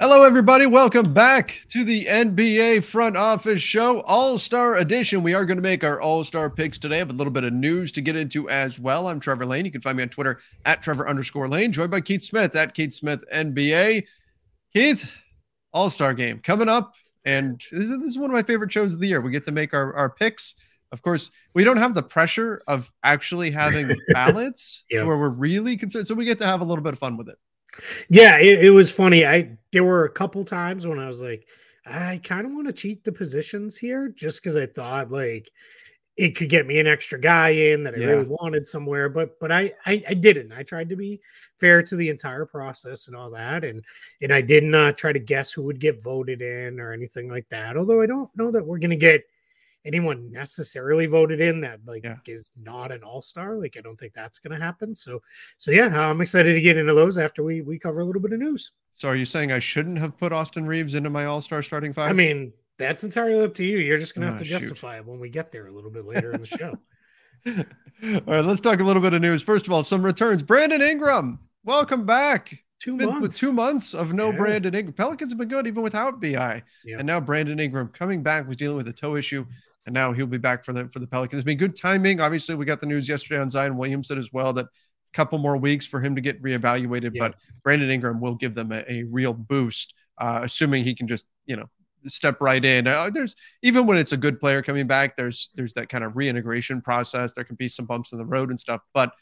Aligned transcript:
Hello, 0.00 0.22
everybody. 0.22 0.64
Welcome 0.64 1.12
back 1.12 1.60
to 1.68 1.84
the 1.84 2.06
NBA 2.06 2.82
Front 2.84 3.18
Office 3.18 3.60
Show, 3.60 4.00
All 4.02 4.38
Star 4.38 4.76
Edition. 4.76 5.22
We 5.22 5.34
are 5.34 5.44
going 5.44 5.58
to 5.58 5.62
make 5.62 5.84
our 5.84 6.00
All 6.00 6.24
Star 6.24 6.48
picks 6.48 6.78
today. 6.78 6.96
I 6.96 6.98
have 7.00 7.10
a 7.10 7.14
little 7.14 7.30
bit 7.32 7.44
of 7.44 7.52
news 7.52 7.92
to 7.92 8.00
get 8.00 8.16
into 8.16 8.48
as 8.48 8.78
well. 8.78 9.08
I'm 9.08 9.20
Trevor 9.20 9.44
Lane. 9.44 9.66
You 9.66 9.70
can 9.70 9.82
find 9.82 9.98
me 9.98 10.02
on 10.02 10.08
Twitter 10.08 10.40
at 10.64 10.82
Trevor 10.82 11.06
underscore 11.06 11.48
Lane, 11.48 11.70
joined 11.70 11.90
by 11.90 12.00
Keith 12.00 12.22
Smith 12.22 12.56
at 12.56 12.72
Keith 12.72 12.94
Smith 12.94 13.22
NBA. 13.32 14.04
Keith, 14.72 15.14
All 15.74 15.90
Star 15.90 16.14
game 16.14 16.38
coming 16.38 16.68
up. 16.70 16.94
And 17.26 17.60
this 17.70 17.84
is, 17.84 17.98
this 17.98 18.08
is 18.08 18.18
one 18.18 18.30
of 18.30 18.34
my 18.34 18.42
favorite 18.42 18.72
shows 18.72 18.94
of 18.94 19.00
the 19.00 19.06
year. 19.08 19.20
We 19.20 19.30
get 19.30 19.44
to 19.44 19.52
make 19.52 19.74
our, 19.74 19.92
our 19.94 20.08
picks. 20.08 20.54
Of 20.92 21.02
course, 21.02 21.30
we 21.52 21.62
don't 21.62 21.76
have 21.76 21.92
the 21.92 22.02
pressure 22.02 22.62
of 22.66 22.90
actually 23.02 23.50
having 23.50 23.94
ballots 24.14 24.84
Yeah. 24.90 25.02
where 25.04 25.18
we're 25.18 25.28
really 25.28 25.76
concerned. 25.76 26.06
So 26.06 26.14
we 26.14 26.24
get 26.24 26.38
to 26.38 26.46
have 26.46 26.62
a 26.62 26.64
little 26.64 26.82
bit 26.82 26.94
of 26.94 26.98
fun 26.98 27.18
with 27.18 27.28
it. 27.28 27.36
Yeah, 28.08 28.38
it, 28.38 28.64
it 28.66 28.70
was 28.70 28.90
funny. 28.90 29.24
I 29.26 29.56
there 29.72 29.84
were 29.84 30.04
a 30.04 30.10
couple 30.10 30.44
times 30.44 30.86
when 30.86 30.98
I 30.98 31.06
was 31.06 31.22
like, 31.22 31.46
I 31.86 32.20
kind 32.24 32.46
of 32.46 32.52
want 32.52 32.66
to 32.66 32.72
cheat 32.72 33.04
the 33.04 33.12
positions 33.12 33.76
here, 33.76 34.08
just 34.08 34.42
because 34.42 34.56
I 34.56 34.66
thought 34.66 35.10
like 35.10 35.50
it 36.16 36.36
could 36.36 36.50
get 36.50 36.66
me 36.66 36.80
an 36.80 36.86
extra 36.86 37.20
guy 37.20 37.50
in 37.50 37.84
that 37.84 37.94
I 37.94 37.98
Yeah. 37.98 38.06
really 38.08 38.26
wanted 38.28 38.66
somewhere. 38.66 39.08
But 39.08 39.38
but 39.40 39.52
I, 39.52 39.72
I 39.86 40.02
I 40.08 40.14
didn't. 40.14 40.52
I 40.52 40.62
tried 40.64 40.88
to 40.90 40.96
be 40.96 41.20
fair 41.60 41.82
to 41.84 41.96
the 41.96 42.08
entire 42.10 42.46
process 42.46 43.08
and 43.08 43.16
all 43.16 43.30
that, 43.32 43.64
and 43.64 43.84
and 44.22 44.32
I 44.32 44.42
did 44.42 44.64
not 44.64 44.88
uh, 44.90 44.92
try 44.94 45.12
to 45.12 45.20
guess 45.20 45.52
who 45.52 45.62
would 45.64 45.80
get 45.80 46.02
voted 46.02 46.42
in 46.42 46.80
or 46.80 46.92
anything 46.92 47.28
like 47.30 47.48
that. 47.50 47.76
Although 47.76 48.02
I 48.02 48.06
don't 48.06 48.30
know 48.36 48.50
that 48.52 48.66
we're 48.66 48.78
gonna 48.78 48.96
get 48.96 49.24
anyone 49.86 50.30
necessarily 50.30 51.06
voted 51.06 51.40
in 51.40 51.60
that 51.60 51.80
like 51.86 52.04
Yeah. 52.04 52.16
is 52.26 52.50
not 52.60 52.92
an 52.92 53.02
all-star 53.02 53.56
like 53.56 53.76
i 53.78 53.80
don't 53.80 53.98
think 53.98 54.12
that's 54.12 54.38
going 54.38 54.58
to 54.58 54.62
happen 54.64 54.94
so 54.94 55.20
so 55.56 55.70
yeah 55.70 56.08
i'm 56.10 56.20
excited 56.20 56.52
to 56.54 56.60
get 56.60 56.76
into 56.76 56.92
those 56.94 57.16
after 57.18 57.42
we 57.42 57.62
we 57.62 57.78
cover 57.78 58.00
a 58.00 58.04
little 58.04 58.20
bit 58.22 58.32
of 58.32 58.40
news 58.40 58.72
So 58.94 59.08
are 59.08 59.16
you 59.16 59.24
saying 59.24 59.52
I 59.52 59.58
shouldn't 59.58 59.98
have 59.98 60.18
put 60.18 60.32
Austin 60.32 60.66
Reaves 60.66 60.94
into 60.94 61.08
my 61.08 61.24
All 61.24 61.40
Star 61.40 61.62
starting 61.62 61.92
five? 61.94 62.10
i 62.10 62.12
mean 62.12 62.52
that's 62.78 63.04
entirely 63.04 63.44
up 63.44 63.54
to 63.54 63.64
you 63.64 63.78
you're 63.78 63.98
just 63.98 64.14
going 64.14 64.26
to 64.26 64.32
have 64.32 64.36
Ah, 64.40 64.44
to 64.44 64.44
shoot. 64.44 64.58
justify 64.60 64.96
it 64.98 65.06
when 65.06 65.18
we 65.20 65.28
get 65.30 65.50
there 65.52 65.66
a 65.66 65.72
little 65.72 65.90
bit 65.90 66.04
later 66.04 66.32
in 66.32 66.40
the 66.40 66.46
show 66.46 66.74
all 67.46 67.54
right, 68.26 68.44
let's 68.44 68.60
talk 68.60 68.80
a 68.80 68.84
little 68.84 69.00
bit 69.02 69.14
of 69.14 69.22
news. 69.22 69.42
First 69.42 69.66
of 69.66 69.72
all, 69.72 69.82
some 69.82 70.04
returns. 70.04 70.42
Brandon 70.42 70.82
Ingram, 70.82 71.38
welcome 71.64 72.04
back. 72.04 72.54
two 72.78 72.96
Been 72.98 73.08
months 73.08 73.38
two 73.38 73.52
months 73.52 73.94
of 73.94 74.12
no 74.12 74.30
Yeah. 74.30 74.36
Brandon 74.36 74.74
Ingram. 74.74 74.92
Pelicans 74.92 75.32
have 75.32 75.38
been 75.38 75.48
good 75.48 75.66
even 75.66 75.82
without 75.82 76.20
Bi. 76.20 76.62
Yeah. 76.84 76.98
And 76.98 77.06
now 77.06 77.18
Brandon 77.20 77.58
Ingram 77.58 77.88
coming 77.88 78.22
back 78.22 78.46
was 78.46 78.56
dealing 78.58 78.76
with 78.76 78.88
a 78.88 78.92
toe 78.92 79.16
issue, 79.16 79.46
and 79.86 79.94
now 79.94 80.12
he'll 80.12 80.26
be 80.26 80.38
back 80.38 80.64
for 80.64 80.72
the 80.72 80.88
for 80.92 80.98
the 80.98 81.06
Pelicans. 81.06 81.40
It's 81.40 81.44
been 81.46 81.58
good 81.58 81.76
timing. 81.76 82.20
Obviously, 82.20 82.54
we 82.54 82.64
got 82.64 82.80
the 82.80 82.86
news 82.86 83.08
yesterday 83.08 83.40
on 83.40 83.50
Zion 83.50 83.76
Williamson 83.76 84.18
as 84.18 84.32
well 84.32 84.52
that 84.54 84.66
a 84.66 85.12
couple 85.12 85.38
more 85.38 85.56
weeks 85.56 85.86
for 85.86 86.00
him 86.00 86.14
to 86.14 86.20
get 86.20 86.40
reevaluated, 86.42 87.12
Yeah. 87.14 87.28
but 87.28 87.34
Brandon 87.64 87.90
Ingram 87.90 88.20
will 88.20 88.34
give 88.34 88.54
them 88.54 88.72
a, 88.72 88.84
a 88.88 89.02
real 89.04 89.32
boost, 89.32 89.94
uh, 90.18 90.40
assuming 90.42 90.84
he 90.84 90.94
can 90.94 91.08
just 91.08 91.24
you 91.46 91.56
know 91.56 91.68
step 92.06 92.40
right 92.40 92.64
in. 92.64 92.86
Uh, 92.86 93.10
there's 93.10 93.34
even 93.62 93.86
when 93.86 93.98
it's 93.98 94.12
a 94.12 94.16
good 94.16 94.40
player 94.40 94.62
coming 94.62 94.86
back, 94.86 95.16
there's 95.16 95.50
there's 95.54 95.74
that 95.74 95.88
kind 95.88 96.04
of 96.04 96.16
reintegration 96.16 96.80
process. 96.80 97.32
There 97.32 97.44
can 97.44 97.56
be 97.56 97.68
some 97.68 97.86
bumps 97.86 98.12
in 98.12 98.18
the 98.18 98.24
road 98.24 98.50
and 98.50 98.60
stuff, 98.60 98.80
but 98.94 99.12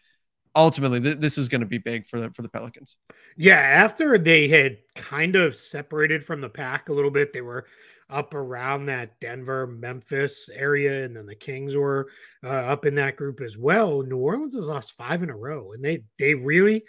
ultimately 0.57 1.01
th- 1.01 1.19
this 1.19 1.39
is 1.39 1.49
going 1.49 1.61
to 1.61 1.67
be 1.67 1.79
big 1.79 2.07
for 2.09 2.21
the 2.21 2.31
for 2.31 2.43
the 2.43 2.49
Pelicans. 2.49 2.97
Yeah, 3.37 3.59
after 3.59 4.19
they 4.19 4.49
had 4.49 4.79
kind 4.97 5.37
of 5.37 5.55
separated 5.57 6.25
from 6.25 6.41
the 6.41 6.49
pack 6.49 6.89
a 6.89 6.93
little 6.93 7.11
bit, 7.11 7.33
they 7.33 7.41
were 7.43 7.67
up 8.11 8.35
around 8.35 8.87
that 8.87 9.19
Denver, 9.21 9.67
Memphis 9.67 10.49
area, 10.55 11.05
and 11.05 11.17
then 11.17 11.27
the 11.27 11.35
Kings 11.35 11.77
were 11.77 12.09
uh, 12.45 12.49
up 12.49 12.87
in 12.87 12.95
that 12.95 13.17
group 13.17 13.41
as 13.41 13.59
well. 13.59 14.03
New 14.03 14.17
Orleans 14.19 14.55
has 14.55 14.69
lost 14.69 14.97
five 14.97 15.23
in 15.23 15.31
a 15.31 15.37
row, 15.37 15.73
and 15.73 15.85
they 15.85 16.03
they 16.19 16.35
really 16.35 16.85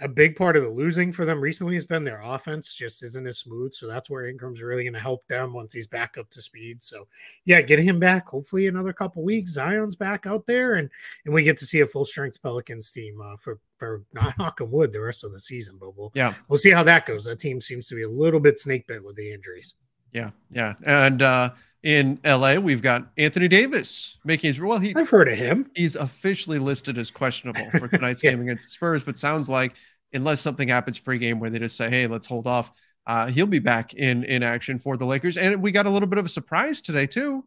a 0.00 0.08
big 0.08 0.34
part 0.34 0.56
of 0.56 0.64
the 0.64 0.68
losing 0.68 1.12
for 1.12 1.24
them 1.24 1.40
recently 1.40 1.74
has 1.74 1.86
been 1.86 2.02
their 2.02 2.20
offense 2.20 2.74
just 2.74 3.04
isn't 3.04 3.28
as 3.28 3.38
smooth. 3.38 3.72
So 3.72 3.86
that's 3.86 4.10
where 4.10 4.26
Ingram's 4.26 4.60
really 4.60 4.82
going 4.82 4.94
to 4.94 4.98
help 4.98 5.24
them 5.28 5.52
once 5.52 5.72
he's 5.72 5.86
back 5.86 6.18
up 6.18 6.28
to 6.30 6.42
speed. 6.42 6.82
So 6.82 7.06
yeah, 7.44 7.60
getting 7.60 7.86
him 7.86 8.00
back. 8.00 8.26
Hopefully 8.26 8.66
another 8.66 8.92
couple 8.92 9.22
weeks. 9.22 9.52
Zion's 9.52 9.94
back 9.94 10.26
out 10.26 10.46
there, 10.46 10.74
and 10.74 10.90
and 11.26 11.34
we 11.34 11.44
get 11.44 11.56
to 11.58 11.66
see 11.66 11.80
a 11.80 11.86
full 11.86 12.04
strength 12.04 12.42
Pelicans 12.42 12.90
team 12.90 13.20
uh, 13.20 13.36
for 13.36 13.60
for 13.78 14.02
not 14.12 14.36
knocking 14.38 14.70
wood 14.70 14.92
the 14.92 15.00
rest 15.00 15.22
of 15.22 15.32
the 15.32 15.40
season. 15.40 15.76
But 15.78 15.96
we'll 15.96 16.10
Yeah. 16.14 16.34
we'll 16.48 16.56
see 16.58 16.70
how 16.70 16.82
that 16.84 17.06
goes. 17.06 17.24
That 17.24 17.38
team 17.38 17.60
seems 17.60 17.86
to 17.88 17.94
be 17.94 18.02
a 18.02 18.10
little 18.10 18.40
bit 18.40 18.58
snake 18.58 18.86
bit 18.88 19.04
with 19.04 19.14
the 19.14 19.32
injuries. 19.32 19.74
Yeah, 20.14 20.30
yeah. 20.50 20.74
And 20.84 21.20
uh 21.22 21.50
in 21.82 22.18
LA, 22.24 22.54
we've 22.54 22.80
got 22.80 23.08
Anthony 23.18 23.46
Davis 23.46 24.16
making 24.24 24.48
his 24.48 24.58
well, 24.60 24.78
he 24.78 24.94
I've 24.96 25.10
heard 25.10 25.28
of 25.28 25.36
him. 25.36 25.70
he's 25.74 25.96
officially 25.96 26.58
listed 26.58 26.96
as 26.96 27.10
questionable 27.10 27.68
for 27.72 27.88
tonight's 27.88 28.22
Yeah. 28.24 28.30
game 28.30 28.40
against 28.40 28.64
the 28.64 28.70
Spurs, 28.70 29.02
but 29.02 29.18
sounds 29.18 29.50
like 29.50 29.74
unless 30.14 30.40
something 30.40 30.68
happens 30.68 30.98
pregame 30.98 31.38
where 31.40 31.50
they 31.50 31.58
just 31.58 31.76
say, 31.76 31.90
"Hey, 31.90 32.06
let's 32.06 32.26
hold 32.26 32.46
off," 32.46 32.72
uh, 33.06 33.26
he'll 33.26 33.44
be 33.46 33.58
back 33.58 33.92
in 33.92 34.24
in 34.24 34.42
action 34.42 34.78
for 34.78 34.96
the 34.96 35.04
Lakers. 35.04 35.36
And 35.36 35.60
we 35.60 35.72
got 35.72 35.84
a 35.86 35.90
little 35.90 36.08
bit 36.08 36.18
of 36.18 36.24
a 36.24 36.30
surprise 36.30 36.80
today 36.80 37.06
too. 37.06 37.44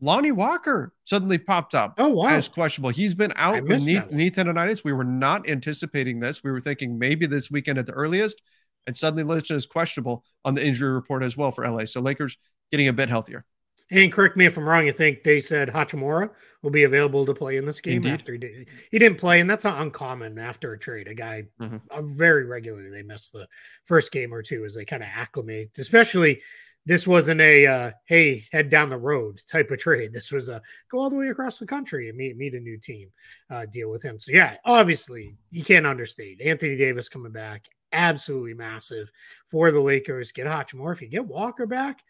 Lonnie 0.00 0.32
Walker 0.32 0.92
suddenly 1.04 1.38
popped 1.38 1.74
up 1.74 1.94
Oh 1.98 2.08
wow, 2.08 2.26
as 2.28 2.48
questionable. 2.48 2.90
He's 2.90 3.14
been 3.14 3.32
out 3.36 3.62
with 3.62 3.86
knee, 3.86 4.00
knee 4.10 4.30
tendonitis. 4.30 4.82
We 4.82 4.92
were 4.92 5.04
not 5.04 5.48
anticipating 5.48 6.18
this. 6.18 6.42
We 6.42 6.50
were 6.50 6.60
thinking 6.60 6.98
maybe 6.98 7.26
this 7.26 7.50
weekend 7.50 7.78
at 7.78 7.86
the 7.86 7.92
earliest, 7.92 8.42
and 8.86 8.96
suddenly 8.96 9.24
listed 9.24 9.56
as 9.56 9.66
questionable 9.66 10.24
on 10.44 10.54
the 10.54 10.66
injury 10.66 10.92
report 10.92 11.22
as 11.22 11.36
well 11.36 11.50
for 11.52 11.68
LA. 11.68 11.84
So 11.84 12.00
Lakers 12.00 12.36
getting 12.70 12.88
a 12.88 12.92
bit 12.92 13.08
healthier. 13.08 13.44
and 13.90 14.10
correct 14.12 14.36
me 14.36 14.46
if 14.46 14.56
I'm 14.56 14.68
wrong. 14.68 14.88
I 14.88 14.92
think 14.92 15.22
they 15.24 15.38
said 15.40 15.68
Hachimura 15.68 16.30
will 16.62 16.70
be 16.70 16.84
available 16.84 17.26
to 17.26 17.34
play 17.34 17.58
in 17.58 17.66
this 17.66 17.80
game 17.80 17.98
Indeed. 17.98 18.12
after 18.12 18.32
he 18.32 18.38
did. 18.38 18.68
He 18.90 18.98
didn't 18.98 19.18
play, 19.18 19.40
and 19.40 19.48
that's 19.48 19.64
not 19.64 19.80
uncommon 19.82 20.38
after 20.38 20.72
a 20.72 20.78
trade. 20.78 21.06
A 21.08 21.14
guy 21.14 21.44
Mhm. 21.60 21.80
uh, 21.90 22.02
very 22.02 22.44
regularly 22.46 22.88
they 22.90 23.02
miss 23.02 23.30
the 23.30 23.46
first 23.84 24.10
game 24.10 24.32
or 24.32 24.42
two 24.42 24.64
as 24.64 24.74
they 24.74 24.84
kind 24.86 25.02
of 25.02 25.08
acclimate. 25.14 25.70
Especially 25.78 26.42
this 26.86 27.06
wasn't 27.06 27.40
a 27.40 27.66
uh, 27.66 27.90
hey 28.06 28.44
head 28.52 28.68
down 28.70 28.88
the 28.90 28.96
road 28.96 29.40
type 29.50 29.70
of 29.70 29.78
trade. 29.78 30.12
This 30.12 30.32
was 30.32 30.48
a 30.48 30.60
go 30.90 30.98
all 30.98 31.10
the 31.10 31.16
way 31.16 31.28
across 31.28 31.58
the 31.58 31.66
country 31.66 32.08
and 32.08 32.16
meet 32.18 32.36
meet 32.38 32.54
a 32.54 32.60
new 32.60 32.78
team, 32.78 33.10
uh, 33.50 33.66
deal 33.66 33.90
with 33.90 34.02
him. 34.02 34.18
So 34.18 34.32
yeah, 34.32 34.56
obviously 34.64 35.36
you 35.50 35.62
can't 35.64 35.86
understate 35.86 36.40
Anthony 36.40 36.76
Davis 36.76 37.08
coming 37.10 37.32
back. 37.32 37.66
Absolutely 37.94 38.54
massive 38.54 39.10
for 39.46 39.70
the 39.70 39.80
Lakers. 39.80 40.32
Get 40.32 40.46
Hachimura. 40.46 40.92
If 40.92 41.00
you 41.00 41.08
get 41.08 41.24
Walker 41.26 41.64
back, 41.64 42.02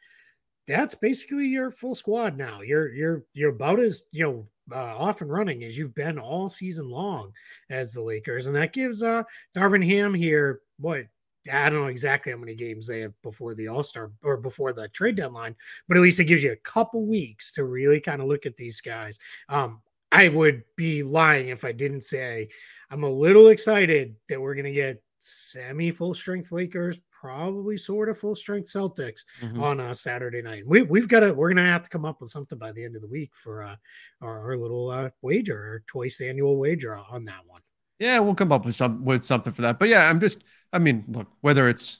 that's 0.67 0.95
basically 0.95 1.47
your 1.47 1.71
full 1.71 1.95
squad 1.95 2.37
now. 2.37 2.63
You're 2.63 2.93
you're 2.93 3.25
you're 3.35 3.51
about 3.51 3.79
as 3.79 4.05
you 4.11 4.25
know 4.25 4.49
uh, 4.75 4.97
off 4.97 5.21
and 5.21 5.31
running 5.31 5.63
as 5.63 5.77
you've 5.77 5.95
been 5.95 6.19
all 6.19 6.49
season 6.49 6.89
long 6.89 7.33
as 7.69 7.93
the 7.93 8.03
Lakers, 8.03 8.47
and 8.47 8.57
that 8.57 8.73
gives 8.73 9.03
uh 9.03 9.23
Darvin 9.55 9.85
Ham 9.85 10.15
here 10.15 10.61
what 10.79 11.05
I 11.53 11.69
don't 11.69 11.83
know 11.83 11.87
exactly 11.89 12.33
how 12.33 12.39
many 12.39 12.55
games 12.55 12.87
they 12.87 13.01
have 13.01 13.13
before 13.23 13.55
the 13.55 13.69
All 13.69 13.83
Star 13.83 14.11
or 14.23 14.39
before 14.39 14.73
the 14.73 14.89
trade 14.89 15.17
deadline, 15.17 15.55
but 15.87 15.99
at 15.99 16.03
least 16.03 16.19
it 16.19 16.25
gives 16.25 16.43
you 16.43 16.53
a 16.53 16.57
couple 16.57 17.05
weeks 17.07 17.53
to 17.53 17.65
really 17.65 18.01
kind 18.01 18.23
of 18.23 18.29
look 18.29 18.47
at 18.47 18.57
these 18.57 18.81
guys. 18.81 19.19
Um, 19.51 19.83
I 20.11 20.29
would 20.29 20.63
be 20.77 21.03
lying 21.03 21.49
if 21.49 21.65
I 21.65 21.73
didn't 21.73 22.03
say 22.03 22.49
I'm 22.91 23.03
a 23.03 23.11
little 23.11 23.49
excited 23.49 24.17
that 24.29 24.41
we're 24.41 24.55
going 24.55 24.65
to 24.65 24.73
get 24.73 25.03
semi 25.25 25.91
full 25.91 26.15
strength 26.15 26.53
Lakers 26.53 27.01
probably 27.11 27.77
sort 27.77 28.09
of 28.11 28.19
full 28.19 28.35
strength 28.35 28.69
Celtics 28.69 29.25
mm-hmm. 29.41 29.63
on 29.63 29.81
a 29.81 29.95
Saturday 29.95 30.43
night. 30.43 30.67
We 30.67 30.83
we've 30.83 31.09
got 31.09 31.21
to 31.21 31.33
we're 31.33 31.49
gonna 31.49 31.65
have 31.65 31.83
to 31.83 31.89
come 31.89 32.05
up 32.05 32.21
with 32.21 32.31
something 32.31 32.59
by 32.59 32.73
the 32.73 32.85
end 32.85 32.97
of 32.97 33.03
the 33.03 33.09
week 33.09 33.35
for 33.35 33.63
uh, 33.63 33.77
our, 34.21 34.51
our 34.51 34.57
little 34.57 34.91
uh, 34.91 35.11
wager, 35.23 35.57
our 35.57 35.83
twice 35.87 36.21
annual 36.21 36.59
wager 36.59 36.97
on 36.97 37.25
that 37.25 37.41
one. 37.47 37.63
Yeah, 37.99 38.19
we'll 38.19 38.35
come 38.35 38.53
up 38.53 38.67
with 38.67 38.75
some 38.75 39.05
with 39.05 39.25
something 39.25 39.53
for 39.53 39.63
that. 39.63 39.79
But 39.79 39.89
yeah, 39.89 40.11
I'm 40.11 40.21
just 40.21 40.45
I 40.73 40.79
mean, 40.79 41.05
look, 41.09 41.29
whether 41.41 41.69
it's 41.69 41.99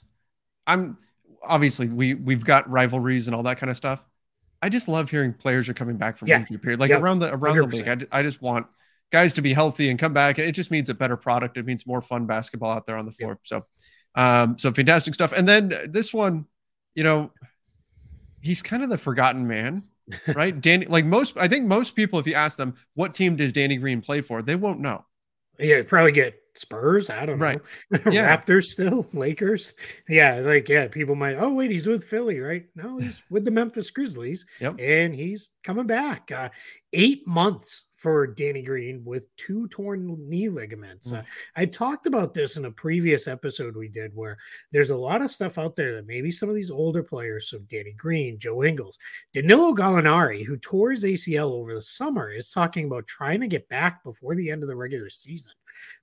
I'm 0.67 0.97
obviously 1.41 1.87
we 1.87 2.13
we've 2.13 2.45
got 2.45 2.69
rivalries 2.69 3.27
and 3.27 3.35
all 3.35 3.43
that 3.43 3.57
kind 3.57 3.71
of 3.71 3.77
stuff. 3.77 4.05
I 4.61 4.69
just 4.69 4.87
love 4.87 5.09
hearing 5.09 5.33
players 5.33 5.69
are 5.69 5.73
coming 5.73 5.97
back 5.97 6.17
from 6.17 6.27
yeah. 6.27 6.39
injury 6.39 6.57
period. 6.57 6.79
Like 6.79 6.91
around 6.91 7.19
the 7.19 7.33
around 7.33 7.57
100%. 7.57 7.69
the 7.69 7.77
league, 7.77 8.07
I, 8.11 8.19
I 8.19 8.23
just 8.23 8.41
want 8.41 8.67
guys 9.15 9.31
to 9.33 9.41
be 9.41 9.53
healthy 9.53 9.89
and 9.89 9.97
come 9.97 10.11
back. 10.11 10.39
It 10.39 10.51
just 10.51 10.71
means 10.71 10.89
a 10.89 10.93
better 10.93 11.15
product. 11.15 11.57
It 11.57 11.65
means 11.65 11.87
more 11.87 12.01
fun 12.01 12.25
basketball 12.25 12.71
out 12.71 12.85
there 12.85 12.97
on 12.97 13.05
the 13.05 13.13
floor. 13.13 13.31
Yep. 13.31 13.39
So, 13.43 13.65
um, 14.15 14.59
so 14.59 14.73
fantastic 14.73 15.13
stuff. 15.13 15.31
And 15.31 15.47
then 15.47 15.71
this 15.87 16.13
one, 16.13 16.45
you 16.95 17.03
know, 17.03 17.31
he's 18.41 18.61
kind 18.61 18.83
of 18.83 18.89
the 18.89 18.97
forgotten 18.97 19.47
man, 19.47 19.83
right? 20.27 20.59
Danny, 20.59 20.85
like 20.87 21.05
most, 21.05 21.37
I 21.37 21.47
think 21.47 21.65
most 21.65 21.95
people, 21.95 22.19
if 22.19 22.27
you 22.27 22.33
ask 22.33 22.57
them 22.57 22.75
what 22.93 23.15
team 23.15 23.37
does 23.37 23.53
Danny 23.53 23.77
Green 23.77 24.01
play 24.01 24.19
for, 24.19 24.41
they 24.41 24.57
won't 24.57 24.81
know. 24.81 25.05
Yeah, 25.57 25.81
probably 25.87 26.11
get 26.11 26.35
Spurs. 26.55 27.09
I 27.09 27.25
don't 27.25 27.39
right. 27.39 27.61
know. 27.91 27.99
Yeah. 28.11 28.35
Raptors 28.35 28.65
still, 28.65 29.07
Lakers. 29.13 29.73
Yeah, 30.09 30.41
like 30.43 30.67
yeah, 30.67 30.89
people 30.89 31.15
might. 31.15 31.35
Oh 31.35 31.53
wait, 31.53 31.71
he's 31.71 31.87
with 31.87 32.03
Philly, 32.03 32.39
right? 32.39 32.65
No, 32.75 32.97
he's 32.97 33.23
with 33.29 33.45
the 33.45 33.51
Memphis 33.51 33.89
Grizzlies. 33.91 34.45
Yep. 34.59 34.75
and 34.79 35.15
he's 35.15 35.51
coming 35.63 35.87
back. 35.87 36.31
Uh, 36.31 36.49
eight 36.91 37.25
months 37.25 37.85
for 37.95 38.27
Danny 38.27 38.61
Green 38.61 39.03
with 39.05 39.33
two 39.37 39.67
torn 39.69 40.17
knee 40.29 40.49
ligaments. 40.49 41.11
Mm. 41.11 41.19
Uh, 41.19 41.23
I 41.55 41.65
talked 41.65 42.07
about 42.07 42.33
this 42.33 42.57
in 42.57 42.65
a 42.65 42.71
previous 42.71 43.27
episode 43.27 43.75
we 43.75 43.87
did 43.87 44.11
where 44.13 44.37
there's 44.71 44.89
a 44.89 44.97
lot 44.97 45.21
of 45.21 45.31
stuff 45.31 45.57
out 45.57 45.75
there 45.75 45.93
that 45.95 46.07
maybe 46.07 46.31
some 46.31 46.49
of 46.49 46.55
these 46.55 46.71
older 46.71 47.03
players, 47.03 47.49
so 47.49 47.59
Danny 47.69 47.93
Green, 47.93 48.37
Joe 48.37 48.63
Ingles, 48.63 48.97
Danilo 49.33 49.73
Gallinari, 49.73 50.45
who 50.45 50.57
tore 50.57 50.91
his 50.91 51.03
ACL 51.03 51.51
over 51.51 51.73
the 51.73 51.81
summer, 51.81 52.31
is 52.31 52.51
talking 52.51 52.85
about 52.85 53.07
trying 53.07 53.39
to 53.39 53.47
get 53.47 53.67
back 53.69 54.03
before 54.03 54.35
the 54.35 54.49
end 54.49 54.61
of 54.61 54.69
the 54.69 54.75
regular 54.75 55.09
season. 55.09 55.53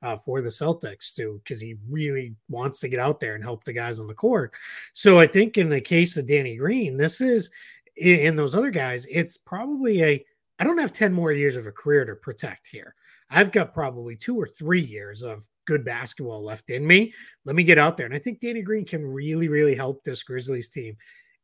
Uh, 0.02 0.16
for 0.16 0.42
the 0.42 0.50
Celtics 0.50 1.14
too, 1.14 1.40
because 1.42 1.58
he 1.58 1.76
really 1.88 2.34
wants 2.50 2.78
to 2.78 2.88
get 2.88 3.00
out 3.00 3.20
there 3.20 3.34
and 3.34 3.42
help 3.42 3.64
the 3.64 3.72
guys 3.72 3.98
on 3.98 4.06
the 4.06 4.14
court. 4.14 4.52
So 4.92 5.18
I 5.18 5.26
think 5.26 5.56
in 5.56 5.70
the 5.70 5.80
case 5.80 6.16
of 6.18 6.26
Danny 6.26 6.56
Green, 6.56 6.98
this 6.98 7.22
is 7.22 7.50
in 7.96 8.36
those 8.36 8.54
other 8.54 8.70
guys, 8.70 9.06
it's 9.10 9.36
probably 9.36 10.02
a 10.02 10.24
I 10.62 10.64
don't 10.64 10.79
have 10.79 10.93
10 10.93 11.12
more 11.12 11.32
years 11.32 11.56
of 11.56 11.67
a 11.67 11.73
career 11.73 12.05
to 12.05 12.14
protect 12.14 12.69
here. 12.69 12.94
I've 13.29 13.50
got 13.50 13.75
probably 13.75 14.14
two 14.14 14.41
or 14.41 14.47
three 14.47 14.81
years 14.81 15.25
of 15.25 15.44
good 15.64 15.85
basketball 15.85 16.44
left 16.44 16.70
in 16.70 16.87
me. 16.87 17.12
Let 17.44 17.56
me 17.56 17.64
get 17.64 17.79
out 17.79 17.97
there. 17.97 18.06
And 18.06 18.14
I 18.14 18.20
think 18.20 18.38
Danny 18.38 18.62
Green 18.62 18.85
can 18.85 19.05
really, 19.05 19.49
really 19.49 19.75
help 19.75 20.05
this 20.05 20.23
Grizzlies 20.23 20.69
team 20.69 20.97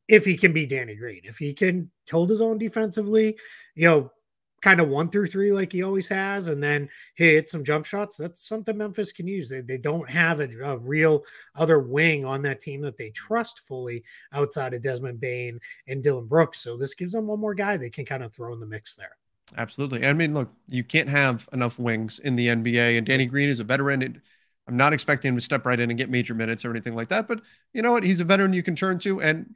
if 0.07 0.25
he 0.25 0.37
can 0.37 0.53
be 0.53 0.67
Danny 0.67 0.95
Green. 0.95 1.23
If 1.25 1.37
he 1.37 1.53
can 1.53 1.91
hold 2.09 2.31
his 2.31 2.41
own 2.41 2.59
defensively, 2.59 3.37
you 3.75 3.89
know, 3.89 4.13
kind 4.61 4.81
of 4.81 4.89
one 4.89 5.09
through 5.09 5.29
three 5.29 5.53
like 5.53 5.73
he 5.73 5.83
always 5.83 6.09
has, 6.09 6.49
and 6.49 6.63
then 6.63 6.89
hit 7.15 7.49
some 7.49 7.65
jump 7.65 7.85
shots. 7.85 8.17
That's 8.17 8.47
something 8.47 8.77
Memphis 8.77 9.13
can 9.13 9.27
use. 9.27 9.49
They, 9.49 9.61
they 9.61 9.79
don't 9.79 10.09
have 10.09 10.41
a, 10.41 10.49
a, 10.65 10.77
real 10.79 11.25
other 11.55 11.79
wing 11.79 12.25
on 12.25 12.43
that 12.43 12.61
team 12.61 12.81
that 12.83 12.97
they 12.97 13.11
trust 13.11 13.61
fully 13.61 14.05
outside 14.33 14.75
of 14.75 14.83
Desmond 14.83 15.21
Bane 15.21 15.61
and 15.87 16.03
Dillon 16.03 16.27
Brooks. 16.27 16.61
So 16.61 16.77
this 16.77 16.95
gives 16.95 17.13
them 17.13 17.27
one 17.27 17.41
more 17.41 17.55
guy 17.55 17.77
they 17.77 17.91
can 17.91 18.05
kind 18.05 18.23
of 18.23 18.33
throw 18.35 18.53
in 18.53 18.61
the 18.61 18.67
mix 18.67 18.95
there. 18.95 19.17
Absolutely. 19.57 20.07
I 20.07 20.13
mean, 20.13 20.35
look, 20.35 20.53
you 20.67 20.85
can't 20.85 21.09
have 21.09 21.49
enough 21.53 21.79
wings 21.79 22.19
in 22.19 22.37
the 22.37 22.49
NBA, 22.49 22.99
and 22.99 23.07
Danny 23.07 23.27
Green 23.27 23.49
is 23.49 23.61
a 23.61 23.65
veteran. 23.65 24.21
I'm 24.67 24.77
not 24.77 24.93
expecting 24.93 25.31
him 25.31 25.37
to 25.37 25.41
step 25.41 25.65
right 25.65 25.81
in 25.81 25.91
and 25.91 25.99
get 25.99 26.11
major 26.11 26.35
minutes 26.35 26.65
or 26.65 26.71
anything 26.71 26.95
like 26.95 27.09
that, 27.09 27.27
but 27.27 27.41
you 27.73 27.81
know 27.81 27.93
what? 27.93 28.05
He's 28.05 28.21
a 28.21 28.25
veteran 28.25 28.53
you 28.53 28.63
can 28.63 28.77
turn 28.77 28.99
to, 29.01 29.23
and 29.23 29.55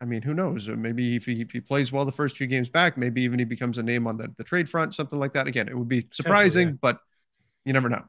I 0.00 0.06
mean, 0.06 0.22
who 0.22 0.32
knows? 0.32 0.66
Maybe 0.66 1.16
if 1.16 1.26
he, 1.26 1.42
if 1.42 1.50
he 1.50 1.60
plays 1.60 1.92
well 1.92 2.04
the 2.04 2.12
first 2.12 2.36
few 2.36 2.46
games 2.46 2.68
back, 2.68 2.96
maybe 2.96 3.22
even 3.22 3.38
he 3.38 3.44
becomes 3.44 3.76
a 3.78 3.82
name 3.82 4.06
on 4.06 4.16
the, 4.16 4.32
the 4.38 4.44
trade 4.44 4.68
front, 4.68 4.94
something 4.94 5.18
like 5.18 5.34
that. 5.34 5.46
Again, 5.46 5.68
it 5.68 5.76
would 5.76 5.88
be 5.88 6.06
surprising, 6.10 6.68
yeah. 6.68 6.74
but 6.80 7.00
you 7.64 7.72
never 7.72 7.88
know. 7.88 8.04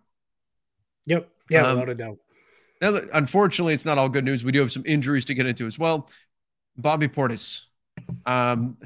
Yep. 1.05 1.29
Yeah, 1.49 1.67
um, 1.67 1.79
without 1.79 1.89
a 1.89 1.95
doubt. 1.95 2.17
Now, 2.81 2.97
unfortunately, 3.13 3.73
it's 3.73 3.85
not 3.85 3.97
all 3.97 4.07
good 4.07 4.23
news. 4.23 4.43
We 4.43 4.51
do 4.51 4.59
have 4.61 4.71
some 4.71 4.83
injuries 4.85 5.25
to 5.25 5.33
get 5.33 5.45
into 5.45 5.65
as 5.65 5.77
well. 5.77 6.09
Bobby 6.77 7.07
Portis. 7.07 7.65
Um, 8.25 8.77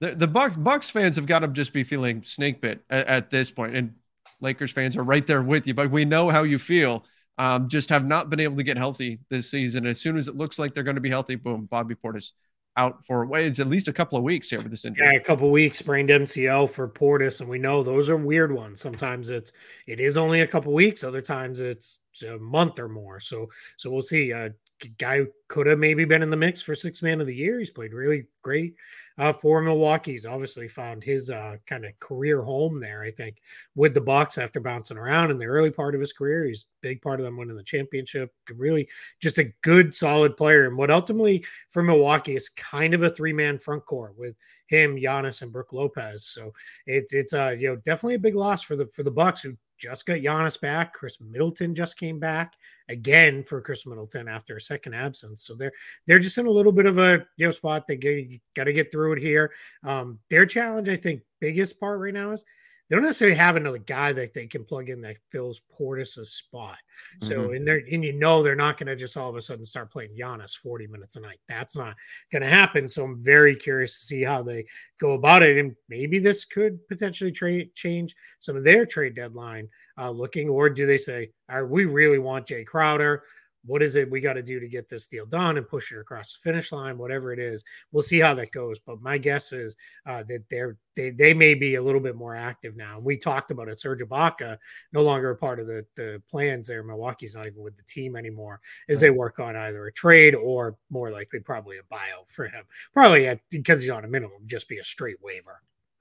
the, 0.00 0.14
the 0.14 0.26
Bucks 0.26 0.56
Bucks 0.56 0.90
fans 0.90 1.16
have 1.16 1.26
got 1.26 1.38
to 1.38 1.48
just 1.48 1.72
be 1.72 1.84
feeling 1.84 2.22
snake 2.22 2.60
bit 2.60 2.84
at, 2.90 3.06
at 3.06 3.30
this 3.30 3.50
point, 3.50 3.76
and 3.76 3.94
Lakers 4.40 4.72
fans 4.72 4.96
are 4.96 5.04
right 5.04 5.26
there 5.26 5.42
with 5.42 5.66
you. 5.66 5.74
But 5.74 5.90
we 5.90 6.04
know 6.04 6.28
how 6.28 6.42
you 6.42 6.58
feel 6.58 7.04
um, 7.38 7.68
just 7.68 7.90
have 7.90 8.06
not 8.06 8.30
been 8.30 8.40
able 8.40 8.56
to 8.56 8.62
get 8.62 8.76
healthy 8.76 9.18
this 9.28 9.50
season. 9.50 9.86
As 9.86 10.00
soon 10.00 10.16
as 10.16 10.28
it 10.28 10.36
looks 10.36 10.58
like 10.58 10.74
they're 10.74 10.82
going 10.82 10.96
to 10.96 11.00
be 11.00 11.10
healthy, 11.10 11.34
boom, 11.34 11.66
Bobby 11.66 11.94
Portis 11.94 12.32
out 12.76 13.04
for 13.06 13.24
way 13.26 13.46
it's 13.46 13.58
at 13.58 13.68
least 13.68 13.88
a 13.88 13.92
couple 13.92 14.18
of 14.18 14.24
weeks 14.24 14.50
here 14.50 14.60
with 14.60 14.70
this 14.70 14.84
injury. 14.84 15.06
Yeah, 15.06 15.12
a 15.12 15.20
couple 15.20 15.50
weeks 15.50 15.78
sprained 15.78 16.10
MCL 16.10 16.70
for 16.70 16.88
Portis, 16.88 17.40
and 17.40 17.48
we 17.48 17.58
know 17.58 17.82
those 17.82 18.10
are 18.10 18.16
weird 18.16 18.52
ones. 18.52 18.80
Sometimes 18.80 19.30
it's 19.30 19.52
it 19.86 19.98
is 19.98 20.16
only 20.16 20.42
a 20.42 20.46
couple 20.46 20.72
weeks, 20.72 21.02
other 21.02 21.22
times 21.22 21.60
it's 21.60 21.98
a 22.22 22.38
month 22.38 22.78
or 22.78 22.88
more. 22.88 23.20
So 23.20 23.48
so 23.76 23.90
we'll 23.90 24.02
see. 24.02 24.32
Uh, 24.32 24.50
guy 24.98 25.22
could 25.48 25.66
have 25.66 25.78
maybe 25.78 26.04
been 26.04 26.22
in 26.22 26.30
the 26.30 26.36
mix 26.36 26.60
for 26.60 26.74
six 26.74 27.02
man 27.02 27.20
of 27.20 27.26
the 27.26 27.34
year. 27.34 27.58
He's 27.58 27.70
played 27.70 27.94
really 27.94 28.26
great 28.42 28.74
uh, 29.18 29.32
for 29.32 29.62
Milwaukee. 29.62 30.12
He's 30.12 30.26
obviously 30.26 30.68
found 30.68 31.02
his 31.02 31.30
uh, 31.30 31.56
kind 31.66 31.84
of 31.84 31.98
career 32.00 32.42
home 32.42 32.80
there, 32.80 33.02
I 33.02 33.10
think, 33.10 33.38
with 33.74 33.94
the 33.94 34.00
Bucks 34.00 34.38
after 34.38 34.60
bouncing 34.60 34.98
around 34.98 35.30
in 35.30 35.38
the 35.38 35.46
early 35.46 35.70
part 35.70 35.94
of 35.94 36.00
his 36.00 36.12
career. 36.12 36.44
He's 36.44 36.66
big 36.82 37.00
part 37.00 37.18
of 37.18 37.24
them 37.24 37.36
winning 37.36 37.56
the 37.56 37.62
championship. 37.62 38.32
Really 38.54 38.88
just 39.20 39.38
a 39.38 39.52
good, 39.62 39.94
solid 39.94 40.36
player. 40.36 40.66
And 40.66 40.76
what 40.76 40.90
ultimately 40.90 41.44
for 41.70 41.82
Milwaukee 41.82 42.36
is 42.36 42.48
kind 42.50 42.94
of 42.94 43.02
a 43.02 43.10
three 43.10 43.32
man 43.32 43.58
front 43.58 43.84
court 43.86 44.14
with 44.18 44.36
him, 44.66 44.96
Giannis, 44.96 45.42
and 45.42 45.52
Brook 45.52 45.72
Lopez. 45.72 46.26
So 46.26 46.52
it, 46.86 47.06
it's 47.10 47.32
uh, 47.32 47.56
you 47.58 47.68
know 47.68 47.76
definitely 47.76 48.14
a 48.14 48.20
big 48.20 48.34
loss 48.34 48.62
for 48.62 48.76
the 48.76 48.86
for 48.86 49.02
the 49.02 49.10
Bucks 49.10 49.42
who 49.42 49.56
just 49.76 50.06
got 50.06 50.18
Giannis 50.18 50.60
back. 50.60 50.94
Khris 50.94 51.20
Middleton 51.20 51.74
just 51.74 51.98
came 51.98 52.18
back 52.18 52.54
again 52.88 53.44
for 53.44 53.60
Khris 53.60 53.86
Middleton 53.86 54.28
after 54.28 54.56
a 54.56 54.60
second 54.60 54.94
absence. 54.94 55.42
So 55.42 55.54
they're 55.54 55.72
they're 56.06 56.18
just 56.18 56.38
in 56.38 56.46
a 56.46 56.50
little 56.50 56.72
bit 56.72 56.86
of 56.86 56.98
a 56.98 57.24
you 57.36 57.46
know 57.46 57.50
spot. 57.50 57.86
They 57.86 58.40
got 58.54 58.64
to 58.64 58.72
get 58.72 58.90
through 58.90 59.14
it 59.14 59.20
here. 59.20 59.52
Um, 59.82 60.18
their 60.30 60.46
challenge, 60.46 60.88
I 60.88 60.96
think, 60.96 61.22
biggest 61.40 61.78
part 61.78 62.00
right 62.00 62.14
now 62.14 62.32
is 62.32 62.44
they 62.88 62.96
don't 62.96 63.04
necessarily 63.04 63.36
have 63.36 63.56
another 63.56 63.78
guy 63.78 64.12
that 64.12 64.32
they 64.32 64.46
can 64.46 64.64
plug 64.64 64.90
in 64.90 65.00
that 65.00 65.18
fills 65.30 65.60
Portis's 65.76 66.34
spot. 66.34 66.76
So 67.20 67.36
mm-hmm. 67.36 67.54
and 67.54 67.68
they 67.68 67.84
and 67.92 68.04
you 68.04 68.12
know 68.12 68.42
they're 68.42 68.54
not 68.54 68.78
going 68.78 68.86
to 68.86 68.96
just 68.96 69.16
all 69.16 69.28
of 69.28 69.36
a 69.36 69.40
sudden 69.40 69.64
start 69.64 69.90
playing 69.90 70.16
Giannis 70.16 70.56
40 70.56 70.86
minutes 70.86 71.16
a 71.16 71.20
night. 71.20 71.40
That's 71.48 71.76
not 71.76 71.96
going 72.30 72.42
to 72.42 72.48
happen. 72.48 72.86
So 72.86 73.04
I'm 73.04 73.22
very 73.22 73.56
curious 73.56 73.98
to 73.98 74.06
see 74.06 74.22
how 74.22 74.42
they 74.42 74.66
go 75.00 75.12
about 75.12 75.42
it. 75.42 75.58
And 75.58 75.74
maybe 75.88 76.18
this 76.18 76.44
could 76.44 76.86
potentially 76.88 77.32
trade 77.32 77.74
change 77.74 78.14
some 78.38 78.56
of 78.56 78.64
their 78.64 78.86
trade 78.86 79.16
deadline 79.16 79.68
uh, 79.98 80.10
looking, 80.10 80.48
or 80.48 80.68
do 80.68 80.86
they 80.86 80.98
say, 80.98 81.30
"All 81.50 81.62
right, 81.62 81.70
we 81.70 81.86
really 81.86 82.18
want 82.18 82.46
Jae 82.46 82.66
Crowder 82.66 83.22
what 83.66 83.82
is 83.82 83.96
it 83.96 84.10
we 84.10 84.20
got 84.20 84.34
to 84.34 84.42
do 84.42 84.58
to 84.60 84.68
get 84.68 84.88
this 84.88 85.06
deal 85.06 85.26
done 85.26 85.56
and 85.56 85.68
push 85.68 85.92
it 85.92 85.98
across 85.98 86.32
the 86.32 86.38
finish 86.42 86.72
line 86.72 86.96
whatever 86.96 87.32
it 87.32 87.38
is 87.38 87.64
we'll 87.92 88.02
see 88.02 88.20
how 88.20 88.34
that 88.34 88.52
goes. 88.52 88.78
But 88.78 89.00
my 89.00 89.18
guess 89.18 89.52
is 89.52 89.76
uh, 90.06 90.22
that 90.24 90.48
they're 90.48 90.76
they, 90.94 91.10
they 91.10 91.34
may 91.34 91.54
be 91.54 91.74
a 91.74 91.82
little 91.82 92.00
bit 92.00 92.16
more 92.16 92.34
active 92.34 92.74
now. 92.74 92.98
We 92.98 93.18
talked 93.18 93.50
about 93.50 93.68
it. 93.68 93.78
Serge 93.78 94.00
Ibaka 94.00 94.56
no 94.94 95.02
longer 95.02 95.30
a 95.30 95.36
part 95.36 95.60
of 95.60 95.66
the, 95.66 95.84
the 95.94 96.22
plans 96.30 96.68
there. 96.68 96.82
Milwaukee's 96.82 97.36
not 97.36 97.46
even 97.46 97.62
with 97.62 97.76
the 97.76 97.82
team 97.82 98.16
anymore 98.16 98.60
as 98.88 99.00
they 99.00 99.10
work 99.10 99.38
on 99.38 99.56
either 99.56 99.86
a 99.86 99.92
trade 99.92 100.34
or 100.34 100.76
more 100.88 101.10
likely 101.10 101.40
probably 101.40 101.76
a 101.76 101.94
buyout 101.94 102.28
for 102.28 102.46
him. 102.46 102.64
Probably 102.94 103.26
at, 103.26 103.40
because 103.50 103.82
he's 103.82 103.90
on 103.90 104.04
a 104.04 104.08
minimum 104.08 104.38
just 104.46 104.68
be 104.68 104.78
a 104.78 104.84
straight 104.84 105.22
waiver. 105.22 105.60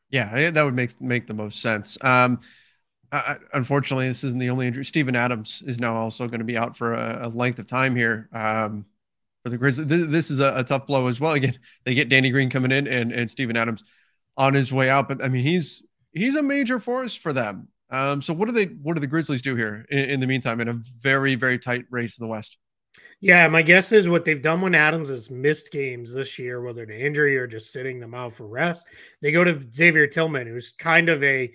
Yeah 0.09 0.51
that 0.51 0.63
would 0.63 0.75
make 0.75 0.99
make 1.01 1.27
the 1.27 1.33
most 1.33 1.61
sense. 1.61 1.97
Um 2.01 2.39
uh, 3.15 3.35
unfortunately, 3.53 4.07
this 4.07 4.23
isn't 4.23 4.39
the 4.39 4.49
only 4.49 4.67
injury. 4.67 4.85
Steven 4.85 5.15
Adams 5.15 5.63
is 5.65 5.79
now 5.79 5.95
also 5.95 6.27
going 6.27 6.39
to 6.39 6.45
be 6.45 6.57
out 6.57 6.75
for 6.75 6.93
a, 6.93 7.27
a 7.27 7.29
length 7.29 7.59
of 7.59 7.67
time 7.67 7.95
here 7.95 8.29
um, 8.33 8.85
for 9.43 9.49
the 9.49 9.57
Grizzlies. 9.57 9.87
This, 9.87 10.07
this 10.07 10.31
is 10.31 10.39
a, 10.39 10.53
a, 10.57 10.63
tough 10.63 10.87
blow 10.87 11.07
as 11.07 11.19
well. 11.19 11.33
Again, 11.33 11.57
they 11.83 11.93
get 11.93 12.09
Danny 12.09 12.29
Green 12.29 12.49
coming 12.49 12.71
in 12.71 12.87
and, 12.87 13.11
and 13.11 13.29
Steven 13.29 13.55
Adams 13.55 13.83
on 14.37 14.53
his 14.53 14.71
way 14.71 14.89
out. 14.89 15.07
But 15.07 15.23
I 15.23 15.27
mean, 15.27 15.43
he's 15.43 15.85
he's 16.13 16.35
a 16.35 16.41
major 16.41 16.79
force 16.79 17.15
for 17.15 17.33
them. 17.33 17.67
Um, 17.89 18.21
so 18.21 18.33
what 18.33 18.47
do 18.47 18.51
they 18.51 18.65
what 18.65 18.95
do 18.95 18.99
the 18.99 19.07
Grizzlies 19.07 19.41
do 19.41 19.55
here 19.55 19.85
in, 19.89 20.09
in 20.09 20.19
the 20.19 20.27
meantime 20.27 20.59
in 20.61 20.67
a 20.67 20.73
very 20.73 21.35
very 21.35 21.59
tight 21.59 21.85
race 21.89 22.17
in 22.17 22.25
the 22.25 22.29
West? 22.29 22.57
Yeah, 23.21 23.47
my 23.47 23.61
guess 23.61 23.91
is 23.91 24.09
what 24.09 24.25
they've 24.25 24.41
done 24.41 24.61
when 24.61 24.75
Adams 24.75 25.09
has 25.09 25.29
missed 25.29 25.71
games 25.71 26.13
this 26.13 26.37
year, 26.37 26.61
whether 26.61 26.85
to 26.85 26.97
injury 26.97 27.37
or 27.37 27.47
just 27.47 27.71
sitting 27.71 27.99
them 27.99 28.13
out 28.13 28.33
for 28.33 28.45
rest, 28.45 28.85
they 29.21 29.31
go 29.31 29.43
to 29.43 29.65
Xavier 29.73 30.05
Tillman, 30.05 30.47
who's 30.47 30.71
kind 30.71 31.09
of 31.09 31.23
a 31.23 31.51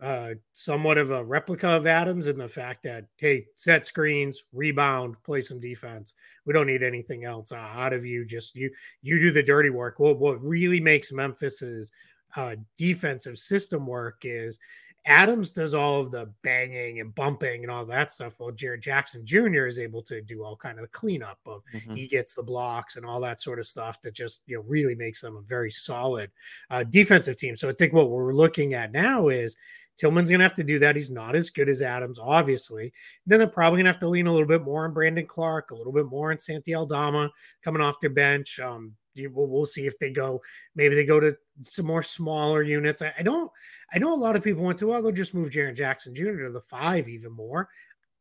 uh, 0.00 0.30
somewhat 0.52 0.98
of 0.98 1.10
a 1.10 1.24
replica 1.24 1.68
of 1.68 1.86
Adams 1.86 2.26
in 2.26 2.38
the 2.38 2.48
fact 2.48 2.82
that 2.82 3.06
hey, 3.16 3.46
set 3.54 3.86
screens, 3.86 4.44
rebound, 4.52 5.16
play 5.24 5.40
some 5.40 5.60
defense. 5.60 6.14
We 6.46 6.52
don't 6.52 6.66
need 6.66 6.82
anything 6.82 7.24
else 7.24 7.52
uh, 7.52 7.56
out 7.56 7.92
of 7.92 8.04
you. 8.04 8.24
Just 8.24 8.54
you 8.54 8.70
you 9.02 9.20
do 9.20 9.30
the 9.30 9.42
dirty 9.42 9.70
work. 9.70 9.98
What 9.98 10.18
what 10.18 10.42
really 10.42 10.80
makes 10.80 11.12
Memphis's 11.12 11.92
uh, 12.36 12.56
defensive 12.76 13.38
system 13.38 13.86
work 13.86 14.20
is 14.22 14.58
Adams 15.06 15.50
does 15.52 15.74
all 15.74 16.00
of 16.00 16.10
the 16.10 16.30
banging 16.42 17.00
and 17.00 17.14
bumping 17.14 17.62
and 17.62 17.70
all 17.70 17.86
that 17.86 18.10
stuff, 18.10 18.38
while 18.38 18.52
Jaren 18.52 18.82
Jackson 18.82 19.24
Jr. 19.24 19.66
is 19.66 19.78
able 19.78 20.02
to 20.02 20.20
do 20.20 20.44
all 20.44 20.56
kind 20.56 20.78
of 20.78 20.82
the 20.82 20.88
cleanup 20.88 21.38
of 21.46 21.62
mm-hmm. 21.72 21.94
he 21.94 22.06
gets 22.06 22.34
the 22.34 22.42
blocks 22.42 22.96
and 22.96 23.06
all 23.06 23.20
that 23.20 23.40
sort 23.40 23.58
of 23.58 23.66
stuff 23.66 24.00
that 24.02 24.14
just 24.14 24.42
you 24.46 24.56
know 24.56 24.64
really 24.66 24.94
makes 24.94 25.22
them 25.22 25.36
a 25.36 25.42
very 25.42 25.70
solid 25.70 26.30
uh, 26.70 26.84
defensive 26.84 27.36
team. 27.36 27.56
So 27.56 27.68
I 27.68 27.72
think 27.72 27.92
what 27.92 28.10
we're 28.10 28.34
looking 28.34 28.74
at 28.74 28.92
now 28.92 29.28
is 29.28 29.56
Tillman's 30.00 30.30
going 30.30 30.38
to 30.38 30.44
have 30.44 30.54
to 30.54 30.64
do 30.64 30.78
that. 30.78 30.96
He's 30.96 31.10
not 31.10 31.36
as 31.36 31.50
good 31.50 31.68
as 31.68 31.82
Adams, 31.82 32.18
obviously. 32.18 32.90
Then 33.26 33.38
they're 33.38 33.46
probably 33.46 33.76
going 33.76 33.84
to 33.84 33.92
have 33.92 34.00
to 34.00 34.08
lean 34.08 34.26
a 34.26 34.32
little 34.32 34.48
bit 34.48 34.62
more 34.62 34.86
on 34.86 34.94
Brandon 34.94 35.26
Clarke, 35.26 35.72
a 35.72 35.74
little 35.74 35.92
bit 35.92 36.06
more 36.06 36.30
on 36.30 36.38
Santi 36.38 36.74
Aldama 36.74 37.30
coming 37.62 37.82
off 37.82 38.00
their 38.00 38.08
bench. 38.08 38.58
Um, 38.60 38.94
we'll, 39.14 39.46
we'll, 39.46 39.66
see 39.66 39.86
if 39.86 39.98
they 39.98 40.10
go. 40.10 40.40
Maybe 40.74 40.94
they 40.94 41.04
go 41.04 41.20
to 41.20 41.36
some 41.60 41.84
more 41.84 42.02
smaller 42.02 42.62
units. 42.62 43.02
I, 43.02 43.12
I 43.18 43.22
don't. 43.22 43.50
I 43.92 43.98
know 43.98 44.14
a 44.14 44.16
lot 44.16 44.36
of 44.36 44.42
people 44.42 44.64
went 44.64 44.78
to. 44.78 44.86
Well, 44.86 45.02
they'll 45.02 45.12
just 45.12 45.34
move 45.34 45.50
Jaren 45.50 45.76
Jackson 45.76 46.14
Jr. 46.14 46.44
to 46.44 46.50
the 46.50 46.62
five 46.62 47.06
even 47.06 47.32
more. 47.32 47.68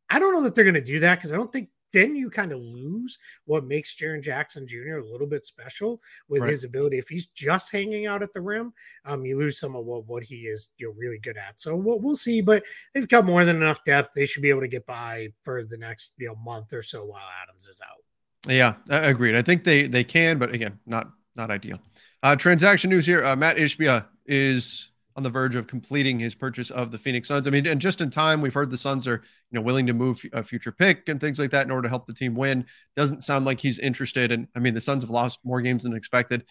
I 0.09 0.19
don't 0.19 0.33
know 0.33 0.43
that 0.43 0.55
they're 0.55 0.65
going 0.65 0.73
to 0.73 0.81
do 0.81 0.99
that 0.99 1.15
because 1.15 1.31
I 1.31 1.37
don't 1.37 1.53
think 1.53 1.69
then 1.93 2.15
you 2.15 2.29
kind 2.29 2.51
of 2.51 2.59
lose 2.59 3.17
what 3.45 3.65
makes 3.65 3.95
Jaren 3.95 4.21
Jackson 4.21 4.67
Jr. 4.67 4.97
a 4.97 5.05
little 5.05 5.27
bit 5.27 5.45
special 5.45 6.01
with 6.27 6.41
right. 6.41 6.49
his 6.49 6.63
ability. 6.63 6.97
If 6.97 7.09
he's 7.09 7.27
just 7.27 7.71
hanging 7.71 8.05
out 8.05 8.23
at 8.23 8.33
the 8.33 8.41
rim, 8.41 8.73
um, 9.05 9.25
you 9.25 9.37
lose 9.37 9.59
some 9.59 9.75
of 9.75 9.85
what, 9.85 10.05
what 10.05 10.23
he 10.23 10.47
is 10.47 10.69
you 10.77 10.87
know, 10.87 10.93
really 10.97 11.19
good 11.19 11.37
at. 11.37 11.59
So 11.59 11.75
we'll, 11.75 11.99
we'll 11.99 12.15
see, 12.15 12.41
but 12.41 12.63
they've 12.93 13.07
got 13.07 13.25
more 13.25 13.45
than 13.45 13.57
enough 13.57 13.83
depth. 13.83 14.13
They 14.13 14.25
should 14.25 14.43
be 14.43 14.49
able 14.49 14.61
to 14.61 14.67
get 14.67 14.85
by 14.85 15.29
for 15.43 15.63
the 15.63 15.77
next 15.77 16.13
you 16.17 16.27
know 16.27 16.35
month 16.35 16.73
or 16.73 16.81
so 16.81 17.05
while 17.05 17.27
Adams 17.43 17.67
is 17.67 17.81
out. 17.81 18.03
Yeah, 18.47 18.75
agreed. 18.89 19.35
I 19.35 19.41
think 19.41 19.63
they 19.63 19.87
they 19.87 20.03
can, 20.03 20.37
but 20.37 20.53
again, 20.53 20.79
not 20.85 21.11
not 21.35 21.51
ideal. 21.51 21.79
Uh, 22.23 22.35
transaction 22.35 22.89
news 22.89 23.05
here: 23.05 23.23
uh, 23.23 23.35
Mat 23.35 23.57
Ishbia 23.57 24.05
is 24.25 24.89
on 25.19 25.23
the 25.23 25.29
verge 25.29 25.57
of 25.57 25.67
completing 25.67 26.17
his 26.17 26.33
purchase 26.33 26.71
of 26.71 26.91
the 26.91 26.97
Phoenix 26.97 27.27
Suns. 27.27 27.45
I 27.45 27.49
mean, 27.49 27.67
and 27.67 27.81
just 27.81 27.99
in 27.99 28.09
time, 28.09 28.39
we've 28.39 28.53
heard 28.53 28.71
the 28.71 28.77
Suns 28.77 29.05
are 29.05 29.21
you 29.51 29.59
know 29.59 29.61
willing 29.61 29.85
to 29.87 29.93
move 29.93 30.23
a 30.31 30.41
future 30.41 30.71
pick 30.71 31.09
and 31.09 31.19
things 31.19 31.37
like 31.37 31.51
that 31.51 31.65
in 31.65 31.71
order 31.71 31.83
to 31.83 31.89
help 31.89 32.07
the 32.07 32.13
team 32.13 32.35
win. 32.35 32.65
Doesn't 32.95 33.21
sound 33.21 33.43
like 33.43 33.59
he's 33.59 33.79
interested. 33.79 34.31
And 34.31 34.47
I 34.55 34.59
mean, 34.59 34.73
the 34.73 34.79
Suns 34.79 35.03
have 35.03 35.09
lost 35.09 35.39
more 35.43 35.59
games 35.59 35.83
than 35.83 35.93
expected. 35.93 36.45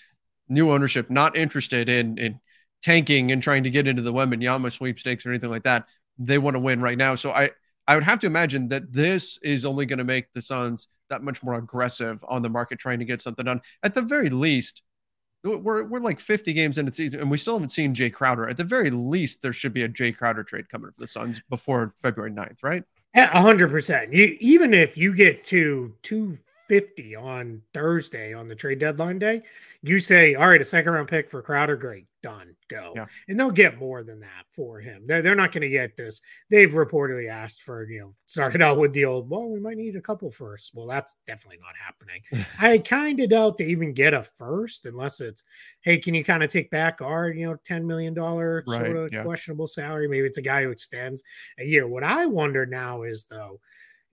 New 0.51 0.71
ownership 0.71 1.09
not 1.09 1.35
interested 1.35 1.89
in 1.89 2.19
in 2.19 2.41
tanking 2.83 3.33
and 3.33 3.43
trying 3.43 3.63
to 3.63 3.71
get 3.71 3.89
into 3.89 4.03
the 4.03 4.13
Wembanyama 4.13 4.71
sweepstakes 4.71 5.25
or 5.25 5.31
anything 5.31 5.51
like 5.51 5.63
that. 5.63 5.87
They 6.19 6.37
want 6.37 6.55
to 6.55 6.61
win 6.61 6.83
right 6.83 6.99
now. 6.99 7.15
So 7.15 7.31
I 7.31 7.51
I 7.87 7.95
would 7.95 8.05
have 8.05 8.19
to 8.19 8.27
imagine 8.27 8.69
that 8.69 8.93
this 8.93 9.39
is 9.43 9.65
only 9.65 9.87
going 9.87 9.99
to 9.99 10.05
make 10.05 10.31
the 10.35 10.43
Suns 10.43 10.89
that 11.09 11.23
much 11.23 11.43
more 11.43 11.55
aggressive 11.55 12.23
on 12.29 12.43
the 12.43 12.51
market 12.51 12.79
trying 12.79 12.99
to 12.99 13.07
get 13.07 13.23
something 13.23 13.47
done. 13.47 13.63
At 13.83 13.95
the 13.95 14.03
very 14.03 14.29
least, 14.29 14.83
we're 15.45 15.85
we're 15.85 16.01
like 16.01 16.21
50 16.21 16.53
games 16.53 16.79
in 16.79 16.87
the 16.87 16.93
season 16.93 17.21
and 17.21 17.31
we 17.31 17.39
still 17.39 17.55
haven't 17.55 17.71
seen 17.71 17.95
Jae 17.95 18.13
Crowder. 18.13 18.49
At 18.49 18.57
the 18.57 18.65
very 18.65 18.91
least, 18.91 19.43
there 19.43 19.53
should 19.53 19.73
be 19.73 19.85
a 19.85 19.89
Jae 19.89 20.17
Crowder 20.17 20.43
trade 20.43 20.69
coming 20.69 20.91
for 20.91 21.01
the 21.01 21.07
Suns 21.07 21.41
before 21.49 21.95
February 22.03 22.33
9th, 22.33 22.63
right? 22.63 22.83
A 23.15 23.41
hundred 23.41 23.71
percent. 23.71 24.13
You 24.13 24.37
even 24.41 24.75
if 24.75 24.97
you 24.97 25.15
get 25.15 25.45
to 25.45 25.95
250 26.03 27.17
on 27.17 27.63
Thursday 27.73 28.35
on 28.35 28.49
the 28.49 28.55
trade 28.55 28.81
deadline 28.81 29.19
day, 29.19 29.43
you 29.83 29.99
say, 29.99 30.35
all 30.35 30.49
right, 30.49 30.61
a 30.61 30.65
second 30.65 30.93
round 30.93 31.09
pick 31.09 31.31
for 31.31 31.41
Crowder, 31.41 31.77
great 31.77 32.08
done, 32.23 32.55
go. 32.69 32.93
Yeah. 32.97 33.07
And 33.29 33.39
they'll 33.39 33.51
get 33.51 33.79
more 33.79 34.03
than 34.03 34.21
that 34.21 34.45
for 34.51 34.81
him. 34.81 35.05
They're, 35.07 35.23
they're 35.23 35.35
not 35.35 35.53
going 35.53 35.63
to 35.63 35.69
get 35.69 35.97
this. 35.97 36.21
They've 36.51 36.71
reportedly 36.71 37.29
asked 37.29 37.63
for, 37.63 37.89
you 37.89 38.01
know, 38.01 38.15
started 38.27 38.63
out 38.63 38.79
with 38.79 38.93
the 38.93 39.05
old, 39.05 39.29
well, 39.29 39.49
we 39.49 39.61
might 39.61 39.77
need 39.77 39.97
a 39.97 40.01
couple 40.01 40.31
first. 40.31 40.73
Well, 40.75 40.87
that's 40.87 41.17
definitely 41.27 41.61
not 41.61 41.75
happening. 41.77 42.47
I 42.59 42.79
kind 42.79 43.21
of 43.21 43.31
doubt 43.31 43.59
they 43.59 43.67
even 43.67 43.93
get 43.93 44.15
a 44.15 44.23
first 44.23 44.87
unless 44.87 45.21
it's, 45.21 45.45
hey, 45.83 45.99
can 45.99 46.15
you 46.15 46.25
kind 46.25 46.43
of 46.43 46.51
take 46.51 46.71
back 46.71 47.01
our, 47.01 47.31
you 47.31 47.47
know, 47.47 47.57
$10 47.69 47.85
million 47.85 48.15
right, 48.15 48.65
sort 48.67 48.97
of 48.97 49.13
yeah. 49.13 49.23
questionable 49.23 49.69
salary? 49.69 50.09
Maybe 50.09 50.27
it's 50.27 50.39
a 50.39 50.43
guy 50.43 50.65
who 50.65 50.71
extends 50.71 51.23
a 51.59 51.65
year. 51.65 51.87
What 51.87 52.05
I 52.05 52.27
wonder 52.27 52.67
now 52.67 53.03
is, 53.03 53.27
though, 53.31 53.61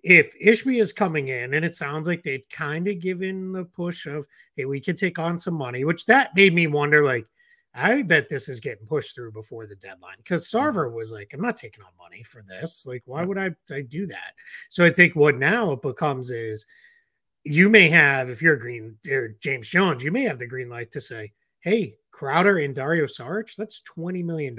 if 0.05 0.39
Ishbia 0.39 0.79
is 0.81 0.93
coming 0.93 1.29
in, 1.29 1.55
and 1.55 1.65
it 1.65 1.73
sounds 1.73 2.07
like 2.07 2.21
they'd 2.21 2.47
kind 2.51 2.87
of 2.87 2.99
given 2.99 3.51
the 3.51 3.65
push 3.65 4.05
of, 4.05 4.25
hey, 4.55 4.65
we 4.65 4.79
could 4.79 4.97
take 4.97 5.17
on 5.17 5.39
some 5.39 5.55
money, 5.55 5.83
which 5.83 6.05
that 6.05 6.35
made 6.35 6.53
me 6.53 6.67
wonder, 6.67 7.03
like, 7.03 7.25
I 7.75 8.01
bet 8.03 8.29
this 8.29 8.47
is 8.47 8.59
getting 8.59 8.87
pushed 8.87 9.15
through 9.15 9.33
before 9.33 9.67
the 9.67 9.75
deadline 9.75 10.15
because 10.17 10.49
mm. 10.49 10.59
Sarver 10.59 10.91
was 10.91 11.11
like, 11.11 11.31
I'm 11.33 11.41
not 11.41 11.57
taking 11.57 11.83
on 11.83 11.91
money 11.99 12.23
for 12.23 12.43
this. 12.47 12.85
Like, 12.85 13.03
why 13.05 13.25
would 13.25 13.37
I, 13.37 13.51
I 13.71 13.81
do 13.81 14.07
that? 14.07 14.33
So 14.69 14.85
I 14.85 14.89
think 14.89 15.15
what 15.15 15.37
now 15.37 15.73
it 15.73 15.81
becomes 15.81 16.31
is 16.31 16.65
you 17.43 17.69
may 17.69 17.89
have, 17.89 18.29
if 18.29 18.41
you're 18.41 18.55
green 18.55 18.97
or 19.09 19.35
James 19.41 19.67
Jones, 19.67 20.03
you 20.03 20.11
may 20.11 20.23
have 20.23 20.39
the 20.39 20.47
green 20.47 20.69
light 20.69 20.91
to 20.91 21.01
say, 21.01 21.33
hey, 21.59 21.97
Crowder 22.11 22.59
and 22.59 22.73
Dario 22.73 23.05
Saric, 23.05 23.53
that's 23.55 23.81
$20 23.97 24.23
million 24.23 24.57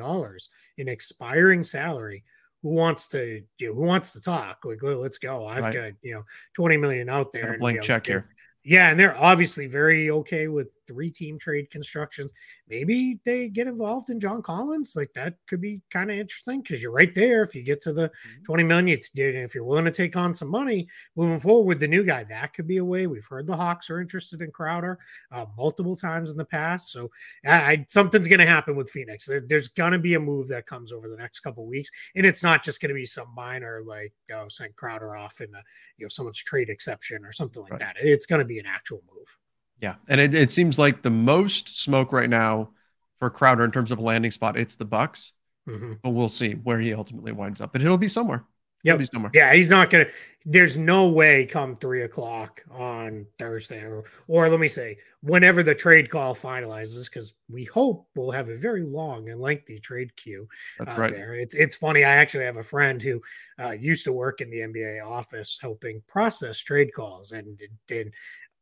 in 0.76 0.88
expiring 0.88 1.62
salary. 1.62 2.22
Who 2.62 2.70
wants 2.70 3.08
to 3.08 3.42
you 3.58 3.68
know, 3.68 3.74
who 3.74 3.82
wants 3.82 4.12
to 4.12 4.20
talk? 4.20 4.58
Like, 4.64 4.82
let's 4.82 5.18
go. 5.18 5.46
I've 5.46 5.62
right. 5.62 5.74
got 5.74 5.92
you 6.02 6.14
know 6.14 6.24
20 6.54 6.76
million 6.78 7.08
out 7.08 7.32
there. 7.32 7.44
Got 7.44 7.54
a 7.54 7.58
blank 7.58 7.82
check 7.82 8.06
here. 8.06 8.28
Yeah, 8.66 8.90
and 8.90 8.98
they're 8.98 9.16
obviously 9.16 9.68
very 9.68 10.10
okay 10.10 10.48
with 10.48 10.66
three 10.88 11.10
team 11.10 11.38
trade 11.38 11.70
constructions. 11.70 12.32
Maybe 12.68 13.20
they 13.24 13.48
get 13.48 13.66
involved 13.66 14.10
in 14.10 14.18
John 14.18 14.42
Collins. 14.42 14.94
Like 14.96 15.12
that 15.14 15.34
could 15.46 15.60
be 15.60 15.80
kind 15.92 16.10
of 16.10 16.16
interesting 16.16 16.62
because 16.62 16.82
you're 16.82 16.92
right 16.92 17.14
there. 17.14 17.42
If 17.42 17.54
you 17.54 17.62
get 17.62 17.80
to 17.82 17.92
the 17.92 18.08
mm-hmm. 18.08 18.42
20 18.44 18.62
million, 18.64 18.98
if 19.14 19.54
you're 19.54 19.64
willing 19.64 19.84
to 19.84 19.90
take 19.90 20.16
on 20.16 20.34
some 20.34 20.48
money 20.48 20.88
moving 21.14 21.38
forward 21.38 21.66
with 21.66 21.80
the 21.80 21.86
new 21.86 22.02
guy, 22.02 22.24
that 22.24 22.54
could 22.54 22.66
be 22.66 22.78
a 22.78 22.84
way. 22.84 23.06
We've 23.06 23.24
heard 23.24 23.46
the 23.46 23.56
Hawks 23.56 23.88
are 23.88 24.00
interested 24.00 24.42
in 24.42 24.50
Crowder 24.50 24.98
uh, 25.30 25.46
multiple 25.56 25.94
times 25.94 26.32
in 26.32 26.36
the 26.36 26.44
past. 26.44 26.90
So 26.90 27.08
I, 27.44 27.50
I, 27.52 27.86
something's 27.88 28.28
going 28.28 28.40
to 28.40 28.46
happen 28.46 28.74
with 28.74 28.90
Phoenix. 28.90 29.26
There, 29.26 29.44
there's 29.46 29.68
going 29.68 29.92
to 29.92 29.98
be 30.00 30.14
a 30.14 30.20
move 30.20 30.48
that 30.48 30.66
comes 30.66 30.92
over 30.92 31.08
the 31.08 31.16
next 31.16 31.40
couple 31.40 31.66
weeks. 31.66 31.90
And 32.16 32.26
it's 32.26 32.42
not 32.42 32.64
just 32.64 32.80
going 32.80 32.90
to 32.90 32.94
be 32.94 33.04
some 33.04 33.32
minor, 33.34 33.82
like, 33.86 34.12
oh, 34.34 34.46
send 34.48 34.74
Crowder 34.74 35.16
off 35.16 35.40
in 35.40 35.54
a, 35.54 35.62
you 35.98 36.04
know, 36.04 36.08
someone's 36.08 36.42
trade 36.42 36.68
exception 36.68 37.24
or 37.24 37.32
something 37.32 37.62
like 37.62 37.72
right. 37.72 37.80
that. 37.80 37.96
It's 38.00 38.26
going 38.26 38.40
to 38.40 38.44
be 38.44 38.55
an 38.58 38.66
actual 38.66 39.02
move. 39.14 39.36
Yeah, 39.80 39.96
and 40.08 40.20
it, 40.20 40.34
it 40.34 40.50
seems 40.50 40.78
like 40.78 41.02
the 41.02 41.10
most 41.10 41.80
smoke 41.80 42.12
right 42.12 42.30
now 42.30 42.70
for 43.18 43.30
Crowder 43.30 43.64
in 43.64 43.70
terms 43.70 43.90
of 43.90 43.98
landing 43.98 44.30
spot, 44.30 44.58
it's 44.58 44.76
the 44.76 44.84
Bucks. 44.84 45.32
Mm-hmm. 45.68 45.94
But 46.02 46.10
we'll 46.10 46.28
see 46.28 46.52
where 46.52 46.78
he 46.78 46.94
ultimately 46.94 47.32
winds 47.32 47.60
up. 47.60 47.72
But 47.72 47.82
it'll 47.82 47.98
be 47.98 48.08
somewhere. 48.08 48.44
Yeah, 48.86 49.02
somewhere. 49.12 49.32
Yeah, 49.34 49.52
he's 49.52 49.70
not 49.70 49.90
gonna. 49.90 50.06
There's 50.44 50.76
no 50.76 51.08
way 51.08 51.44
come 51.44 51.74
three 51.74 52.02
o'clock 52.02 52.62
on 52.70 53.26
Thursday, 53.36 53.80
or 53.80 54.04
or 54.28 54.48
let 54.48 54.60
me 54.60 54.68
say, 54.68 54.98
whenever 55.22 55.64
the 55.64 55.74
trade 55.74 56.08
call 56.08 56.36
finalizes, 56.36 57.10
because 57.10 57.34
we 57.48 57.64
hope 57.64 58.06
we'll 58.14 58.30
have 58.30 58.48
a 58.48 58.56
very 58.56 58.84
long 58.84 59.28
and 59.28 59.40
lengthy 59.40 59.80
trade 59.80 60.14
queue. 60.14 60.46
That's 60.78 60.96
uh, 60.96 61.00
right. 61.00 61.12
There, 61.12 61.34
it's 61.34 61.54
it's 61.54 61.74
funny. 61.74 62.04
I 62.04 62.14
actually 62.14 62.44
have 62.44 62.58
a 62.58 62.62
friend 62.62 63.02
who 63.02 63.20
uh, 63.60 63.72
used 63.72 64.04
to 64.04 64.12
work 64.12 64.40
in 64.40 64.50
the 64.50 64.58
NBA 64.58 65.04
office 65.04 65.58
helping 65.60 66.00
process 66.06 66.60
trade 66.60 66.92
calls, 66.94 67.32
and 67.32 67.60
did 67.88 68.12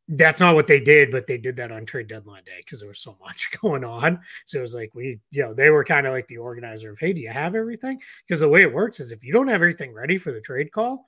that's 0.07 0.39
not 0.39 0.55
what 0.55 0.67
they 0.67 0.79
did, 0.79 1.11
but 1.11 1.25
they 1.27 1.37
did 1.37 1.55
that 1.55 1.71
on 1.71 1.85
trade 1.85 2.07
deadline 2.07 2.43
day 2.43 2.57
because 2.57 2.79
there 2.79 2.87
was 2.87 2.99
so 2.99 3.17
much 3.25 3.49
going 3.61 3.83
on. 3.83 4.19
So 4.45 4.59
it 4.59 4.61
was 4.61 4.75
like 4.75 4.91
we, 4.93 5.19
you 5.31 5.43
know, 5.43 5.53
they 5.53 5.69
were 5.69 5.83
kind 5.83 6.05
of 6.07 6.13
like 6.13 6.27
the 6.27 6.37
organizer 6.37 6.91
of, 6.91 6.99
hey, 6.99 7.13
do 7.13 7.21
you 7.21 7.29
have 7.29 7.55
everything? 7.55 7.99
Because 8.27 8.39
the 8.39 8.49
way 8.49 8.61
it 8.61 8.73
works 8.73 8.99
is 8.99 9.11
if 9.11 9.23
you 9.23 9.33
don't 9.33 9.47
have 9.47 9.55
everything 9.55 9.93
ready 9.93 10.17
for 10.17 10.31
the 10.31 10.41
trade 10.41 10.71
call, 10.71 11.07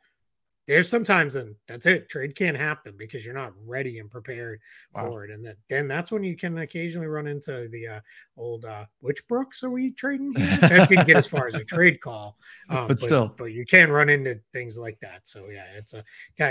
there's 0.67 0.89
sometimes 0.89 1.35
and 1.35 1.55
that's 1.67 1.85
it 1.85 2.09
trade 2.09 2.35
can't 2.35 2.57
happen 2.57 2.93
because 2.97 3.25
you're 3.25 3.33
not 3.33 3.53
ready 3.65 3.99
and 3.99 4.11
prepared 4.11 4.59
wow. 4.93 5.05
for 5.05 5.25
it 5.25 5.31
and 5.31 5.45
that, 5.45 5.55
then 5.69 5.87
that's 5.87 6.11
when 6.11 6.23
you 6.23 6.35
can 6.35 6.57
occasionally 6.57 7.07
run 7.07 7.25
into 7.25 7.69
the 7.69 7.87
uh, 7.87 7.99
old 8.35 8.65
uh, 8.65 8.85
which 8.99 9.25
brooks 9.27 9.63
are 9.63 9.69
we 9.69 9.91
trading 9.91 10.33
here? 10.35 10.57
that 10.61 10.89
didn't 10.89 11.07
get 11.07 11.17
as 11.17 11.27
far 11.27 11.47
as 11.47 11.55
a 11.55 11.63
trade 11.63 12.01
call 12.01 12.37
um, 12.69 12.87
but, 12.87 12.99
but, 12.99 12.99
still. 12.99 13.33
but 13.37 13.45
you 13.45 13.65
can 13.65 13.89
run 13.89 14.09
into 14.09 14.39
things 14.53 14.77
like 14.77 14.99
that 14.99 15.25
so 15.25 15.47
yeah 15.49 15.65
it's 15.75 15.93
a 15.93 16.03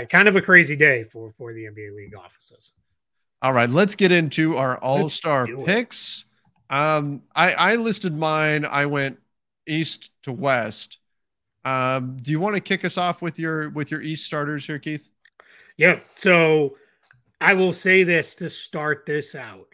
kind 0.07 0.27
of 0.27 0.35
a 0.35 0.41
crazy 0.41 0.75
day 0.75 1.03
for 1.03 1.31
for 1.31 1.53
the 1.53 1.65
nba 1.65 1.95
league 1.95 2.15
offices. 2.15 2.73
All 3.41 3.53
right 3.53 3.69
let's 3.69 3.95
get 3.95 4.11
into 4.11 4.57
our 4.57 4.77
all-star 4.77 5.47
picks. 5.65 6.25
Um 6.69 7.21
i 7.35 7.53
i 7.53 7.75
listed 7.75 8.17
mine 8.17 8.65
i 8.65 8.87
went 8.87 9.19
east 9.67 10.09
to 10.23 10.31
west 10.31 10.97
um, 11.65 12.17
do 12.21 12.31
you 12.31 12.39
want 12.39 12.55
to 12.55 12.61
kick 12.61 12.85
us 12.85 12.97
off 12.97 13.21
with 13.21 13.37
your 13.37 13.69
with 13.69 13.91
your 13.91 14.01
East 14.01 14.25
starters 14.25 14.65
here, 14.65 14.79
Keith? 14.79 15.09
Yeah. 15.77 15.99
So 16.15 16.77
I 17.41 17.53
will 17.53 17.73
say 17.73 18.03
this 18.03 18.35
to 18.35 18.49
start 18.49 19.05
this 19.05 19.35
out. 19.35 19.67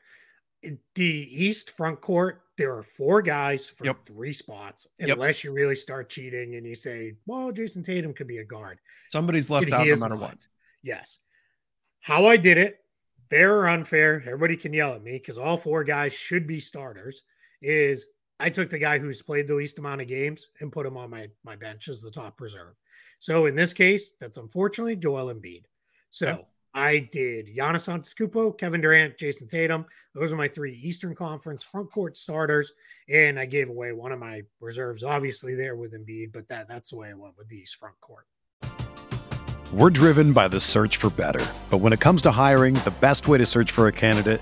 The 0.96 1.04
East 1.04 1.72
front 1.72 2.02
court, 2.02 2.42
there 2.58 2.76
are 2.76 2.84
four 2.84 3.22
guys 3.22 3.68
for 3.68 3.86
yep. 3.86 4.06
three 4.06 4.34
spots, 4.34 4.88
unless 5.00 5.44
yep. 5.44 5.44
you 5.44 5.54
really 5.54 5.76
start 5.76 6.10
cheating 6.10 6.56
and 6.56 6.66
you 6.66 6.76
say, 6.76 7.16
well, 7.26 7.52
Jayson 7.52 7.84
Tatum 7.84 8.14
could 8.14 8.28
be 8.28 8.38
a 8.38 8.46
guard. 8.46 8.80
Somebody's 9.12 9.50
left 9.50 9.72
out 9.72 9.86
no 9.86 9.96
matter 9.96 10.16
what. 10.16 10.46
Yes. 10.82 11.20
How 12.00 12.26
I 12.26 12.38
did 12.38 12.58
it, 12.58 12.80
fair 13.30 13.58
or 13.58 13.68
unfair, 13.68 14.24
everybody 14.26 14.56
can 14.56 14.74
yell 14.74 14.94
at 14.94 15.04
me 15.04 15.14
because 15.14 15.38
all 15.38 15.58
four 15.58 15.84
guys 15.84 16.14
should 16.14 16.48
be 16.48 16.60
starters, 16.60 17.24
is 17.62 18.08
I 18.40 18.50
took 18.50 18.70
the 18.70 18.80
guy 18.80 19.00
who's 19.00 19.22
played 19.22 19.48
the 19.48 19.56
least 19.56 19.80
amount 19.80 20.02
of 20.02 20.08
games 20.08 20.48
and 20.60 20.72
put 20.72 20.86
him 20.86 20.98
on 20.98 21.10
my 21.10 21.30
my 21.44 21.56
bench 21.56 21.88
as 21.88 22.02
the 22.02 22.12
top 22.12 22.42
reserve. 22.42 22.76
So 23.20 23.46
in 23.46 23.56
this 23.56 23.74
case, 23.74 24.14
that's 24.20 24.38
unfortunately 24.38 24.96
Joel 24.96 25.34
Embiid. 25.34 25.64
So 26.10 26.46
I 26.74 27.00
did 27.12 27.48
Giannis 27.56 27.88
Antetokounmpo, 27.88 28.58
Kevin 28.58 28.82
Durant, 28.82 29.18
Jayson 29.18 29.48
Tatum. 29.48 29.86
Those 30.16 30.34
are 30.34 30.36
my 30.36 30.48
three 30.48 30.74
Eastern 30.74 31.16
Conference 31.16 31.64
front 31.64 31.92
court 31.92 32.18
starters, 32.18 32.74
and 33.08 33.40
I 33.40 33.46
gave 33.46 33.70
away 33.70 33.92
one 33.94 34.12
of 34.12 34.20
my 34.20 34.42
reserves, 34.60 35.04
obviously 35.04 35.56
there 35.56 35.76
with 35.76 35.94
Embiid, 35.94 36.34
but 36.34 36.48
that 36.50 36.68
that's 36.68 36.90
the 36.90 36.98
way 36.98 37.10
I 37.10 37.14
went 37.14 37.38
with 37.38 37.48
the 37.48 37.58
East 37.58 37.78
front 37.78 37.96
court. 38.02 38.26
We're 39.72 39.90
driven 39.90 40.34
by 40.34 40.48
the 40.48 40.60
search 40.60 40.98
for 40.98 41.10
better, 41.12 41.46
but 41.70 41.78
when 41.78 41.94
it 41.94 42.00
comes 42.00 42.22
to 42.24 42.32
hiring, 42.32 42.76
the 42.76 42.94
best 43.00 43.28
way 43.28 43.38
to 43.38 43.46
search 43.46 43.72
for 43.72 43.88
a 43.88 43.92
candidate 43.92 44.42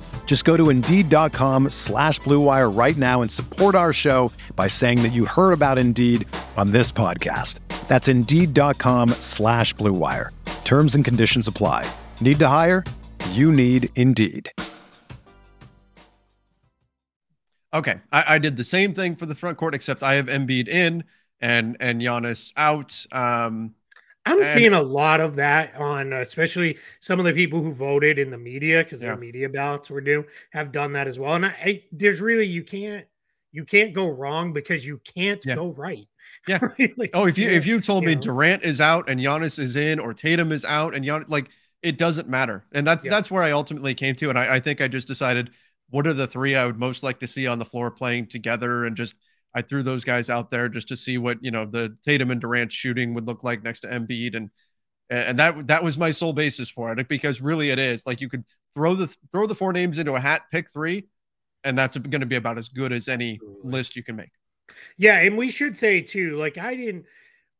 Just 0.31 0.45
go 0.45 0.55
to 0.55 0.69
Indeed.com 0.69 1.71
slash 1.71 2.21
BlueWire 2.21 2.73
right 2.73 2.95
now 2.95 3.21
and 3.21 3.29
support 3.29 3.75
our 3.75 3.91
show 3.91 4.31
by 4.55 4.69
saying 4.69 5.03
that 5.03 5.09
you 5.09 5.25
heard 5.25 5.51
about 5.51 5.77
Indeed 5.77 6.25
on 6.55 6.71
this 6.71 6.89
podcast. 6.89 7.59
That's 7.89 8.07
Indeed.com 8.07 9.09
slash 9.19 9.75
BlueWire. 9.75 10.29
Terms 10.63 10.95
and 10.95 11.03
conditions 11.03 11.49
apply. 11.49 11.85
Need 12.21 12.39
to 12.39 12.47
hire? 12.47 12.85
You 13.31 13.51
need 13.51 13.89
Indeed. 13.97 14.49
Okay, 17.73 17.99
I, 18.13 18.35
I, 18.35 18.39
did 18.39 18.55
the 18.55 18.63
same 18.63 18.93
thing 18.93 19.17
for 19.17 19.25
the 19.25 19.35
front 19.35 19.57
court, 19.57 19.75
except 19.75 20.01
I 20.01 20.13
have 20.13 20.27
Embiid 20.27 20.69
in 20.69 21.03
and 21.41 21.75
and 21.81 22.01
Giannis 22.01 22.53
out. 22.55 23.05
Um, 23.11 23.75
I'm 24.25 24.39
and, 24.39 24.47
seeing 24.47 24.73
a 24.73 24.81
lot 24.81 25.19
of 25.19 25.35
that 25.37 25.75
on, 25.75 26.13
uh, 26.13 26.17
especially 26.17 26.77
some 26.99 27.19
of 27.19 27.25
the 27.25 27.33
people 27.33 27.61
who 27.61 27.73
voted 27.73 28.19
in 28.19 28.29
the 28.29 28.37
media 28.37 28.83
because 28.83 29.01
yeah. 29.01 29.09
their 29.09 29.17
media 29.17 29.49
ballots 29.49 29.89
were 29.89 30.01
due 30.01 30.25
have 30.51 30.71
done 30.71 30.93
that 30.93 31.07
as 31.07 31.17
well. 31.17 31.35
And 31.35 31.47
I, 31.47 31.55
I, 31.63 31.83
there's 31.91 32.21
really 32.21 32.45
you 32.45 32.63
can't 32.63 33.05
you 33.51 33.65
can't 33.65 33.93
go 33.93 34.09
wrong 34.09 34.53
because 34.53 34.85
you 34.85 34.99
can't 34.99 35.43
yeah. 35.45 35.55
go 35.55 35.69
right. 35.71 36.07
Yeah. 36.47 36.59
like, 36.97 37.11
oh, 37.13 37.25
if 37.25 37.37
you 37.37 37.49
if 37.49 37.65
you 37.65 37.81
told 37.81 38.03
you 38.03 38.09
me 38.09 38.15
know? 38.15 38.21
Durant 38.21 38.63
is 38.63 38.79
out 38.79 39.09
and 39.09 39.19
Giannis 39.19 39.59
is 39.59 39.75
in, 39.75 39.99
or 39.99 40.13
Tatum 40.13 40.51
is 40.51 40.65
out 40.65 40.95
and 40.95 41.03
Giannis, 41.03 41.29
like 41.29 41.49
it 41.81 41.97
doesn't 41.97 42.29
matter, 42.29 42.63
and 42.73 42.85
that's 42.85 43.03
yeah. 43.03 43.09
that's 43.09 43.31
where 43.31 43.43
I 43.43 43.51
ultimately 43.51 43.95
came 43.95 44.15
to, 44.15 44.29
and 44.29 44.37
I, 44.37 44.55
I 44.55 44.59
think 44.59 44.81
I 44.81 44.87
just 44.87 45.07
decided 45.07 45.51
what 45.89 46.07
are 46.07 46.13
the 46.13 46.27
three 46.27 46.55
I 46.55 46.65
would 46.65 46.79
most 46.79 47.03
like 47.03 47.19
to 47.19 47.27
see 47.27 47.47
on 47.47 47.59
the 47.59 47.65
floor 47.65 47.91
playing 47.91 48.27
together 48.27 48.85
and 48.85 48.95
just 48.95 49.15
I 49.53 49.61
threw 49.61 49.83
those 49.83 50.03
guys 50.03 50.29
out 50.29 50.51
there 50.51 50.69
just 50.69 50.87
to 50.89 50.97
see 50.97 51.17
what 51.17 51.37
you 51.41 51.51
know 51.51 51.65
the 51.65 51.95
Tatum 52.05 52.31
and 52.31 52.41
Durant 52.41 52.71
shooting 52.71 53.13
would 53.13 53.27
look 53.27 53.43
like 53.43 53.63
next 53.63 53.81
to 53.81 53.87
Embiid 53.87 54.35
and 54.35 54.49
and 55.09 55.37
that 55.39 55.67
that 55.67 55.83
was 55.83 55.97
my 55.97 56.11
sole 56.11 56.33
basis 56.33 56.69
for 56.69 56.91
it 56.91 57.07
because 57.07 57.41
really 57.41 57.69
it 57.69 57.79
is 57.79 58.05
like 58.05 58.21
you 58.21 58.29
could 58.29 58.45
throw 58.75 58.95
the 58.95 59.13
throw 59.31 59.45
the 59.45 59.55
four 59.55 59.73
names 59.73 59.97
into 59.97 60.15
a 60.15 60.19
hat, 60.19 60.43
pick 60.51 60.71
three, 60.71 61.07
and 61.63 61.77
that's 61.77 61.97
going 61.97 62.21
to 62.21 62.25
be 62.25 62.37
about 62.37 62.57
as 62.57 62.69
good 62.69 62.93
as 62.93 63.09
any 63.09 63.33
Absolutely. 63.33 63.71
list 63.71 63.95
you 63.95 64.03
can 64.03 64.15
make. 64.15 64.31
Yeah, 64.97 65.19
and 65.19 65.37
we 65.37 65.49
should 65.49 65.77
say 65.77 66.01
too, 66.01 66.37
like 66.37 66.57
I 66.57 66.75
didn't 66.75 67.05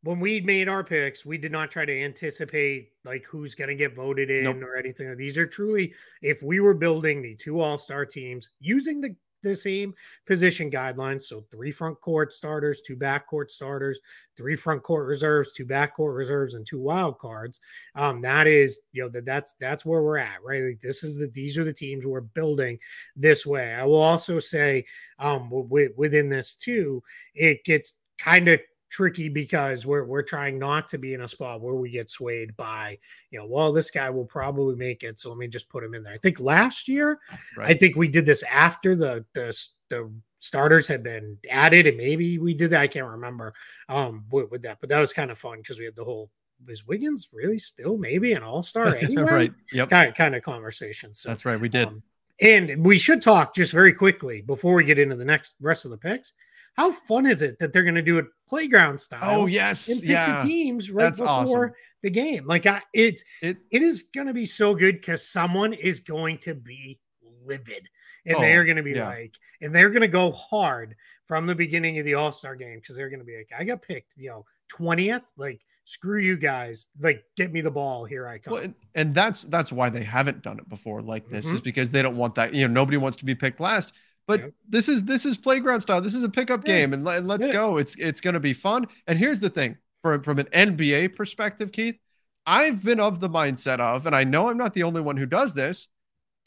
when 0.03 0.19
we 0.19 0.41
made 0.41 0.67
our 0.67 0.83
picks, 0.83 1.25
we 1.25 1.37
did 1.37 1.51
not 1.51 1.69
try 1.69 1.85
to 1.85 2.03
anticipate 2.03 2.89
like 3.05 3.23
who's 3.23 3.53
going 3.53 3.67
to 3.67 3.75
get 3.75 3.95
voted 3.95 4.31
in 4.31 4.45
nope. 4.45 4.61
or 4.63 4.75
anything. 4.75 5.15
These 5.15 5.37
are 5.37 5.45
truly, 5.45 5.93
if 6.21 6.41
we 6.41 6.59
were 6.59 6.73
building 6.73 7.21
the 7.21 7.35
two 7.35 7.59
All 7.59 7.77
Star 7.77 8.05
teams 8.05 8.49
using 8.59 8.99
the 9.01 9.15
the 9.41 9.55
same 9.55 9.93
position 10.25 10.69
guidelines. 10.69 11.23
So 11.23 11.43
three 11.51 11.71
front 11.71 11.99
court 12.01 12.33
starters, 12.33 12.81
two 12.81 12.95
back 12.95 13.27
court 13.27 13.51
starters, 13.51 13.99
three 14.37 14.55
front 14.55 14.83
court 14.83 15.07
reserves, 15.07 15.51
two 15.51 15.65
back 15.65 15.95
court 15.95 16.15
reserves, 16.15 16.53
and 16.53 16.65
two 16.65 16.79
wild 16.79 17.17
cards. 17.19 17.59
Um, 17.95 18.21
that 18.21 18.47
is, 18.47 18.79
you 18.91 19.03
know, 19.03 19.09
that 19.09 19.25
that's 19.25 19.53
that's 19.59 19.85
where 19.85 20.03
we're 20.03 20.17
at, 20.17 20.43
right? 20.43 20.63
Like 20.63 20.79
this 20.81 21.03
is 21.03 21.17
the 21.17 21.27
these 21.27 21.57
are 21.57 21.63
the 21.63 21.73
teams 21.73 22.05
we're 22.05 22.21
building 22.21 22.77
this 23.15 23.45
way. 23.45 23.73
I 23.73 23.85
will 23.85 24.01
also 24.01 24.39
say, 24.39 24.85
um, 25.19 25.49
w- 25.49 25.93
within 25.95 26.29
this 26.29 26.55
too, 26.55 27.03
it 27.33 27.63
gets 27.65 27.97
kind 28.17 28.47
of 28.47 28.59
tricky 28.91 29.29
because 29.29 29.85
we're 29.85 30.03
we're 30.03 30.21
trying 30.21 30.59
not 30.59 30.87
to 30.89 30.97
be 30.97 31.13
in 31.13 31.21
a 31.21 31.27
spot 31.27 31.61
where 31.61 31.73
we 31.73 31.89
get 31.89 32.09
swayed 32.09 32.55
by, 32.57 32.99
you 33.31 33.39
know, 33.39 33.45
well, 33.45 33.71
this 33.71 33.89
guy 33.89 34.09
will 34.09 34.25
probably 34.25 34.75
make 34.75 35.01
it, 35.03 35.17
so 35.17 35.29
let 35.29 35.37
me 35.37 35.47
just 35.47 35.69
put 35.69 35.83
him 35.83 35.95
in 35.95 36.03
there. 36.03 36.13
I 36.13 36.17
think 36.17 36.39
last 36.39 36.87
year, 36.87 37.19
right. 37.57 37.69
I 37.69 37.73
think 37.73 37.95
we 37.95 38.09
did 38.09 38.25
this 38.25 38.43
after 38.43 38.95
the 38.95 39.25
the 39.33 39.57
the 39.89 40.11
starters 40.39 40.87
had 40.87 41.01
been 41.01 41.37
added, 41.49 41.87
and 41.87 41.97
maybe 41.97 42.37
we 42.37 42.53
did 42.53 42.69
that. 42.71 42.81
I 42.81 42.87
can't 42.87 43.07
remember 43.07 43.53
um 43.89 44.25
with, 44.29 44.51
with 44.51 44.61
that, 44.63 44.77
but 44.81 44.89
that 44.89 44.99
was 44.99 45.13
kind 45.13 45.31
of 45.31 45.37
fun 45.37 45.59
because 45.59 45.79
we 45.79 45.85
had 45.85 45.95
the 45.95 46.03
whole 46.03 46.29
is 46.67 46.85
Wiggins 46.85 47.29
really 47.33 47.57
still 47.57 47.97
maybe 47.97 48.33
an 48.33 48.43
all 48.43 48.61
star 48.61 48.95
anyway? 48.95 49.23
right. 49.31 49.53
Yep. 49.73 49.89
Kind 49.89 50.09
of 50.09 50.15
kind 50.15 50.35
of 50.35 50.43
conversation. 50.43 51.13
So 51.13 51.29
that's 51.29 51.45
right. 51.45 51.59
We 51.59 51.69
did. 51.69 51.87
Um, 51.87 52.03
and 52.39 52.83
we 52.83 52.97
should 52.97 53.21
talk 53.21 53.55
just 53.55 53.71
very 53.71 53.93
quickly 53.93 54.41
before 54.41 54.73
we 54.73 54.83
get 54.83 54.99
into 54.99 55.15
the 55.15 55.25
next 55.25 55.55
rest 55.61 55.85
of 55.85 55.91
the 55.91 55.97
picks 55.97 56.33
how 56.73 56.91
fun 56.91 57.25
is 57.25 57.41
it 57.41 57.59
that 57.59 57.73
they're 57.73 57.83
going 57.83 57.95
to 57.95 58.01
do 58.01 58.17
it 58.17 58.25
playground 58.47 58.99
style? 58.99 59.41
Oh 59.41 59.45
yes, 59.45 59.89
and 59.89 60.01
pick 60.01 60.09
yeah. 60.09 60.41
the 60.41 60.49
teams 60.49 60.89
right 60.89 61.03
That's 61.03 61.19
before 61.19 61.65
awesome. 61.65 61.73
the 62.01 62.09
game. 62.09 62.45
Like 62.45 62.65
I, 62.65 62.81
it's 62.93 63.23
it, 63.41 63.57
it 63.71 63.83
is 63.83 64.03
going 64.13 64.27
to 64.27 64.33
be 64.33 64.45
so 64.45 64.73
good 64.73 64.95
because 64.95 65.27
someone 65.27 65.73
is 65.73 65.99
going 65.99 66.37
to 66.39 66.55
be 66.55 66.99
livid, 67.45 67.87
and 68.25 68.37
oh, 68.37 68.39
they're 68.39 68.65
going 68.65 68.77
to 68.77 68.83
be 68.83 68.93
yeah. 68.93 69.07
like, 69.07 69.33
and 69.61 69.75
they're 69.75 69.89
going 69.89 70.01
to 70.01 70.07
go 70.07 70.31
hard 70.31 70.95
from 71.27 71.45
the 71.45 71.55
beginning 71.55 71.99
of 71.99 72.05
the 72.05 72.13
All 72.13 72.31
Star 72.31 72.55
game 72.55 72.79
because 72.79 72.95
they're 72.95 73.09
going 73.09 73.19
to 73.19 73.25
be 73.25 73.37
like, 73.37 73.51
I 73.57 73.63
got 73.63 73.81
picked, 73.81 74.15
you 74.17 74.29
know, 74.29 74.45
twentieth, 74.69 75.31
like 75.37 75.61
screw 75.85 76.19
you 76.19 76.37
guys 76.37 76.87
like 77.01 77.23
get 77.35 77.51
me 77.51 77.59
the 77.59 77.71
ball 77.71 78.05
here 78.05 78.27
i 78.27 78.37
come 78.37 78.53
well, 78.53 78.63
and, 78.95 79.15
that's 79.15 79.43
that's 79.45 79.71
why 79.71 79.89
they 79.89 80.03
haven't 80.03 80.41
done 80.41 80.59
it 80.59 80.69
before 80.69 81.01
like 81.01 81.27
this 81.27 81.47
mm-hmm. 81.47 81.55
is 81.55 81.61
because 81.61 81.89
they 81.91 82.01
don't 82.01 82.15
want 82.15 82.35
that 82.35 82.53
you 82.53 82.65
know 82.67 82.73
nobody 82.73 82.97
wants 82.97 83.17
to 83.17 83.25
be 83.25 83.33
picked 83.33 83.59
last 83.59 83.91
but 84.27 84.51
this 84.67 84.87
is 84.87 85.03
this 85.03 85.25
is 85.25 85.37
playground 85.37 85.81
style. 85.81 86.01
This 86.01 86.15
is 86.15 86.23
a 86.23 86.29
pickup 86.29 86.67
yeah. 86.67 86.79
game, 86.79 86.93
and, 86.93 87.07
and 87.07 87.27
let's 87.27 87.47
yeah. 87.47 87.53
go. 87.53 87.77
It's 87.77 87.95
it's 87.95 88.21
going 88.21 88.33
to 88.33 88.39
be 88.39 88.53
fun. 88.53 88.87
And 89.07 89.17
here's 89.17 89.39
the 89.39 89.49
thing, 89.49 89.77
from 90.01 90.23
from 90.23 90.39
an 90.39 90.47
NBA 90.53 91.15
perspective, 91.15 91.71
Keith, 91.71 91.97
I've 92.45 92.83
been 92.83 92.99
of 92.99 93.19
the 93.19 93.29
mindset 93.29 93.79
of, 93.79 94.05
and 94.05 94.15
I 94.15 94.23
know 94.23 94.49
I'm 94.49 94.57
not 94.57 94.73
the 94.73 94.83
only 94.83 95.01
one 95.01 95.17
who 95.17 95.25
does 95.25 95.53
this. 95.53 95.87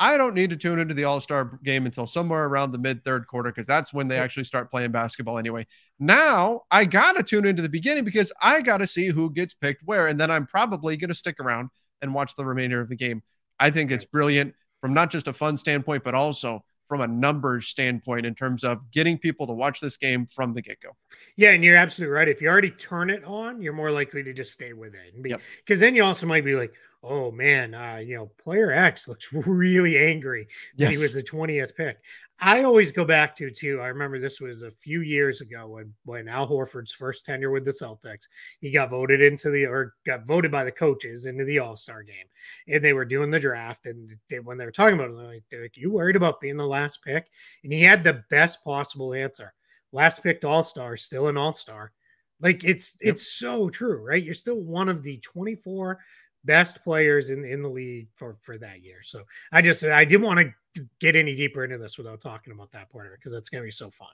I 0.00 0.16
don't 0.16 0.34
need 0.34 0.50
to 0.50 0.56
tune 0.56 0.80
into 0.80 0.94
the 0.94 1.04
All 1.04 1.20
Star 1.20 1.58
game 1.62 1.86
until 1.86 2.06
somewhere 2.06 2.46
around 2.46 2.72
the 2.72 2.78
mid 2.78 3.04
third 3.04 3.26
quarter 3.26 3.50
because 3.50 3.66
that's 3.66 3.92
when 3.92 4.08
they 4.08 4.18
actually 4.18 4.44
start 4.44 4.70
playing 4.70 4.90
basketball 4.90 5.38
anyway. 5.38 5.66
Now 6.00 6.62
I 6.70 6.84
got 6.84 7.16
to 7.16 7.22
tune 7.22 7.46
into 7.46 7.62
the 7.62 7.68
beginning 7.68 8.04
because 8.04 8.32
I 8.42 8.60
got 8.60 8.78
to 8.78 8.86
see 8.86 9.08
who 9.08 9.30
gets 9.30 9.54
picked 9.54 9.82
where, 9.84 10.08
and 10.08 10.18
then 10.18 10.30
I'm 10.30 10.46
probably 10.46 10.96
going 10.96 11.08
to 11.08 11.14
stick 11.14 11.38
around 11.38 11.70
and 12.02 12.12
watch 12.12 12.34
the 12.34 12.44
remainder 12.44 12.80
of 12.80 12.88
the 12.88 12.96
game. 12.96 13.22
I 13.60 13.70
think 13.70 13.92
it's 13.92 14.04
brilliant 14.04 14.54
from 14.80 14.94
not 14.94 15.10
just 15.10 15.28
a 15.28 15.32
fun 15.32 15.56
standpoint, 15.56 16.02
but 16.02 16.14
also 16.14 16.64
from 16.88 17.00
a 17.00 17.06
numbers 17.06 17.66
standpoint 17.66 18.26
in 18.26 18.34
terms 18.34 18.64
of 18.64 18.90
getting 18.90 19.18
people 19.18 19.46
to 19.46 19.52
watch 19.52 19.80
this 19.80 19.96
game 19.96 20.26
from 20.26 20.54
the 20.54 20.62
get 20.62 20.80
go. 20.80 20.90
Yeah, 21.36 21.50
and 21.50 21.64
you're 21.64 21.76
absolutely 21.76 22.14
right. 22.14 22.28
If 22.28 22.40
you 22.40 22.48
already 22.48 22.70
turn 22.70 23.10
it 23.10 23.24
on, 23.24 23.60
you're 23.60 23.72
more 23.72 23.90
likely 23.90 24.22
to 24.22 24.32
just 24.32 24.52
stay 24.52 24.72
with 24.72 24.94
it. 24.94 25.22
Because 25.22 25.40
yep. 25.68 25.78
then 25.78 25.96
you 25.96 26.04
also 26.04 26.26
might 26.26 26.44
be 26.44 26.54
like, 26.54 26.72
oh 27.02 27.30
man, 27.30 27.74
uh, 27.74 28.00
you 28.04 28.16
know, 28.16 28.30
player 28.42 28.70
X 28.72 29.08
looks 29.08 29.32
really 29.46 29.98
angry 29.98 30.48
yes. 30.76 30.90
he 30.90 30.98
was 30.98 31.12
the 31.12 31.22
20th 31.22 31.74
pick. 31.74 31.98
I 32.40 32.64
always 32.64 32.92
go 32.92 33.04
back 33.04 33.34
to 33.36 33.50
too. 33.50 33.80
I 33.80 33.86
remember 33.86 34.18
this 34.18 34.40
was 34.40 34.62
a 34.62 34.70
few 34.70 35.02
years 35.02 35.40
ago 35.40 35.68
when 35.68 35.94
when 36.04 36.28
Al 36.28 36.48
Horford's 36.48 36.92
first 36.92 37.24
tenure 37.24 37.50
with 37.50 37.64
the 37.64 37.70
Celtics, 37.70 38.26
he 38.60 38.70
got 38.70 38.90
voted 38.90 39.22
into 39.22 39.50
the 39.50 39.66
or 39.66 39.94
got 40.04 40.26
voted 40.26 40.50
by 40.50 40.64
the 40.64 40.72
coaches 40.72 41.26
into 41.26 41.44
the 41.44 41.60
All 41.60 41.76
Star 41.76 42.02
game, 42.02 42.26
and 42.68 42.82
they 42.82 42.92
were 42.92 43.04
doing 43.04 43.30
the 43.30 43.38
draft. 43.38 43.86
And 43.86 44.12
they, 44.28 44.40
when 44.40 44.58
they 44.58 44.64
were 44.64 44.72
talking 44.72 44.94
about 44.94 45.10
it, 45.10 45.16
they're 45.16 45.26
like, 45.26 45.44
they're 45.50 45.62
like, 45.62 45.76
"You 45.76 45.92
worried 45.92 46.16
about 46.16 46.40
being 46.40 46.56
the 46.56 46.66
last 46.66 47.02
pick?" 47.04 47.28
And 47.62 47.72
he 47.72 47.82
had 47.82 48.02
the 48.02 48.24
best 48.30 48.62
possible 48.64 49.14
answer: 49.14 49.54
last 49.92 50.22
picked 50.22 50.44
All 50.44 50.64
Star, 50.64 50.96
still 50.96 51.28
an 51.28 51.36
All 51.36 51.52
Star. 51.52 51.92
Like 52.40 52.64
it's 52.64 52.96
yep. 53.00 53.14
it's 53.14 53.32
so 53.32 53.70
true, 53.70 54.04
right? 54.04 54.22
You're 54.22 54.34
still 54.34 54.60
one 54.60 54.88
of 54.88 55.02
the 55.02 55.18
24 55.18 55.98
best 56.44 56.82
players 56.84 57.30
in 57.30 57.44
in 57.44 57.62
the 57.62 57.68
league 57.68 58.08
for 58.16 58.36
for 58.42 58.58
that 58.58 58.82
year. 58.82 59.02
So 59.02 59.22
I 59.52 59.62
just 59.62 59.84
I 59.84 60.04
didn't 60.04 60.26
want 60.26 60.40
to 60.40 60.52
get 61.00 61.16
any 61.16 61.34
deeper 61.34 61.64
into 61.64 61.78
this 61.78 61.98
without 61.98 62.20
talking 62.20 62.52
about 62.52 62.70
that 62.72 62.90
part 62.90 63.06
of 63.06 63.12
it 63.12 63.18
because 63.18 63.32
that's 63.32 63.48
going 63.48 63.62
to 63.62 63.66
be 63.66 63.70
so 63.70 63.90
fun. 63.90 64.08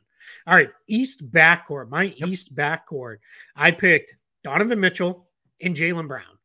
All 0.46 0.54
right, 0.54 0.70
East 0.88 1.30
backcourt. 1.32 1.88
My 1.88 2.04
yep. 2.04 2.28
East 2.28 2.54
backcourt. 2.54 3.18
I 3.56 3.70
picked 3.70 4.16
Donovan 4.44 4.80
Mitchell 4.80 5.28
and 5.60 5.76
Jaylen 5.76 6.08
Brown. 6.08 6.38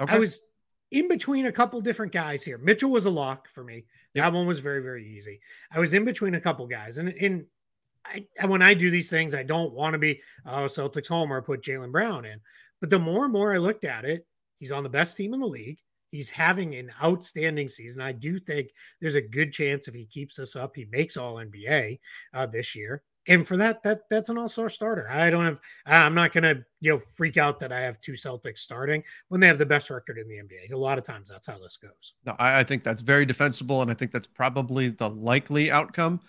Okay. 0.00 0.14
I 0.14 0.18
was 0.18 0.40
in 0.90 1.08
between 1.08 1.46
a 1.46 1.52
couple 1.52 1.80
different 1.80 2.12
guys 2.12 2.42
here. 2.42 2.58
Mitchell 2.58 2.90
was 2.90 3.04
a 3.04 3.10
lock 3.10 3.48
for 3.48 3.62
me. 3.62 3.84
Yep. 4.14 4.24
That 4.24 4.32
one 4.32 4.46
was 4.46 4.58
very, 4.58 4.82
very 4.82 5.06
easy. 5.06 5.40
I 5.70 5.78
was 5.78 5.94
in 5.94 6.04
between 6.04 6.34
a 6.34 6.40
couple 6.40 6.66
guys. 6.66 6.98
And 6.98 7.10
in 7.10 7.46
I, 8.04 8.46
when 8.46 8.62
I 8.62 8.74
do 8.74 8.90
these 8.90 9.10
things, 9.10 9.34
I 9.34 9.42
don't 9.42 9.72
want 9.72 9.92
to 9.92 9.98
be 9.98 10.20
oh 10.46 10.64
Celtics 10.64 11.06
homer 11.06 11.42
put 11.42 11.62
Jaylen 11.62 11.92
Brown 11.92 12.24
in. 12.24 12.40
But 12.80 12.90
the 12.90 12.98
more 12.98 13.24
and 13.24 13.32
more 13.32 13.52
I 13.52 13.58
looked 13.58 13.84
at 13.84 14.04
it, 14.04 14.26
he's 14.58 14.72
on 14.72 14.82
the 14.82 14.88
best 14.88 15.16
team 15.16 15.34
in 15.34 15.40
the 15.40 15.46
league. 15.46 15.78
He's 16.10 16.30
having 16.30 16.74
an 16.74 16.90
outstanding 17.02 17.68
season. 17.68 18.00
I 18.00 18.12
do 18.12 18.38
think 18.38 18.70
there's 19.00 19.14
a 19.14 19.22
good 19.22 19.52
chance 19.52 19.88
if 19.88 19.94
he 19.94 20.06
keeps 20.06 20.36
this 20.36 20.56
up, 20.56 20.74
he 20.74 20.86
makes 20.90 21.16
All 21.16 21.36
NBA 21.36 21.98
uh, 22.34 22.46
this 22.46 22.74
year. 22.74 23.02
And 23.28 23.46
for 23.46 23.56
that, 23.58 23.82
that 23.82 24.08
that's 24.08 24.30
an 24.30 24.38
all-star 24.38 24.68
starter. 24.68 25.08
I 25.08 25.30
don't 25.30 25.44
have. 25.44 25.60
I'm 25.86 26.14
not 26.14 26.32
gonna 26.32 26.54
you 26.80 26.90
know 26.90 26.98
freak 26.98 27.36
out 27.36 27.60
that 27.60 27.70
I 27.70 27.80
have 27.80 28.00
two 28.00 28.12
Celtics 28.12 28.58
starting 28.58 29.04
when 29.28 29.40
they 29.40 29.46
have 29.46 29.58
the 29.58 29.66
best 29.66 29.90
record 29.90 30.18
in 30.18 30.26
the 30.26 30.36
NBA. 30.36 30.72
A 30.72 30.76
lot 30.76 30.96
of 30.98 31.04
times, 31.04 31.28
that's 31.28 31.46
how 31.46 31.58
this 31.58 31.76
goes. 31.76 32.14
No, 32.24 32.34
I, 32.38 32.60
I 32.60 32.64
think 32.64 32.82
that's 32.82 33.02
very 33.02 33.26
defensible, 33.26 33.82
and 33.82 33.90
I 33.90 33.94
think 33.94 34.10
that's 34.10 34.26
probably 34.26 34.88
the 34.88 35.08
likely 35.08 35.70
outcome. 35.70 36.20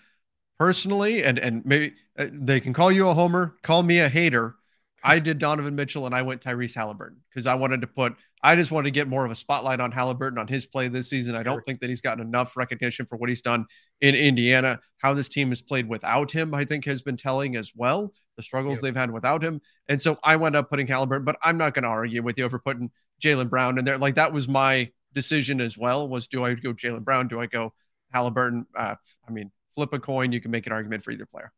Personally, 0.58 1.24
and 1.24 1.38
and 1.38 1.64
maybe 1.64 1.94
uh, 2.18 2.26
they 2.30 2.60
can 2.60 2.72
call 2.72 2.92
you 2.92 3.08
a 3.08 3.14
homer, 3.14 3.56
call 3.62 3.82
me 3.82 3.98
a 3.98 4.08
hater. 4.08 4.56
I 5.04 5.18
did 5.18 5.38
Donovan 5.38 5.74
Mitchell 5.74 6.06
and 6.06 6.14
I 6.14 6.22
went 6.22 6.40
Tyrese 6.40 6.74
Halliburton 6.74 7.18
because 7.28 7.46
I 7.46 7.54
wanted 7.54 7.80
to 7.80 7.86
put, 7.86 8.14
I 8.42 8.54
just 8.54 8.70
wanted 8.70 8.86
to 8.86 8.92
get 8.92 9.08
more 9.08 9.24
of 9.24 9.30
a 9.30 9.34
spotlight 9.34 9.80
on 9.80 9.90
Halliburton 9.90 10.38
on 10.38 10.46
his 10.46 10.66
play 10.66 10.88
this 10.88 11.10
season. 11.10 11.34
I 11.34 11.42
don't 11.42 11.64
think 11.66 11.80
that 11.80 11.90
he's 11.90 12.00
gotten 12.00 12.24
enough 12.24 12.56
recognition 12.56 13.06
for 13.06 13.16
what 13.16 13.28
he's 13.28 13.42
done 13.42 13.66
in 14.00 14.14
Indiana. 14.14 14.80
How 14.98 15.14
this 15.14 15.28
team 15.28 15.48
has 15.48 15.60
played 15.62 15.88
without 15.88 16.30
him, 16.30 16.54
I 16.54 16.64
think, 16.64 16.84
has 16.84 17.02
been 17.02 17.16
telling 17.16 17.56
as 17.56 17.72
well. 17.74 18.12
The 18.36 18.42
struggles 18.42 18.76
yep. 18.76 18.82
they've 18.82 18.96
had 18.96 19.10
without 19.10 19.42
him. 19.42 19.60
And 19.88 20.00
so 20.00 20.18
I 20.22 20.36
wound 20.36 20.56
up 20.56 20.70
putting 20.70 20.86
Halliburton, 20.86 21.24
but 21.24 21.36
I'm 21.42 21.58
not 21.58 21.74
going 21.74 21.82
to 21.82 21.88
argue 21.88 22.22
with 22.22 22.38
you 22.38 22.44
over 22.44 22.58
putting 22.58 22.90
Jaylen 23.22 23.50
Brown 23.50 23.78
in 23.78 23.84
there. 23.84 23.98
Like 23.98 24.14
that 24.14 24.32
was 24.32 24.48
my 24.48 24.90
decision 25.14 25.60
as 25.60 25.76
well 25.76 26.08
was 26.08 26.26
do 26.26 26.44
I 26.44 26.54
go 26.54 26.72
Jaylen 26.72 27.04
Brown? 27.04 27.28
Do 27.28 27.40
I 27.40 27.46
go 27.46 27.74
Halliburton? 28.12 28.66
Uh, 28.74 28.94
I 29.28 29.32
mean, 29.32 29.50
flip 29.74 29.92
a 29.92 29.98
coin. 29.98 30.32
You 30.32 30.40
can 30.40 30.50
make 30.50 30.66
an 30.66 30.72
argument 30.72 31.04
for 31.04 31.10
either 31.10 31.26
player. 31.26 31.52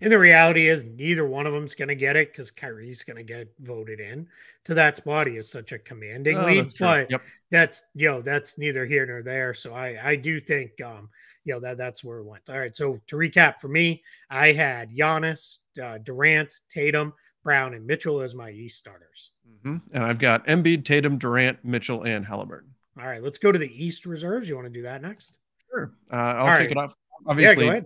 And 0.00 0.12
the 0.12 0.18
reality 0.18 0.68
is, 0.68 0.84
neither 0.84 1.26
one 1.26 1.46
of 1.46 1.52
them's 1.52 1.74
going 1.74 1.88
to 1.88 1.94
get 1.94 2.16
it 2.16 2.30
because 2.30 2.50
Kyrie's 2.50 3.02
going 3.02 3.16
to 3.16 3.22
get 3.24 3.52
voted 3.60 4.00
in 4.00 4.28
to 4.64 4.74
that 4.74 4.96
spot. 4.96 5.26
He 5.26 5.36
is 5.36 5.50
such 5.50 5.72
a 5.72 5.78
commanding 5.78 6.38
oh, 6.38 6.46
lead, 6.46 6.64
that's 6.64 6.78
but 6.78 7.10
yep. 7.10 7.22
that's 7.50 7.84
you 7.94 8.08
know 8.08 8.22
that's 8.22 8.58
neither 8.58 8.86
here 8.86 9.06
nor 9.06 9.22
there. 9.22 9.54
So 9.54 9.74
I 9.74 9.98
I 10.02 10.16
do 10.16 10.40
think 10.40 10.80
um 10.80 11.08
you 11.44 11.54
know 11.54 11.60
that 11.60 11.76
that's 11.76 12.04
where 12.04 12.18
it 12.18 12.24
went. 12.24 12.48
All 12.48 12.58
right, 12.58 12.74
so 12.74 13.00
to 13.06 13.16
recap 13.16 13.60
for 13.60 13.68
me, 13.68 14.02
I 14.30 14.52
had 14.52 14.90
Giannis, 14.90 15.56
uh, 15.82 15.98
Durant, 15.98 16.54
Tatum, 16.68 17.12
Brown, 17.42 17.74
and 17.74 17.86
Mitchell 17.86 18.20
as 18.20 18.34
my 18.34 18.50
East 18.50 18.78
starters. 18.78 19.30
Mm-hmm. 19.48 19.76
And 19.92 20.04
I've 20.04 20.18
got 20.18 20.46
Embiid, 20.46 20.84
Tatum, 20.84 21.18
Durant, 21.18 21.64
Mitchell, 21.64 22.04
and 22.04 22.24
Halliburton. 22.24 22.70
All 22.98 23.06
right, 23.06 23.22
let's 23.22 23.38
go 23.38 23.52
to 23.52 23.58
the 23.58 23.84
East 23.84 24.06
reserves. 24.06 24.48
You 24.48 24.54
want 24.54 24.66
to 24.66 24.72
do 24.72 24.82
that 24.82 25.02
next? 25.02 25.36
Sure. 25.70 25.92
Uh, 26.12 26.16
I'll 26.16 26.46
All 26.46 26.58
kick 26.58 26.68
right. 26.68 26.70
it 26.70 26.76
off. 26.76 26.96
Obviously, 27.26 27.66
yeah, 27.66 27.80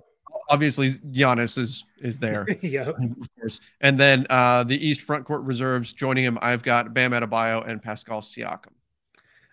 obviously 0.48 0.90
Giannis 0.90 1.58
is 1.58 1.84
is 2.00 2.18
there. 2.18 2.46
yeah, 2.62 2.90
of 2.90 2.96
course. 3.38 3.60
And 3.80 3.98
then 3.98 4.26
uh, 4.30 4.64
the 4.64 4.86
East 4.86 5.02
front 5.02 5.24
court 5.24 5.42
reserves 5.42 5.92
joining 5.92 6.24
him. 6.24 6.38
I've 6.42 6.62
got 6.62 6.94
Bam 6.94 7.12
Adebayo 7.12 7.66
and 7.66 7.82
Pascal 7.82 8.20
Siakam. 8.20 8.72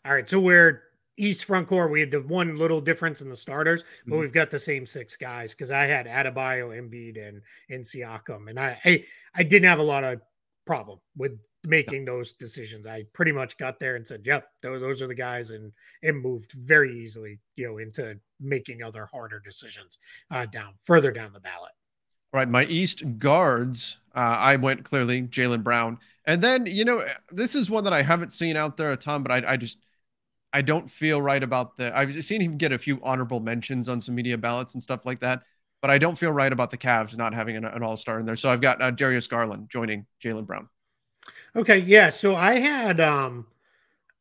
All 0.05 0.13
right, 0.13 0.29
so 0.29 0.39
we're 0.39 0.83
East 1.17 1.45
front 1.45 1.67
court. 1.67 1.91
We 1.91 1.99
had 1.99 2.11
the 2.11 2.21
one 2.21 2.57
little 2.57 2.81
difference 2.81 3.21
in 3.21 3.29
the 3.29 3.35
starters, 3.35 3.83
but 4.05 4.11
mm-hmm. 4.11 4.21
we've 4.21 4.33
got 4.33 4.51
the 4.51 4.59
same 4.59 4.85
six 4.85 5.15
guys 5.15 5.53
because 5.53 5.71
I 5.71 5.85
had 5.85 6.07
Adebayo, 6.07 6.69
Embiid, 6.79 7.27
and 7.27 7.41
and 7.69 7.83
Siakam, 7.83 8.49
and 8.49 8.59
I, 8.59 8.79
I 8.85 9.05
I 9.35 9.43
didn't 9.43 9.69
have 9.69 9.79
a 9.79 9.83
lot 9.83 10.03
of 10.03 10.21
problem 10.65 10.99
with 11.15 11.37
making 11.65 12.05
those 12.05 12.33
decisions. 12.33 12.87
I 12.87 13.03
pretty 13.13 13.31
much 13.31 13.57
got 13.57 13.79
there 13.79 13.95
and 13.95 14.05
said, 14.05 14.21
"Yep, 14.25 14.47
those 14.61 15.01
are 15.01 15.07
the 15.07 15.15
guys," 15.15 15.51
and 15.51 15.71
it 16.01 16.13
moved 16.15 16.51
very 16.53 16.99
easily, 16.99 17.39
you 17.55 17.67
know, 17.67 17.77
into 17.77 18.19
making 18.39 18.83
other 18.83 19.05
harder 19.05 19.39
decisions 19.39 19.97
uh, 20.31 20.45
down 20.45 20.73
further 20.83 21.11
down 21.11 21.33
the 21.33 21.39
ballot. 21.39 21.71
All 22.33 22.39
right, 22.39 22.49
my 22.49 22.65
East 22.65 23.03
guards, 23.17 23.97
uh, 24.13 24.37
I 24.39 24.57
went 24.57 24.83
clearly 24.83 25.21
Jaylen 25.21 25.63
Brown, 25.63 25.99
and 26.25 26.41
then 26.41 26.65
you 26.65 26.85
know 26.85 27.03
this 27.31 27.55
is 27.55 27.69
one 27.69 27.83
that 27.85 27.93
I 27.93 28.01
haven't 28.01 28.33
seen 28.33 28.57
out 28.57 28.77
there 28.77 28.91
a 28.91 28.97
ton, 28.97 29.23
but 29.23 29.31
I, 29.31 29.53
I 29.53 29.57
just 29.57 29.79
I 30.51 30.61
don't 30.61 30.89
feel 30.89 31.21
right 31.21 31.43
about 31.43 31.77
the. 31.77 31.97
I've 31.97 32.23
seen 32.23 32.41
him 32.41 32.57
get 32.57 32.71
a 32.71 32.77
few 32.77 32.99
honorable 33.03 33.39
mentions 33.39 33.89
on 33.89 34.01
some 34.01 34.15
media 34.15 34.37
ballots 34.37 34.73
and 34.73 34.81
stuff 34.81 35.05
like 35.05 35.19
that, 35.21 35.43
but 35.81 35.91
I 35.91 35.97
don't 35.97 36.17
feel 36.17 36.31
right 36.31 36.51
about 36.51 36.71
the 36.71 36.77
Cavs 36.77 37.15
not 37.17 37.33
having 37.33 37.57
an, 37.57 37.65
an 37.65 37.83
All 37.83 37.97
Star 37.97 38.19
in 38.19 38.25
there. 38.25 38.35
So 38.35 38.49
I've 38.49 38.61
got 38.61 38.81
uh, 38.81 38.91
Darius 38.91 39.27
Garland 39.27 39.69
joining 39.69 40.05
Jaylen 40.23 40.45
Brown. 40.45 40.69
Okay, 41.55 41.79
yeah. 41.79 42.09
So 42.09 42.35
I 42.35 42.55
had 42.55 42.99
um 42.99 43.47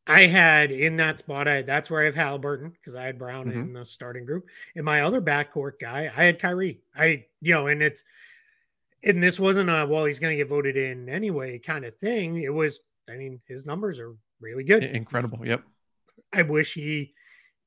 I 0.07 0.27
had 0.27 0.71
in 0.71 0.97
that 0.97 1.19
spot, 1.19 1.47
I 1.47 1.61
that's 1.63 1.89
where 1.89 2.01
I 2.01 2.05
have 2.05 2.15
Halliburton 2.15 2.69
because 2.69 2.95
I 2.95 3.03
had 3.03 3.17
Brown 3.17 3.47
mm-hmm. 3.47 3.59
in 3.59 3.73
the 3.73 3.85
starting 3.85 4.25
group. 4.25 4.47
In 4.75 4.85
my 4.85 5.01
other 5.01 5.21
backcourt 5.21 5.79
guy, 5.79 6.11
I 6.15 6.23
had 6.23 6.39
Kyrie. 6.39 6.79
I 6.95 7.25
you 7.41 7.53
know, 7.53 7.67
and 7.67 7.81
it's 7.81 8.03
and 9.03 9.21
this 9.21 9.39
wasn't 9.39 9.69
a 9.69 9.85
well, 9.89 10.05
he's 10.05 10.19
gonna 10.19 10.35
get 10.35 10.49
voted 10.49 10.77
in 10.77 11.09
anyway 11.09 11.57
kind 11.59 11.85
of 11.85 11.95
thing. 11.97 12.41
It 12.41 12.53
was, 12.53 12.79
I 13.09 13.15
mean, 13.15 13.41
his 13.47 13.65
numbers 13.65 13.99
are 13.99 14.15
really 14.39 14.63
good. 14.63 14.83
Incredible. 14.83 15.45
Yep. 15.45 15.63
I 16.33 16.41
wish 16.43 16.73
he 16.73 17.13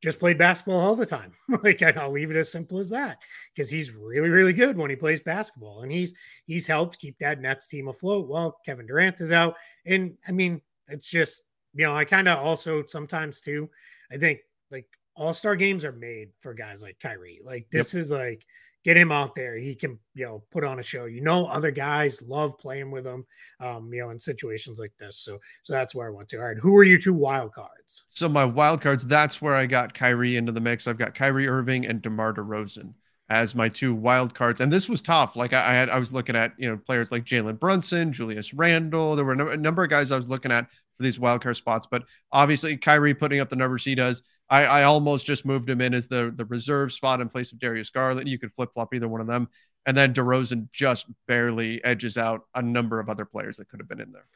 just 0.01 0.21
played 0.21 0.39
basketball 0.39 0.81
all 0.81 0.95
the 0.95 1.07
time. 1.07 1.33
like 1.63 1.83
I'll 1.83 2.11
leave 2.11 2.31
it 2.31 2.37
as 2.37 2.53
simple 2.53 2.79
as 2.79 2.89
that 2.91 3.19
because 3.55 3.71
he's 3.71 3.93
really, 3.93 4.29
really 4.29 4.53
good 4.53 4.77
when 4.77 4.91
he 4.91 4.97
plays 4.97 5.21
basketball, 5.21 5.83
and 5.83 5.91
he's 5.91 6.15
he's 6.47 6.67
helped 6.67 6.99
keep 6.99 7.19
that 7.19 7.41
Nets 7.41 7.67
team 7.67 7.89
afloat. 7.89 8.29
Well, 8.29 8.59
Kevin 8.65 8.87
Durant 8.87 9.21
is 9.21 9.33
out, 9.33 9.57
and 9.87 10.17
I 10.27 10.33
mean 10.33 10.61
it's 10.89 11.11
just 11.11 11.43
you 11.75 11.85
know 11.85 11.97
I 11.97 12.05
kind 12.05 12.29
of 12.29 12.39
also 12.39 12.85
sometimes 12.87 13.41
too. 13.41 13.69
I 14.13 14.17
think 14.17 14.41
like 14.71 14.87
All 15.17 15.35
Star 15.35 15.57
games 15.57 15.85
are 15.85 15.93
made 15.93 16.29
for 16.39 16.55
guys 16.55 16.83
like 16.83 17.01
Kyrie. 17.01 17.41
Like 17.45 17.67
this 17.71 17.95
yep. 17.95 18.01
is 18.01 18.11
like 18.11 18.45
get 18.85 18.97
him 18.97 19.13
out 19.13 19.35
there. 19.35 19.57
He 19.57 19.75
can, 19.75 19.99
you 20.15 20.25
know, 20.25 20.43
put 20.51 20.65
on 20.65 20.79
a 20.79 20.83
show. 20.83 21.05
You 21.07 21.21
know, 21.21 21.47
other 21.47 21.71
guys 21.71 22.23
love 22.23 22.57
playing 22.59 22.91
with 22.91 23.07
him, 23.07 23.25
um, 23.61 23.93
you 23.93 24.01
know, 24.01 24.11
in 24.11 24.19
situations 24.19 24.79
like 24.79 24.93
this. 24.99 25.19
So, 25.19 25.39
so 25.63 25.73
that's 25.73 25.95
where 25.95 26.09
I 26.09 26.11
went 26.11 26.29
to. 26.29 26.39
All 26.39 26.47
right, 26.47 26.57
who 26.57 26.77
are 26.77 26.85
your 26.85 26.99
two 26.99 27.15
wild 27.15 27.53
cards? 27.53 28.05
So 28.09 28.29
my 28.29 28.45
wild 28.45 28.81
cards, 28.81 29.07
that's 29.07 29.43
where 29.43 29.55
I 29.55 29.67
got 29.67 29.95
Kyrie 29.95 30.37
into 30.37 30.53
the 30.53 30.61
mix. 30.61 30.87
I've 30.87 30.99
got 30.99 31.15
Kyrie 31.15 31.49
Irving 31.49 31.87
and 31.87 32.01
DeMar 32.01 32.35
DeRozan 32.35 32.95
as 33.31 33.55
my 33.55 33.69
two 33.69 33.95
wild 33.95 34.35
cards, 34.35 34.61
and 34.61 34.73
this 34.73 34.89
was 34.89 35.03
tough. 35.03 35.37
Like 35.37 35.53
I, 35.53 35.71
I 35.71 35.75
had, 35.75 35.91
I 35.91 35.99
was 35.99 36.13
looking 36.13 36.35
at, 36.35 36.53
you 36.57 36.69
know, 36.69 36.79
players 36.79 37.13
like 37.13 37.25
Jalen 37.25 37.59
Brunson, 37.59 38.13
Julius 38.13 38.55
Randle. 38.55 39.17
There 39.17 39.25
were 39.25 39.35
a 39.35 39.57
number 39.57 39.85
of 39.85 39.91
guys 39.91 40.11
I 40.11 40.17
was 40.17 40.31
looking 40.31 40.51
at 40.51 40.67
for 40.97 41.03
these 41.03 41.19
wild 41.19 41.43
card 41.43 41.57
spots, 41.57 41.87
but 41.91 42.05
obviously 42.33 42.77
Kyrie 42.79 43.15
putting 43.15 43.41
up 43.41 43.51
the 43.51 43.57
numbers 43.57 43.85
he 43.85 43.95
does 43.95 44.23
I, 44.51 44.65
I 44.65 44.83
almost 44.85 45.27
just 45.27 45.45
moved 45.45 45.69
him 45.69 45.81
in 45.81 45.95
as 45.95 46.09
the 46.09 46.33
the 46.35 46.45
reserve 46.45 46.93
spot 46.93 47.21
in 47.21 47.29
place 47.29 47.53
of 47.53 47.59
Darius 47.59 47.91
Garland. 47.91 48.29
You 48.29 48.39
could 48.39 48.55
flip 48.55 48.71
flop 48.73 48.95
either 48.95 49.09
one 49.09 49.21
of 49.21 49.27
them, 49.27 49.49
and 49.87 49.97
then 49.97 50.15
DeRozan 50.15 50.69
just 50.73 51.07
barely 51.27 51.83
edges 51.85 52.17
out 52.17 52.43
a 52.55 52.63
number 52.63 53.01
of 53.01 53.09
other 53.09 53.25
players 53.25 53.57
that 53.59 53.69
could 53.69 53.81
have 53.81 53.89
been 53.89 54.01
in 54.01 54.13
there. 54.13 54.27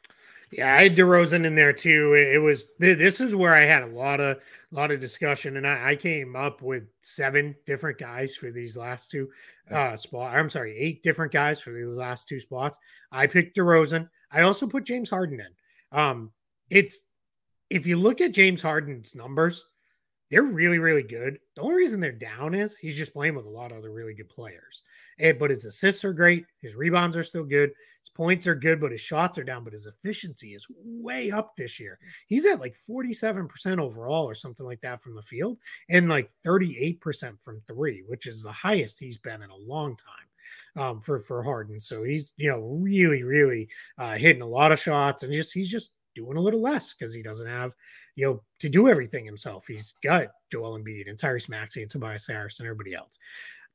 Yeah, 0.51 0.75
I 0.75 0.83
had 0.83 0.95
DeRozan 0.95 1.45
in 1.45 1.55
there 1.55 1.73
too. 1.73 2.13
It 2.13 2.39
was 2.39 2.65
this 2.77 3.19
is 3.19 3.35
where 3.35 3.55
I 3.55 3.61
had 3.61 3.83
a 3.83 3.87
lot 3.87 4.19
of 4.19 4.37
a 4.37 4.75
lot 4.75 4.91
of 4.91 4.99
discussion, 4.99 5.57
and 5.57 5.67
I, 5.67 5.91
I 5.91 5.95
came 5.95 6.35
up 6.35 6.61
with 6.61 6.83
seven 7.01 7.55
different 7.65 7.97
guys 7.97 8.35
for 8.35 8.51
these 8.51 8.77
last 8.77 9.09
two 9.09 9.29
uh 9.71 9.95
spot. 9.95 10.35
I'm 10.35 10.49
sorry, 10.49 10.77
eight 10.77 11.01
different 11.01 11.31
guys 11.31 11.59
for 11.59 11.71
these 11.71 11.95
last 11.95 12.27
two 12.27 12.39
spots. 12.39 12.77
I 13.11 13.25
picked 13.25 13.57
DeRozan. 13.57 14.09
I 14.31 14.41
also 14.41 14.67
put 14.67 14.85
James 14.85 15.09
Harden 15.09 15.39
in. 15.39 15.97
Um, 15.97 16.31
it's 16.69 17.01
if 17.69 17.87
you 17.87 17.97
look 17.97 18.21
at 18.21 18.33
James 18.33 18.61
Harden's 18.61 19.15
numbers, 19.15 19.65
they're 20.29 20.43
really, 20.43 20.79
really 20.79 21.03
good. 21.03 21.37
The 21.55 21.61
only 21.61 21.75
reason 21.75 21.99
they're 21.99 22.11
down 22.11 22.55
is 22.55 22.75
he's 22.75 22.97
just 22.97 23.13
playing 23.13 23.35
with 23.35 23.45
a 23.45 23.49
lot 23.49 23.71
of 23.71 23.77
other 23.77 23.91
really 23.91 24.13
good 24.13 24.29
players. 24.29 24.81
And, 25.19 25.37
but 25.37 25.51
his 25.51 25.65
assists 25.65 26.03
are 26.03 26.13
great. 26.13 26.45
His 26.61 26.75
rebounds 26.75 27.15
are 27.15 27.23
still 27.23 27.43
good. 27.43 27.71
His 28.01 28.09
points 28.09 28.47
are 28.47 28.55
good, 28.55 28.81
but 28.81 28.91
his 28.91 28.99
shots 28.99 29.37
are 29.37 29.43
down. 29.43 29.63
But 29.63 29.73
his 29.73 29.85
efficiency 29.85 30.55
is 30.55 30.67
way 30.83 31.29
up 31.31 31.55
this 31.55 31.79
year. 31.79 31.99
He's 32.27 32.45
at 32.45 32.59
like 32.59 32.75
47% 32.89 33.79
overall 33.79 34.27
or 34.27 34.35
something 34.35 34.65
like 34.65 34.81
that 34.81 35.01
from 35.01 35.15
the 35.15 35.21
field 35.21 35.59
and 35.89 36.09
like 36.09 36.29
38% 36.45 37.39
from 37.39 37.61
three, 37.67 38.03
which 38.07 38.25
is 38.25 38.41
the 38.41 38.51
highest 38.51 38.99
he's 38.99 39.17
been 39.17 39.41
in 39.43 39.49
a 39.49 39.55
long 39.55 39.95
time 39.95 40.83
um, 40.83 40.99
for, 40.99 41.19
for 41.19 41.43
Harden. 41.43 41.79
So 41.79 42.03
he's, 42.03 42.33
you 42.37 42.49
know, 42.49 42.59
really, 42.59 43.23
really 43.23 43.69
uh, 43.97 44.13
hitting 44.13 44.41
a 44.41 44.47
lot 44.47 44.71
of 44.71 44.79
shots 44.79 45.23
and 45.23 45.31
just, 45.31 45.53
he's 45.53 45.69
just 45.69 45.93
doing 46.15 46.37
a 46.37 46.41
little 46.41 46.61
less 46.61 46.93
because 46.93 47.13
he 47.13 47.23
doesn't 47.23 47.47
have, 47.47 47.73
you 48.15 48.25
know, 48.25 48.41
to 48.59 48.69
do 48.69 48.87
everything 48.87 49.25
himself. 49.25 49.67
He's 49.67 49.93
got 50.03 50.27
Joel 50.51 50.79
Embiid 50.79 51.09
and 51.09 51.17
Tyrese 51.17 51.49
Maxey 51.49 51.81
and 51.81 51.91
Tobias 51.91 52.27
Harris 52.27 52.59
and 52.59 52.67
everybody 52.67 52.93
else. 52.93 53.17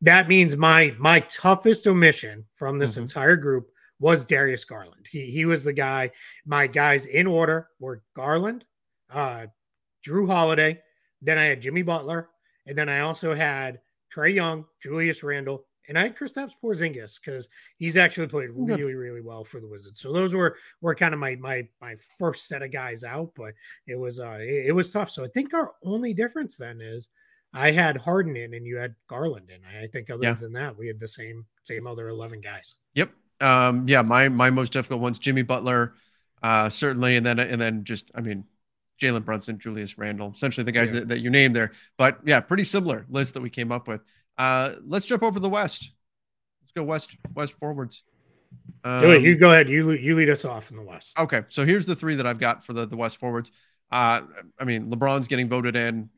That 0.01 0.29
means 0.29 0.57
my 0.57 0.95
my 0.99 1.21
toughest 1.21 1.87
omission 1.87 2.45
from 2.55 2.79
this 2.79 2.93
mm-hmm. 2.93 3.03
entire 3.03 3.37
group 3.37 3.71
was 4.01 4.25
Darius 4.25 4.65
Garland. 4.65 5.07
He 5.11 5.31
he 5.31 5.45
was 5.45 5.65
the 5.65 5.73
guy. 5.73 6.11
My 6.47 6.67
guys 6.67 7.07
in 7.07 7.27
order 7.27 7.69
were 7.81 8.03
Garland, 8.15 8.65
uh, 9.11 9.47
Jrue 10.07 10.29
Holiday. 10.29 10.81
Then 11.21 11.37
I 11.39 11.45
had 11.45 11.61
Jimmy 11.61 11.83
Butler, 11.83 12.31
and 12.67 12.79
then 12.79 12.89
I 12.89 13.01
also 13.01 13.35
had 13.35 13.81
Trae 14.15 14.35
Young, 14.35 14.65
Julius 14.81 15.25
Randle, 15.25 15.65
and 15.89 15.99
I 15.99 16.03
had 16.03 16.17
Kristaps 16.17 16.53
Porzingis 16.63 17.19
because 17.21 17.49
he's 17.79 17.97
actually 17.97 18.29
played 18.29 18.51
really, 18.53 18.95
really 18.95 19.21
well 19.21 19.45
for 19.45 19.61
the 19.61 19.67
Wizards. 19.67 20.01
So 20.01 20.13
those 20.13 20.35
were 20.35 20.57
were 20.81 20.95
kind 20.95 21.15
of 21.15 21.21
my 21.21 21.37
my 21.37 21.67
my 21.81 21.97
first 22.19 22.47
set 22.47 22.63
of 22.63 22.71
guys 22.71 23.05
out, 23.05 23.33
but 23.35 23.55
it 23.87 23.99
was 23.99 24.21
uh 24.21 24.39
it, 24.41 24.67
it 24.67 24.73
was 24.73 24.91
tough. 24.91 25.11
So 25.11 25.25
I 25.25 25.29
think 25.29 25.55
our 25.55 25.73
only 25.85 26.15
difference 26.15 26.57
then 26.57 26.81
is 26.81 27.09
I 27.55 27.71
had 27.71 27.97
Harden 27.97 28.37
in 28.37 28.55
and 28.55 28.67
you 28.67 28.77
had 28.77 28.95
Garland 29.09 29.51
in. 29.51 29.61
I 29.65 29.87
think 29.87 30.11
other 30.11 30.23
yeah. 30.23 30.35
than 30.35 30.53
that, 30.53 30.77
we 30.77 30.87
had 30.87 31.01
the 31.01 31.09
same 31.09 31.45
same 31.63 31.87
other 31.87 32.09
eleven 32.09 32.41
guys. 32.41 32.77
Yep. 32.95 33.11
Um. 33.41 33.89
Yeah. 33.89 34.03
My 34.03 34.29
my 34.29 34.51
most 34.51 34.73
difficult 34.73 35.01
ones: 35.01 35.19
Jimmy 35.19 35.43
Butler, 35.43 35.95
uh, 36.43 36.69
certainly, 36.69 37.17
and 37.17 37.25
then 37.25 37.39
and 37.39 37.61
then 37.61 37.85
just 37.85 38.11
I 38.15 38.21
mean 38.21 38.45
Jalen 39.01 39.25
Brunson, 39.25 39.59
Julius 39.59 39.97
Randle, 39.97 40.33
essentially 40.35 40.65
the 40.65 40.73
guys 40.73 40.93
yeah. 40.93 41.01
that, 41.01 41.09
that 41.09 41.21
you 41.21 41.31
named 41.31 41.57
there. 41.57 41.73
But 41.97 42.19
yeah, 42.25 42.41
pretty 42.41 42.65
similar 42.65 43.07
list 43.09 43.35
that 43.35 43.41
we 43.41 43.51
came 43.51 43.73
up 43.73 43.89
with. 43.89 44.03
Uh, 44.39 44.77
let's 44.87 45.05
jump 45.05 45.23
over 45.23 45.41
the 45.41 45.49
West. 45.49 45.91
Let's 46.63 46.73
go 46.75 46.85
West 46.85 47.17
West 47.35 47.55
forwards. 47.55 48.05
Um, 48.85 49.23
you 49.23 49.37
go 49.37 49.51
ahead. 49.53 49.69
You 49.69 49.91
you 49.93 50.15
lead 50.15 50.31
us 50.31 50.45
off 50.45 50.71
in 50.71 50.77
the 50.77 50.83
West. 50.83 51.19
Okay, 51.19 51.43
so 51.49 51.67
here's 51.67 51.85
the 51.85 51.97
three 51.97 52.15
that 52.15 52.27
I've 52.27 52.39
got 52.39 52.65
for 52.65 52.73
the 52.73 52.87
the 52.87 52.97
West 52.97 53.19
forwards. 53.19 53.51
Uh, 53.91 54.23
I 54.59 54.65
mean, 54.65 54.91
LeBron's 54.91 55.27
getting 55.27 55.49
voted 55.49 55.75
in, 55.75 56.09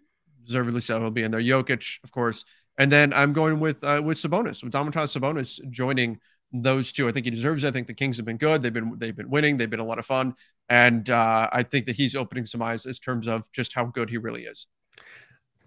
deservedly 0.44 0.80
so. 0.80 1.00
He'll 1.00 1.11
be 1.11 1.22
in 1.22 1.30
there. 1.30 1.40
Jokic, 1.40 2.02
of 2.04 2.12
course, 2.12 2.44
and 2.78 2.92
then 2.92 3.12
I'm 3.14 3.33
going 3.33 3.59
with 3.59 3.83
uh, 3.83 4.02
with 4.04 4.18
Sabonis, 4.18 4.62
with 4.62 4.72
Domantas 4.72 5.18
Sabonis 5.18 5.59
joining 5.70 6.20
those 6.52 6.92
two. 6.92 7.09
I 7.09 7.12
think 7.12 7.24
he 7.24 7.30
deserves 7.30 7.64
it. 7.64 7.68
I 7.68 7.70
think 7.70 7.87
the 7.87 7.94
Kings 7.94 8.16
have 8.16 8.26
been 8.26 8.37
good. 8.37 8.62
They've 8.62 8.72
been 8.72 8.94
they've 8.98 9.16
been 9.16 9.30
winning. 9.30 9.56
They've 9.56 9.70
been 9.70 9.80
a 9.80 9.85
lot 9.85 9.98
of 9.98 10.06
fun, 10.06 10.35
and 10.68 11.09
uh, 11.09 11.48
I 11.52 11.62
think 11.62 11.87
that 11.87 11.96
he's 11.96 12.14
opening 12.14 12.44
some 12.44 12.61
eyes 12.61 12.85
in 12.87 12.92
terms 12.94 13.26
of 13.26 13.44
just 13.52 13.72
how 13.72 13.87
good 13.87 14.11
he 14.11 14.18
really 14.18 14.44
is. 14.44 14.66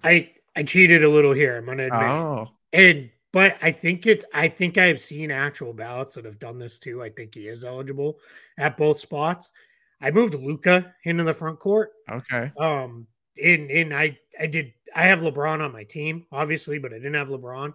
I 0.04 0.32
I 0.56 0.63
cheated 0.63 1.04
a 1.04 1.10
little 1.10 1.34
here. 1.34 1.58
I'm 1.58 1.66
gonna 1.66 1.88
admit. 1.88 2.02
Oh. 2.02 2.50
And 2.72 3.10
but 3.32 3.58
I 3.62 3.72
think 3.72 4.06
it's 4.06 4.26
I 4.34 4.48
think 4.48 4.78
I've 4.78 5.00
seen 5.00 5.32
actual 5.32 5.74
ballots 5.74 6.16
that 6.16 6.26
have 6.26 6.39
done 6.39 6.60
this 6.60 6.80
too. 6.80 7.02
I 7.02 7.10
think 7.10 7.34
he 7.34 7.48
is 7.48 7.63
eligible 7.63 8.20
at 8.58 8.78
both 8.78 9.00
spots. 9.00 9.52
I 10.02 10.12
moved 10.12 10.36
Luka 10.36 10.94
into 11.04 11.24
the 11.24 11.34
front 11.34 11.60
court. 11.60 11.92
Okay. 12.10 12.52
Um 12.60 13.08
in 13.38 13.70
in 13.70 13.94
I 13.94 14.18
I 14.39 14.48
did 14.48 14.74
I 14.96 15.04
have 15.04 15.20
LeBron 15.20 15.63
on 15.63 15.74
my 15.74 15.84
team, 15.84 16.26
obviously, 16.32 16.78
but 16.78 16.94
I 16.94 16.98
didn't 16.98 17.16
have 17.16 17.30
LeBron. 17.30 17.74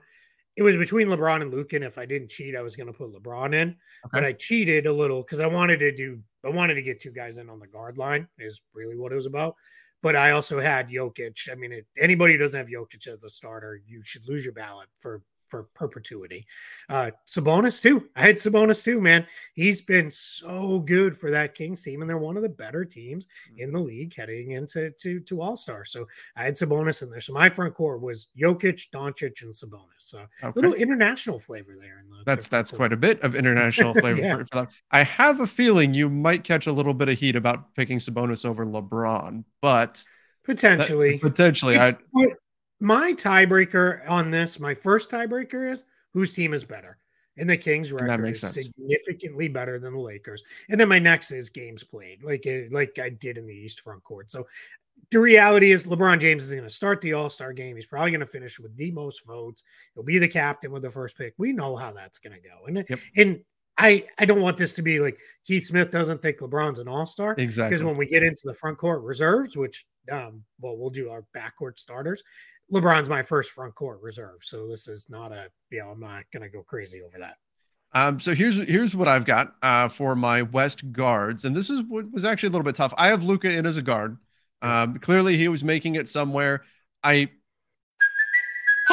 It 0.57 0.63
was 0.63 0.77
between 0.77 1.09
LeBron 1.09 1.43
and 1.43 1.53
Luka, 1.53 1.77
and 1.77 1.85
if 1.85 1.99
I 1.99 2.07
didn't 2.07 2.31
cheat, 2.31 2.57
I 2.57 2.63
was 2.63 2.77
gonna 2.77 2.93
put 2.93 3.13
LeBron 3.13 3.55
in. 3.55 3.69
Okay. 3.71 3.77
But 4.13 4.25
I 4.25 4.33
cheated 4.33 4.87
a 4.87 4.93
little 4.93 5.23
because 5.23 5.41
I 5.41 5.47
wanted 5.47 5.81
to 5.81 5.93
do 5.93 6.21
I 6.45 6.51
wanted 6.51 6.75
to 6.75 6.83
get 6.83 7.01
two 7.01 7.11
guys 7.11 7.39
in 7.39 7.51
on 7.51 7.59
the 7.59 7.67
guard 7.67 7.99
line, 7.99 8.29
is 8.39 8.63
really 8.73 8.97
what 8.97 9.11
it 9.11 9.17
was 9.17 9.27
about. 9.27 9.57
But 10.03 10.15
I 10.15 10.31
also 10.31 10.61
had 10.61 10.89
Jokic. 10.89 11.51
I 11.51 11.55
mean, 11.55 11.83
anybody 11.99 12.35
who 12.35 12.39
doesn't 12.39 12.59
have 12.59 12.69
Jokic 12.69 13.09
as 13.09 13.25
a 13.25 13.29
starter, 13.29 13.81
you 13.87 14.03
should 14.05 14.29
lose 14.29 14.45
your 14.45 14.55
ballot 14.55 14.89
for 14.99 15.23
for 15.49 15.65
perpetuity. 15.75 16.47
Uh, 16.89 17.11
Sabonis 17.27 17.83
too. 17.83 18.09
I 18.15 18.23
had 18.23 18.37
Sabonis 18.37 18.85
too, 18.85 19.01
man. 19.01 19.27
He's 19.55 19.81
been 19.81 20.11
so 20.11 20.81
good 20.81 21.17
for 21.17 21.31
that 21.31 21.55
Kings 21.55 21.83
team, 21.83 22.01
and 22.03 22.09
they're 22.09 22.19
one 22.19 22.37
of 22.37 22.43
the 22.43 22.49
better 22.49 22.85
teams 22.85 23.27
mm-hmm. 23.27 23.63
in 23.63 23.73
the 23.73 23.81
league 23.81 24.15
heading 24.15 24.53
into 24.53 24.91
to 24.91 25.21
to 25.21 25.41
All 25.41 25.57
Star. 25.57 25.85
So 25.85 26.07
I 26.37 26.45
had 26.45 26.55
Sabonis 26.55 27.03
in 27.03 27.11
there. 27.11 27.21
So 27.21 27.33
my 27.33 27.49
front 27.49 27.75
court 27.75 28.01
was 28.01 28.29
Jokic, 28.41 28.91
Doncic, 28.93 29.43
and 29.43 29.53
Sabonis. 29.53 29.85
So 29.99 30.25
okay. 30.43 30.53
little 30.55 30.75
international 30.75 31.39
flavor 31.39 31.75
there. 31.79 32.01
In 32.01 32.11
the 32.11 32.23
that's 32.25 32.49
that's 32.49 32.71
quite 32.71 32.93
a 32.93 32.97
bit 32.97 33.21
of 33.23 33.35
international 33.35 33.95
flavor. 34.01 34.21
yeah. 34.21 34.43
for, 34.51 34.69
I 34.91 35.03
have 35.03 35.41
a 35.41 35.47
feeling 35.47 35.95
you 35.95 36.09
might 36.09 36.45
catch 36.45 36.67
a 36.67 36.73
little 36.73 36.95
bit 36.95 37.09
of 37.09 37.19
heat 37.19 37.37
about 37.37 37.75
picking 37.75 37.99
Sabonis 37.99 38.45
over 38.45 38.65
LeBron, 38.65 39.45
but 39.61 40.03
potentially, 40.45 41.13
that, 41.13 41.21
potentially, 41.21 41.79
I 41.79 41.95
my 42.81 43.13
tiebreaker 43.13 44.09
on 44.09 44.31
this, 44.31 44.61
my 44.61 44.75
first 44.75 45.11
tiebreaker 45.11 45.71
is 45.71 45.85
whose 46.13 46.33
team 46.33 46.55
is 46.55 46.65
better. 46.65 46.99
And 47.37 47.49
the 47.49 47.57
Kings 47.57 47.93
record 47.93 48.29
is 48.29 48.41
sense. 48.41 48.55
significantly 48.55 49.47
better 49.47 49.79
than 49.79 49.93
the 49.93 50.01
Lakers. 50.01 50.43
And 50.71 50.81
then 50.81 50.89
my 50.89 50.99
next 50.99 51.31
is 51.31 51.49
games 51.49 51.85
played, 51.85 52.25
like 52.25 52.45
like 52.73 52.99
I 52.99 53.11
did 53.11 53.39
in 53.39 53.47
the 53.47 53.55
East 53.55 53.81
front 53.81 54.03
court. 54.03 54.29
So 54.31 54.47
the 55.11 55.21
reality 55.21 55.71
is 55.71 55.87
LeBron 55.87 56.21
James 56.21 56.43
is 56.43 56.53
going 56.53 56.65
to 56.65 56.71
start 56.71 57.01
the 57.01 57.13
All 57.13 57.31
Star 57.31 57.53
game. 57.53 57.77
He's 57.77 57.87
probably 57.87 58.11
going 58.11 58.21
to 58.21 58.27
finish 58.27 58.59
with 58.59 58.77
the 58.77 58.91
most 58.91 59.25
votes. 59.25 59.63
He'll 59.95 60.03
be 60.03 60.19
the 60.19 60.29
captain 60.29 60.73
with 60.73 60.83
the 60.83 60.91
first 60.91 61.17
pick. 61.17 61.35
We 61.39 61.53
know 61.53 61.77
how 61.77 61.93
that's 61.93 62.19
going 62.19 62.35
to 62.35 62.41
go. 62.41 62.67
And 62.67 62.85
yep. 62.89 62.99
and 63.17 63.41
I 63.79 64.05
I 64.19 64.25
don't 64.25 64.43
want 64.43 64.57
this 64.57 64.75
to 64.75 64.83
be 64.83 64.99
like 65.01 65.19
Keith 65.47 65.67
Smith 65.67 65.91
doesn't 65.91 66.21
think 66.21 66.39
LeBron's 66.39 66.81
an 66.81 66.89
All 66.89 67.07
Star. 67.07 67.35
Exactly. 67.39 67.71
Because 67.71 67.85
when 67.85 67.97
we 67.97 68.07
get 68.07 68.23
into 68.23 68.43
the 68.45 68.55
front 68.55 68.79
court 68.79 69.03
reserves, 69.03 69.57
which 69.57 69.87
um 70.11 70.43
well 70.61 70.77
we'll 70.77 70.91
do 70.91 71.11
our 71.11 71.25
backcourt 71.37 71.79
starters, 71.79 72.23
LeBron's 72.73 73.09
my 73.09 73.23
first 73.23 73.53
front 73.53 73.75
court 73.75 74.01
reserve, 74.03 74.39
so 74.43 74.69
this 74.69 74.89
is 74.89 75.07
not 75.09 75.33
a 75.33 75.49
you 75.71 75.81
know 75.81 75.89
I'm 75.91 76.01
not 76.01 76.25
gonna 76.33 76.49
go 76.49 76.63
crazy 76.63 77.03
over 77.03 77.19
that. 77.19 77.37
Um, 77.93 78.21
so 78.21 78.35
here's 78.35 78.57
here's 78.57 78.95
what 78.95 79.09
I've 79.09 79.25
got 79.25 79.55
uh, 79.63 79.89
for 79.89 80.15
my 80.15 80.43
West 80.43 80.93
guards, 80.93 81.45
and 81.45 81.57
this 81.57 81.71
is 81.71 81.83
what 81.89 82.11
was 82.13 82.25
actually 82.25 82.49
a 82.49 82.53
little 82.53 82.65
bit 82.65 82.75
tough. 82.75 82.93
I 82.99 83.09
have 83.09 83.23
Luka 83.23 83.51
in 83.51 83.67
as 83.67 83.77
a 83.77 83.83
guard. 83.83 84.19
Um, 84.61 84.99
clearly, 84.99 85.37
he 85.37 85.49
was 85.49 85.65
making 85.65 85.95
it 85.95 86.09
somewhere. 86.09 86.65
I 87.03 87.31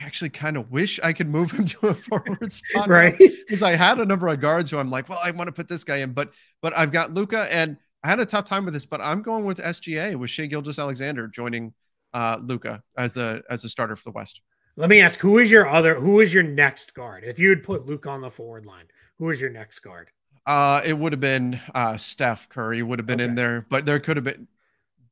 actually 0.00 0.30
kind 0.30 0.56
of 0.56 0.70
wish 0.70 0.98
I 1.02 1.12
could 1.12 1.28
move 1.28 1.50
him 1.52 1.66
to 1.66 1.88
a 1.88 1.94
forward 1.94 2.52
spot, 2.52 2.88
right? 2.88 3.16
Because 3.44 3.62
I 3.62 3.72
had 3.72 4.00
a 4.00 4.04
number 4.04 4.28
of 4.28 4.40
guards 4.40 4.70
who 4.70 4.78
I'm 4.78 4.90
like, 4.90 5.08
well, 5.08 5.20
I 5.22 5.30
want 5.30 5.48
to 5.48 5.52
put 5.52 5.68
this 5.68 5.84
guy 5.84 5.98
in, 5.98 6.12
but 6.12 6.32
but 6.62 6.76
I've 6.76 6.92
got 6.92 7.12
Luka, 7.12 7.46
and 7.52 7.76
I 8.02 8.08
had 8.08 8.20
a 8.20 8.26
tough 8.26 8.46
time 8.46 8.64
with 8.64 8.74
this, 8.74 8.86
but 8.86 9.00
I'm 9.00 9.22
going 9.22 9.44
with 9.44 9.58
SGA 9.58 10.16
with 10.16 10.30
Shai 10.30 10.46
Gilgeous-Alexander 10.46 11.28
joining 11.28 11.74
uh, 12.14 12.38
Luka 12.42 12.82
as 12.96 13.12
the 13.12 13.42
as 13.50 13.62
the 13.62 13.68
starter 13.68 13.96
for 13.96 14.04
the 14.04 14.12
West. 14.12 14.40
Let 14.76 14.90
me 14.90 15.00
ask, 15.00 15.20
who 15.20 15.38
is 15.38 15.50
your 15.50 15.68
other? 15.68 15.94
Who 15.94 16.20
is 16.20 16.34
your 16.34 16.42
next 16.42 16.94
guard? 16.94 17.22
If 17.24 17.38
you 17.38 17.50
would 17.50 17.62
put 17.62 17.86
Luka 17.86 18.08
on 18.08 18.20
the 18.20 18.30
forward 18.30 18.66
line, 18.66 18.86
who 19.18 19.30
is 19.30 19.40
your 19.40 19.50
next 19.50 19.80
guard? 19.80 20.10
Uh, 20.46 20.80
it 20.84 20.98
would 20.98 21.12
have 21.12 21.20
been 21.20 21.60
uh, 21.74 21.96
Steph 21.96 22.48
Curry 22.48 22.82
would 22.82 22.98
have 22.98 23.06
been 23.06 23.20
okay. 23.20 23.28
in 23.28 23.34
there, 23.34 23.66
but 23.70 23.86
there 23.86 24.00
could 24.00 24.16
have 24.16 24.24
been 24.24 24.48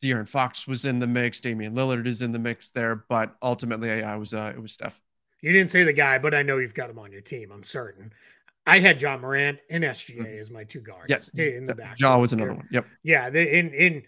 De'Aaron 0.02 0.28
Fox 0.28 0.66
was 0.66 0.84
in 0.84 0.98
the 0.98 1.06
mix. 1.06 1.40
Damian 1.40 1.74
Lillard 1.74 2.06
is 2.06 2.22
in 2.22 2.32
the 2.32 2.38
mix 2.38 2.70
there, 2.70 3.04
but 3.08 3.36
ultimately, 3.40 3.90
I, 3.90 4.14
I 4.14 4.16
was 4.16 4.34
uh, 4.34 4.52
it 4.54 4.60
was 4.60 4.72
Steph. 4.72 5.00
You 5.40 5.52
didn't 5.52 5.70
say 5.70 5.84
the 5.84 5.92
guy, 5.92 6.18
but 6.18 6.34
I 6.34 6.42
know 6.42 6.58
you've 6.58 6.74
got 6.74 6.90
him 6.90 6.98
on 6.98 7.12
your 7.12 7.20
team. 7.20 7.50
I'm 7.52 7.64
certain. 7.64 8.12
I 8.66 8.78
had 8.78 9.00
Ja 9.00 9.16
Morant 9.16 9.58
and 9.70 9.82
SGA 9.82 10.18
mm-hmm. 10.18 10.38
as 10.38 10.50
my 10.50 10.64
two 10.64 10.80
guards. 10.80 11.06
Yes, 11.08 11.28
in 11.30 11.66
the 11.66 11.74
back. 11.74 11.98
Ja 11.98 12.18
was 12.18 12.32
another 12.32 12.54
one. 12.54 12.68
Yep. 12.70 12.86
Yeah, 13.02 13.30
the, 13.30 13.58
in 13.58 13.72
in 13.74 14.02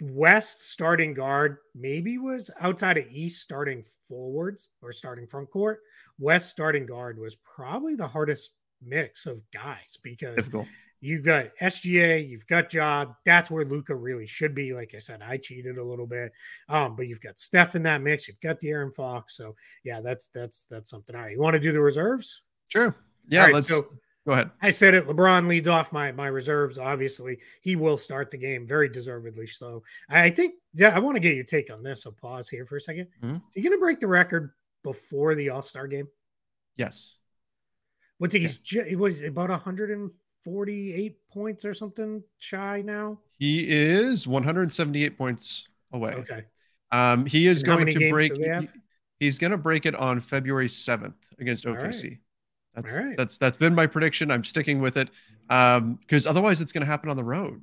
West 0.00 0.70
starting 0.70 1.14
guard 1.14 1.58
maybe 1.74 2.18
was 2.18 2.50
outside 2.60 2.98
of 2.98 3.06
East 3.10 3.42
starting 3.42 3.84
forwards 4.08 4.70
or 4.82 4.92
starting 4.92 5.26
front 5.26 5.50
court. 5.50 5.80
West 6.18 6.50
starting 6.50 6.86
guard 6.86 7.18
was 7.18 7.36
probably 7.36 7.94
the 7.94 8.06
hardest 8.06 8.50
mix 8.82 9.26
of 9.26 9.40
guys 9.52 9.98
because 10.02 10.36
Difficult. 10.36 10.66
You've 11.04 11.22
got 11.22 11.54
SGA, 11.60 12.26
you've 12.26 12.46
got 12.46 12.72
Ja. 12.72 13.04
That's 13.26 13.50
where 13.50 13.66
Luka 13.66 13.94
really 13.94 14.26
should 14.26 14.54
be. 14.54 14.72
Like 14.72 14.94
I 14.94 14.98
said, 14.98 15.20
I 15.20 15.36
cheated 15.36 15.76
a 15.76 15.84
little 15.84 16.06
bit, 16.06 16.32
um, 16.70 16.96
but 16.96 17.06
you've 17.06 17.20
got 17.20 17.38
Steph 17.38 17.74
in 17.74 17.82
that 17.82 18.00
mix. 18.00 18.26
You've 18.26 18.40
got 18.40 18.58
De'Aaron 18.58 18.94
Fox. 18.94 19.36
So 19.36 19.54
yeah, 19.84 20.00
that's 20.00 20.28
that's 20.28 20.64
that's 20.64 20.88
something. 20.88 21.14
All 21.14 21.20
right, 21.20 21.32
you 21.32 21.40
want 21.42 21.54
to 21.54 21.60
do 21.60 21.72
the 21.72 21.80
reserves? 21.80 22.40
Sure. 22.68 22.96
Yeah, 23.28 23.44
right, 23.44 23.52
let's 23.52 23.68
so 23.68 23.86
go 24.26 24.32
ahead. 24.32 24.50
I 24.62 24.70
said 24.70 24.94
it. 24.94 25.06
LeBron 25.06 25.46
leads 25.46 25.68
off 25.68 25.92
my 25.92 26.10
my 26.12 26.28
reserves. 26.28 26.78
Obviously, 26.78 27.38
he 27.60 27.76
will 27.76 27.98
start 27.98 28.30
the 28.30 28.38
game 28.38 28.66
very 28.66 28.88
deservedly. 28.88 29.46
So 29.46 29.82
I 30.08 30.30
think 30.30 30.54
yeah, 30.72 30.96
I 30.96 31.00
want 31.00 31.16
to 31.16 31.20
get 31.20 31.34
your 31.34 31.44
take 31.44 31.70
on 31.70 31.82
this. 31.82 32.06
I'll 32.06 32.12
pause 32.12 32.48
here 32.48 32.64
for 32.64 32.76
a 32.76 32.80
2nd 32.80 33.08
mm-hmm. 33.22 33.34
Is 33.34 33.54
he 33.54 33.60
going 33.60 33.76
to 33.76 33.78
break 33.78 34.00
the 34.00 34.06
record 34.06 34.52
before 34.82 35.34
the 35.34 35.50
All 35.50 35.60
Star 35.60 35.86
game? 35.86 36.08
Yes. 36.76 37.12
What's 38.16 38.32
he? 38.32 38.40
He's 38.40 38.58
it 38.72 38.98
was 38.98 39.22
about 39.22 39.50
100 39.50 39.90
48 40.44 41.16
points 41.30 41.64
or 41.64 41.74
something 41.74 42.22
shy 42.38 42.82
now? 42.84 43.18
He 43.38 43.66
is 43.68 44.26
178 44.26 45.18
points 45.18 45.66
away. 45.92 46.12
Okay. 46.12 46.44
Um, 46.92 47.26
he 47.26 47.46
is 47.46 47.62
and 47.62 47.66
going 47.66 47.86
to 47.86 48.10
break. 48.10 48.32
He, 48.34 48.68
he's 49.18 49.38
going 49.38 49.50
to 49.50 49.58
break 49.58 49.86
it 49.86 49.94
on 49.94 50.20
February 50.20 50.68
7th 50.68 51.14
against 51.40 51.64
OKC. 51.64 52.18
That's 52.74 53.16
that's 53.16 53.38
that's 53.38 53.56
been 53.56 53.74
my 53.74 53.86
prediction. 53.86 54.30
I'm 54.30 54.44
sticking 54.44 54.80
with 54.80 54.96
it 54.96 55.08
because 55.48 56.26
um, 56.26 56.30
otherwise 56.30 56.60
it's 56.60 56.72
going 56.72 56.82
to 56.82 56.86
happen 56.86 57.08
on 57.08 57.16
the 57.16 57.24
road. 57.24 57.62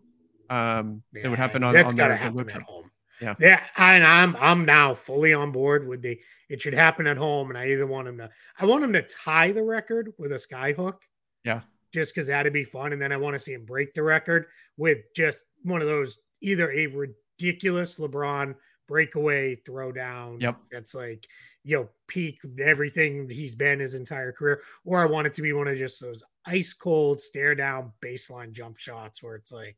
Um, 0.49 1.03
yeah, 1.13 1.25
it 1.25 1.29
would 1.29 1.39
happen 1.39 1.63
on, 1.63 1.73
that's 1.73 1.91
on 1.91 1.95
got 1.95 2.09
to 2.09 2.15
happen 2.15 2.49
at 2.49 2.61
home. 2.61 2.91
Yeah. 3.21 3.35
Yeah. 3.39 3.61
And 3.77 4.03
I'm 4.05 4.35
I'm 4.37 4.65
now 4.65 4.95
fully 4.95 5.33
on 5.33 5.51
board 5.51 5.87
with 5.87 6.01
the 6.01 6.19
it 6.49 6.61
should 6.61 6.73
happen 6.73 7.07
at 7.07 7.17
home. 7.17 7.49
And 7.49 7.57
I 7.57 7.69
either 7.69 7.85
want 7.85 8.07
him 8.07 8.17
to 8.17 8.29
I 8.59 8.65
want 8.65 8.83
him 8.83 8.93
to 8.93 9.01
tie 9.01 9.51
the 9.51 9.63
record 9.63 10.11
with 10.17 10.31
a 10.31 10.39
sky 10.39 10.73
hook. 10.73 11.01
Yeah. 11.43 11.61
Just 11.93 12.13
because 12.13 12.27
that'd 12.27 12.54
be 12.54 12.63
fun. 12.63 12.93
And 12.93 13.01
then 13.01 13.12
I 13.12 13.17
want 13.17 13.34
to 13.34 13.39
see 13.39 13.54
him 13.54 13.65
break 13.65 13.93
the 13.93 14.04
record 14.04 14.45
with 14.77 14.99
just 15.15 15.45
one 15.63 15.82
of 15.82 15.88
those 15.88 16.19
either 16.41 16.71
a 16.71 16.88
ridiculous 16.88 17.97
LeBron 17.97 18.56
breakaway 18.88 19.56
throwdown. 19.56 20.41
Yep. 20.41 20.58
That's 20.71 20.95
like, 20.95 21.25
you 21.63 21.77
know, 21.77 21.89
peak 22.08 22.39
everything 22.60 23.30
he's 23.30 23.56
been 23.56 23.80
his 23.80 23.93
entire 23.93 24.32
career. 24.32 24.62
Or 24.84 24.99
I 24.99 25.06
want 25.06 25.27
it 25.27 25.34
to 25.36 25.41
be 25.41 25.54
one 25.54 25.67
of 25.67 25.77
just 25.77 26.01
those 26.01 26.23
ice 26.45 26.73
cold 26.73 27.21
stare 27.21 27.56
down 27.56 27.91
baseline 28.04 28.51
jump 28.51 28.77
shots 28.77 29.21
where 29.21 29.36
it's 29.36 29.51
like 29.51 29.77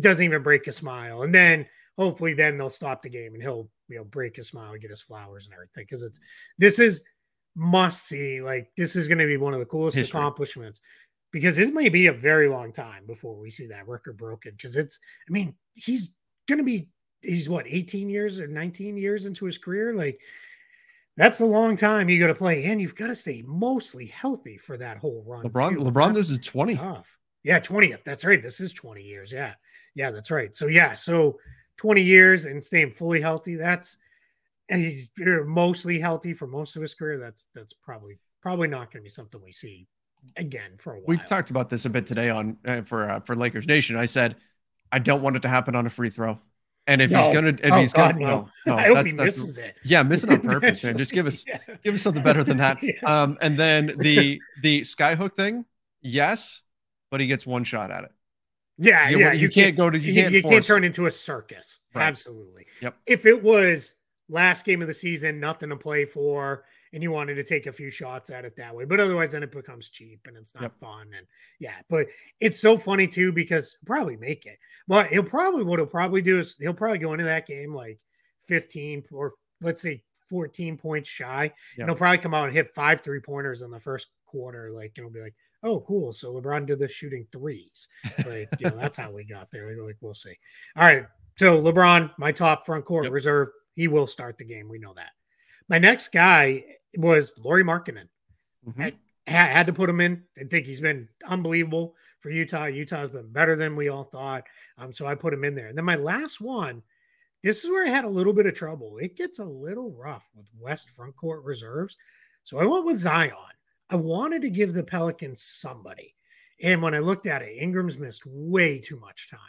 doesn't 0.00 0.24
even 0.24 0.42
break 0.42 0.66
a 0.66 0.72
smile. 0.72 1.22
And 1.22 1.34
then 1.34 1.66
hopefully 1.98 2.34
then 2.34 2.56
they'll 2.56 2.70
stop 2.70 3.02
the 3.02 3.10
game 3.10 3.34
and 3.34 3.42
he'll 3.42 3.68
you 3.88 3.98
know 3.98 4.04
break 4.04 4.38
a 4.38 4.42
smile 4.42 4.72
and 4.72 4.80
get 4.80 4.90
his 4.90 5.02
flowers 5.02 5.46
and 5.46 5.54
everything. 5.54 5.84
Because 5.84 6.02
it's 6.02 6.18
this 6.58 6.78
is 6.78 7.02
must 7.54 8.06
see. 8.06 8.40
Like 8.40 8.70
this 8.76 8.96
is 8.96 9.06
gonna 9.08 9.26
be 9.26 9.36
one 9.36 9.54
of 9.54 9.60
the 9.60 9.66
coolest 9.66 9.96
History. 9.96 10.18
accomplishments 10.18 10.80
because 11.32 11.58
it 11.58 11.74
may 11.74 11.88
be 11.88 12.06
a 12.06 12.12
very 12.12 12.48
long 12.48 12.72
time 12.72 13.04
before 13.06 13.34
we 13.34 13.50
see 13.50 13.66
that 13.66 13.88
record 13.88 14.16
broken. 14.16 14.52
Because 14.52 14.76
it's 14.76 14.98
I 15.28 15.32
mean, 15.32 15.54
he's 15.74 16.14
gonna 16.48 16.62
be 16.62 16.88
he's 17.22 17.48
what 17.48 17.66
18 17.66 18.08
years 18.08 18.40
or 18.40 18.46
19 18.46 18.96
years 18.96 19.26
into 19.26 19.44
his 19.44 19.58
career. 19.58 19.94
Like 19.94 20.20
that's 21.16 21.40
a 21.40 21.46
long 21.46 21.76
time 21.76 22.08
you 22.08 22.18
got 22.18 22.28
to 22.28 22.34
play, 22.34 22.64
and 22.64 22.80
you've 22.80 22.96
got 22.96 23.08
to 23.08 23.14
stay 23.14 23.42
mostly 23.46 24.06
healthy 24.06 24.56
for 24.56 24.78
that 24.78 24.96
whole 24.96 25.22
run. 25.26 25.44
LeBron, 25.44 25.74
too. 25.74 25.84
LeBron, 25.84 26.14
this 26.14 26.30
is 26.30 26.38
20. 26.38 26.74
tough. 26.76 27.18
Yeah, 27.44 27.60
20th. 27.60 28.02
That's 28.04 28.24
right. 28.24 28.40
This 28.40 28.60
is 28.60 28.72
20 28.72 29.02
years. 29.02 29.32
Yeah. 29.32 29.54
Yeah, 29.94 30.10
that's 30.10 30.30
right. 30.30 30.54
So 30.54 30.68
yeah, 30.68 30.94
so 30.94 31.38
20 31.76 32.00
years 32.00 32.44
and 32.46 32.62
staying 32.62 32.92
fully 32.92 33.20
healthy. 33.20 33.56
That's 33.56 33.98
and 34.68 34.96
you're 35.18 35.44
mostly 35.44 35.98
healthy 35.98 36.32
for 36.32 36.46
most 36.46 36.76
of 36.76 36.82
his 36.82 36.94
career. 36.94 37.18
That's 37.18 37.46
that's 37.54 37.72
probably 37.72 38.18
probably 38.40 38.68
not 38.68 38.90
going 38.92 39.02
to 39.02 39.04
be 39.04 39.10
something 39.10 39.40
we 39.42 39.52
see 39.52 39.86
again 40.36 40.72
for 40.78 40.94
a 40.94 40.96
while. 40.96 41.04
We 41.06 41.16
talked 41.18 41.50
about 41.50 41.68
this 41.70 41.84
a 41.84 41.90
bit 41.90 42.06
today 42.06 42.30
on 42.30 42.56
uh, 42.66 42.82
for 42.82 43.10
uh, 43.10 43.20
for 43.20 43.34
Lakers 43.34 43.66
Nation. 43.66 43.96
I 43.96 44.06
said 44.06 44.36
I 44.90 44.98
don't 44.98 45.22
want 45.22 45.36
it 45.36 45.42
to 45.42 45.48
happen 45.48 45.74
on 45.74 45.86
a 45.86 45.90
free 45.90 46.10
throw, 46.10 46.38
and 46.86 47.00
if 47.02 47.10
he's 47.10 47.28
gonna, 47.28 47.48
if 47.48 47.72
Oh, 47.72 47.80
he's 47.80 47.92
God, 47.92 48.14
gonna, 48.14 48.26
no. 48.26 48.36
no, 48.36 48.48
no, 48.66 48.76
I 48.76 48.82
hope 48.86 48.94
that's, 48.96 49.10
he 49.10 49.16
that's- 49.16 49.38
misses 49.38 49.58
it. 49.58 49.76
yeah, 49.84 50.02
miss 50.02 50.24
it 50.24 50.30
on 50.30 50.40
purpose, 50.40 50.84
man. 50.84 50.96
Just 50.98 51.12
give 51.12 51.26
us 51.26 51.44
Yeah. 51.46 51.58
give 51.84 51.94
us 51.94 52.02
something 52.02 52.22
better 52.22 52.44
than 52.44 52.58
that. 52.58 52.78
Yeah. 52.82 52.92
Um, 53.04 53.38
and 53.40 53.58
then 53.58 53.92
the 53.98 54.40
the 54.62 54.82
skyhook 54.82 55.34
thing, 55.34 55.64
yes, 56.00 56.62
but 57.10 57.20
he 57.20 57.26
gets 57.26 57.46
one 57.46 57.64
shot 57.64 57.90
at 57.90 58.04
it. 58.04 58.10
Yeah, 58.78 59.08
You- 59.10 59.18
yeah. 59.18 59.32
you 59.32 59.48
can't 59.48 59.76
go 59.76 59.90
to- 59.90 59.98
you 59.98 60.14
can't 60.14 60.32
you 60.32 60.42
can't 60.42 60.54
it. 60.54 60.64
turn 60.64 60.82
into 60.84 61.06
a 61.06 61.10
circus. 61.10 61.80
Right. 61.94 62.04
Absolutely. 62.04 62.66
Yep. 62.80 62.96
If 63.06 63.26
it 63.26 63.42
was 63.42 63.94
last 64.28 64.64
game 64.64 64.80
of 64.82 64.88
the 64.88 64.94
season, 64.94 65.38
nothing 65.40 65.68
to 65.70 65.76
play 65.76 66.04
for, 66.06 66.64
and 66.92 67.02
you 67.02 67.10
wanted 67.10 67.34
to 67.36 67.42
take 67.44 67.66
a 67.66 67.72
few 67.72 67.90
shots 67.90 68.28
at 68.30 68.44
it 68.44 68.54
that 68.56 68.74
way, 68.74 68.84
but 68.84 69.00
otherwise, 69.00 69.32
then 69.32 69.42
it 69.42 69.50
becomes 69.52 69.88
cheap 69.88 70.20
and 70.26 70.36
it's 70.36 70.54
not 70.54 70.62
Yep. 70.64 70.78
fun. 70.80 71.10
And 71.16 71.26
yeah, 71.58 71.76
but 71.88 72.06
it's 72.40 72.60
so 72.60 72.76
funny 72.76 73.06
too 73.06 73.32
because 73.32 73.78
probably 73.86 74.16
make 74.16 74.46
it. 74.46 74.58
Well, 74.88 75.04
he'll 75.04 75.22
probably 75.22 75.64
what 75.64 75.78
he'll 75.78 75.86
probably 75.86 76.22
do 76.22 76.38
is 76.38 76.56
he'll 76.58 76.74
probably 76.74 76.98
go 76.98 77.12
into 77.12 77.24
that 77.24 77.46
game 77.46 77.74
like 77.74 77.98
15 78.48 79.04
or 79.12 79.32
let's 79.60 79.82
say 79.82 80.02
14 80.28 80.76
points 80.76 81.08
shy. 81.08 81.44
Yep. 81.44 81.52
And 81.78 81.88
he'll 81.88 81.96
probably 81.96 82.18
come 82.18 82.34
out 82.34 82.44
and 82.46 82.52
hit 82.52 82.74
five 82.74 83.00
three 83.00 83.20
pointers 83.20 83.62
in 83.62 83.70
the 83.70 83.80
first 83.80 84.08
quarter. 84.26 84.70
Like 84.72 84.92
it'll 84.98 85.10
be 85.10 85.20
like, 85.22 85.34
oh, 85.62 85.80
cool. 85.86 86.12
So 86.12 86.32
LeBron 86.34 86.66
did 86.66 86.78
the 86.80 86.88
shooting 86.88 87.26
threes. 87.32 87.86
Like, 88.26 88.48
you 88.58 88.68
know, 88.68 88.76
that's 88.76 88.96
how 88.96 89.12
we 89.12 89.24
got 89.24 89.50
there. 89.50 89.68
Like, 89.70 89.86
like, 89.86 89.96
we'll 90.00 90.12
see. 90.14 90.34
All 90.76 90.84
right. 90.84 91.06
So 91.36 91.60
LeBron, 91.62 92.10
my 92.18 92.32
top 92.32 92.66
front 92.66 92.84
court 92.84 93.04
Yep. 93.04 93.12
reserve, 93.12 93.48
he 93.74 93.86
will 93.88 94.06
start 94.08 94.38
the 94.38 94.44
game. 94.44 94.68
We 94.68 94.78
know 94.78 94.92
that. 94.94 95.10
My 95.68 95.78
next 95.78 96.08
guy 96.12 96.64
was 96.96 97.34
Lauri 97.38 97.64
Markkanen. 97.64 98.08
Mhm. 98.66 98.92
Ha- 99.28 99.46
had 99.46 99.66
to 99.66 99.72
put 99.72 99.88
him 99.88 100.00
in. 100.00 100.24
I 100.38 100.44
think 100.44 100.66
he's 100.66 100.80
been 100.80 101.08
unbelievable 101.24 101.96
for 102.20 102.30
Utah. 102.30 102.66
Utah's 102.66 103.10
been 103.10 103.30
better 103.32 103.56
than 103.56 103.76
we 103.76 103.88
all 103.88 104.04
thought. 104.04 104.46
Um, 104.78 104.92
so 104.92 105.06
I 105.06 105.14
put 105.14 105.32
him 105.32 105.44
in 105.44 105.54
there. 105.54 105.68
And 105.68 105.76
then 105.78 105.84
my 105.84 105.96
last 105.96 106.40
one, 106.40 106.82
this 107.42 107.64
is 107.64 107.70
where 107.70 107.86
I 107.86 107.90
had 107.90 108.04
a 108.04 108.08
little 108.08 108.32
bit 108.32 108.46
of 108.46 108.54
trouble. 108.54 108.98
It 108.98 109.16
gets 109.16 109.38
a 109.38 109.44
little 109.44 109.90
rough 109.92 110.30
with 110.34 110.46
West 110.58 110.90
front 110.90 111.16
court 111.16 111.42
reserves. 111.44 111.96
So 112.44 112.58
I 112.58 112.66
went 112.66 112.84
with 112.84 112.98
Zion. 112.98 113.32
I 113.90 113.96
wanted 113.96 114.42
to 114.42 114.50
give 114.50 114.72
the 114.74 114.84
Pelicans 114.84 115.42
somebody. 115.42 116.14
And 116.62 116.80
when 116.82 116.94
I 116.94 116.98
looked 117.00 117.26
at 117.26 117.42
it, 117.42 117.56
Ingram's 117.58 117.98
missed 117.98 118.24
way 118.26 118.78
too 118.78 118.98
much 118.98 119.28
time. 119.30 119.40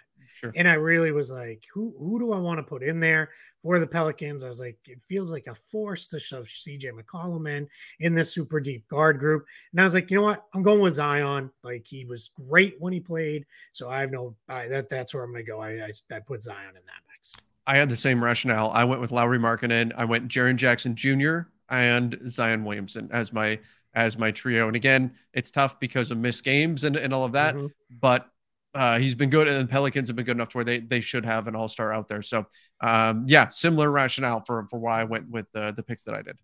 Sure. 0.44 0.52
And 0.56 0.68
I 0.68 0.74
really 0.74 1.12
was 1.12 1.32
like, 1.32 1.64
who 1.74 1.94
who 1.98 2.20
do 2.20 2.34
I 2.34 2.38
want 2.38 2.58
to 2.60 2.64
put 2.64 2.84
in 2.84 3.00
there 3.00 3.30
for 3.62 3.80
the 3.80 3.88
Pelicans? 3.88 4.44
I 4.44 4.50
was 4.50 4.60
like, 4.60 4.78
it 4.86 5.00
feels 5.08 5.32
like 5.32 5.48
a 5.48 5.56
force 5.56 6.08
to 6.08 6.20
shove 6.20 6.46
CJ 6.46 6.92
McCollum 6.92 7.50
in 7.50 7.68
in 8.02 8.14
this 8.14 8.34
super 8.34 8.60
deep 8.60 8.86
guard 8.90 9.20
group. 9.20 9.46
And 9.72 9.80
I 9.80 9.86
was 9.86 9.94
like, 9.94 10.12
you 10.12 10.18
know 10.18 10.24
what? 10.24 10.44
I'm 10.54 10.64
going 10.64 10.82
with 10.82 10.96
Zion. 10.96 11.50
Like 11.64 11.86
he 11.88 12.04
was 12.04 12.32
great 12.50 12.76
when 12.80 12.92
he 12.92 13.00
played. 13.00 13.46
So 13.72 13.90
I 13.90 14.02
have 14.02 14.12
no 14.12 14.36
I, 14.50 14.68
that 14.68 14.90
that's 14.90 15.14
where 15.14 15.24
I'm 15.24 15.32
gonna 15.32 15.44
go. 15.44 15.62
I, 15.62 15.86
I 15.86 15.92
I 16.12 16.20
put 16.20 16.44
Zion 16.44 16.70
in 16.70 16.74
that 16.74 17.02
mix. 17.10 17.38
I 17.66 17.78
had 17.78 17.90
the 17.90 17.96
same 17.96 18.22
rationale. 18.22 18.72
I 18.74 18.84
went 18.84 19.00
with 19.00 19.12
Lauri 19.14 19.40
Markkanen. 19.40 19.94
I 19.96 20.04
went 20.04 20.28
Jaren 20.28 20.58
Jackson 20.58 20.96
Jr. 20.96 21.42
and 21.70 22.20
Zion 22.28 22.66
Williamson 22.66 23.08
as 23.14 23.32
my 23.32 23.60
as 23.96 24.18
my 24.18 24.32
trio. 24.32 24.68
And 24.68 24.76
again, 24.76 25.14
it's 25.34 25.52
tough 25.52 25.80
because 25.80 26.12
of 26.12 26.18
missed 26.18 26.44
games 26.44 26.84
and, 26.84 26.96
and 26.96 27.14
all 27.14 27.24
of 27.24 27.32
that. 27.34 27.56
Mhm. 27.56 27.72
But 28.02 28.28
uh, 28.74 28.98
he's 29.00 29.16
been 29.16 29.30
good, 29.30 29.48
and 29.48 29.68
the 29.68 29.72
Pelicans 29.72 30.08
have 30.10 30.16
been 30.16 30.26
good 30.26 30.38
enough 30.38 30.50
to 30.50 30.58
where 30.58 30.66
they 30.66 30.80
they 30.80 31.02
should 31.02 31.26
have 31.26 31.48
an 31.48 31.56
All 31.56 31.68
Star 31.68 31.94
out 31.94 32.08
there. 32.10 32.22
So 32.22 32.46
um, 32.82 33.26
yeah, 33.28 33.50
similar 33.50 33.92
rationale 33.92 34.44
for 34.46 34.68
for 34.70 34.80
why 34.80 35.02
I 35.02 35.04
went 35.04 35.30
with 35.30 35.46
the 35.54 35.74
the 35.76 35.84
picks 35.84 36.04
that 36.04 36.16
I 36.16 36.22
did. 36.22 36.38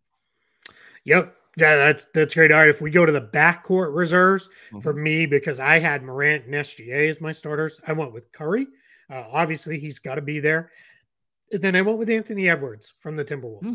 Yep. 1.06 1.36
Yeah, 1.58 1.76
that's 1.76 2.06
that's 2.13 2.34
great. 2.36 2.52
All 2.52 2.60
right. 2.60 2.70
If 2.70 2.82
we 2.82 2.92
go 2.92 3.06
to 3.06 3.12
the 3.12 3.22
backcourt 3.34 3.96
reserves 3.96 4.50
for 4.82 4.94
Mhm. 4.94 5.02
me, 5.02 5.26
because 5.26 5.60
I 5.60 5.80
had 5.80 6.04
Morant 6.04 6.46
and 6.46 6.54
SGA 6.56 7.10
as 7.10 7.20
my 7.20 7.32
starters, 7.32 7.80
I 7.86 7.94
went 7.94 8.13
with 8.13 8.32
Curry. 8.32 8.68
Uh, 9.10 9.26
obviously, 9.32 9.80
he's 9.80 10.00
got 10.00 10.15
to 10.15 10.22
be 10.22 10.39
there. 10.39 10.72
And 11.52 11.62
then 11.62 11.76
I 11.76 11.82
went 11.82 11.98
with 11.98 12.10
Anthony 12.10 12.48
Edwards 12.48 12.94
from 13.00 13.15
the 13.15 13.26
Timberwolves. 13.26 13.63
Hmm. 13.63 13.74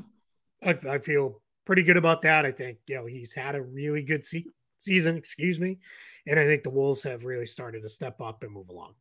I, 0.63 0.95
I 0.95 0.99
feel 0.99 1.43
pretty 1.67 1.83
good 1.83 1.97
about 1.97 2.23
that. 2.23 2.47
I 2.47 2.53
think 2.53 2.79
you 2.87 2.95
know 2.95 3.07
he's 3.07 3.35
had 3.35 3.57
a 3.57 3.63
really 3.63 4.03
good 4.03 4.25
se- 4.25 4.47
season. 4.79 5.17
Excuse 5.17 5.59
me, 5.59 5.79
and 6.27 6.39
I 6.39 6.45
think 6.45 6.63
the 6.63 6.71
Wolves 6.71 7.03
have 7.03 7.25
really 7.25 7.47
started 7.47 7.83
to 7.83 7.89
step 7.89 8.21
up 8.21 8.43
and 8.43 8.53
move 8.53 8.69
along. 8.69 8.95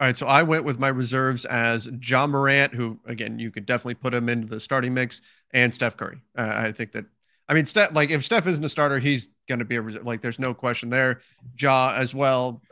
All 0.00 0.06
right, 0.06 0.16
so 0.16 0.26
I 0.26 0.44
went 0.44 0.64
with 0.64 0.78
my 0.78 0.88
reserves 0.88 1.44
as 1.44 1.88
Ja 2.02 2.26
Morant, 2.26 2.72
who 2.72 3.00
again 3.06 3.38
you 3.38 3.50
could 3.50 3.66
definitely 3.66 3.94
put 3.94 4.14
him 4.14 4.28
into 4.28 4.46
the 4.46 4.60
starting 4.60 4.94
mix, 4.94 5.20
and 5.52 5.74
Steph 5.74 5.96
Curry. 5.96 6.20
Uh, 6.36 6.52
I 6.54 6.72
think 6.72 6.92
that, 6.92 7.06
I 7.48 7.54
mean, 7.54 7.64
Steph, 7.64 7.92
like 7.94 8.10
if 8.10 8.24
Steph 8.24 8.46
isn't 8.46 8.64
a 8.64 8.68
starter, 8.68 9.00
he's 9.00 9.28
going 9.48 9.58
to 9.58 9.64
be 9.64 9.74
a 9.76 9.82
reserve. 9.82 10.04
Like 10.04 10.20
there's 10.20 10.38
no 10.38 10.54
question 10.54 10.90
there. 10.90 11.20
Ja 11.58 11.94
as 11.96 12.14
well. 12.14 12.62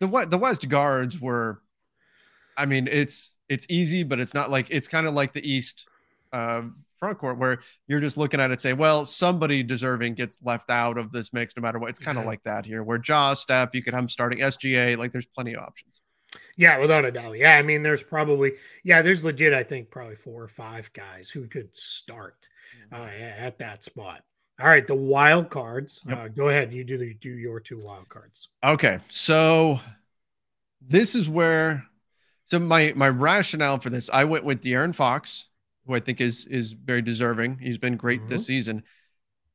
The 0.00 0.26
the 0.28 0.38
West 0.38 0.68
guards 0.68 1.20
were, 1.20 1.60
I 2.56 2.66
mean, 2.66 2.88
it's 2.90 3.36
it's 3.48 3.66
easy, 3.68 4.02
but 4.02 4.18
it's 4.18 4.32
not 4.32 4.50
like 4.50 4.68
it's 4.70 4.88
kind 4.88 5.06
of 5.06 5.12
like 5.12 5.34
the 5.34 5.46
East 5.46 5.86
uh, 6.32 6.62
front 7.04 7.18
court 7.18 7.38
where 7.38 7.60
you're 7.86 8.00
just 8.00 8.16
looking 8.16 8.40
at 8.40 8.50
it, 8.50 8.60
say, 8.60 8.72
well, 8.72 9.04
somebody 9.06 9.62
deserving 9.62 10.14
gets 10.14 10.38
left 10.42 10.70
out 10.70 10.98
of 10.98 11.12
this 11.12 11.32
mix, 11.32 11.56
no 11.56 11.60
matter 11.60 11.78
what. 11.78 11.90
It's 11.90 11.98
kind 11.98 12.18
of 12.18 12.24
Yeah. 12.24 12.28
like 12.30 12.42
that 12.44 12.64
here, 12.66 12.82
where 12.82 13.00
Ja, 13.06 13.34
Steph, 13.34 13.70
you 13.74 13.82
could 13.82 13.94
have 13.94 14.10
starting 14.10 14.40
SGA. 14.40 14.96
Like 14.96 15.12
there's 15.12 15.26
plenty 15.26 15.54
of 15.54 15.62
options. 15.62 16.00
Yeah, 16.56 16.78
without 16.78 17.04
a 17.04 17.12
doubt. 17.12 17.38
Yeah, 17.38 17.56
I 17.56 17.62
mean, 17.62 17.82
there's 17.82 18.02
probably 18.02 18.52
yeah, 18.82 19.02
there's 19.02 19.22
legit. 19.22 19.52
I 19.52 19.62
think 19.62 19.90
probably 19.90 20.16
four 20.16 20.42
or 20.42 20.48
five 20.48 20.92
guys 20.92 21.30
who 21.30 21.46
could 21.46 21.74
start 21.76 22.48
uh, 22.92 23.08
at 23.38 23.58
that 23.58 23.82
spot. 23.84 24.22
All 24.60 24.66
right, 24.68 24.86
the 24.86 24.94
wild 24.94 25.50
cards. 25.50 26.00
Yep. 26.08 26.18
Uh, 26.18 26.28
go 26.28 26.48
ahead. 26.48 26.72
You 26.72 26.84
do 26.84 26.96
the, 26.98 27.14
do 27.14 27.28
your 27.30 27.60
two 27.60 27.78
wild 27.84 28.08
cards. 28.08 28.48
Okay, 28.64 28.98
so 29.10 29.78
this 30.80 31.14
is 31.14 31.28
where 31.28 31.84
so 32.46 32.58
my 32.58 32.92
my 32.96 33.08
rationale 33.08 33.78
for 33.78 33.90
this, 33.90 34.10
I 34.12 34.24
went 34.24 34.44
with 34.44 34.60
De'Aaron 34.60 34.94
Fox, 34.94 35.46
who 35.86 35.94
I 35.94 36.00
think 36.00 36.20
is 36.20 36.44
is 36.46 36.72
very 36.72 37.02
deserving. 37.02 37.58
He's 37.58 37.78
been 37.78 37.96
great 37.96 38.28
this 38.28 38.42
mm-hmm. 38.42 38.46
season, 38.46 38.82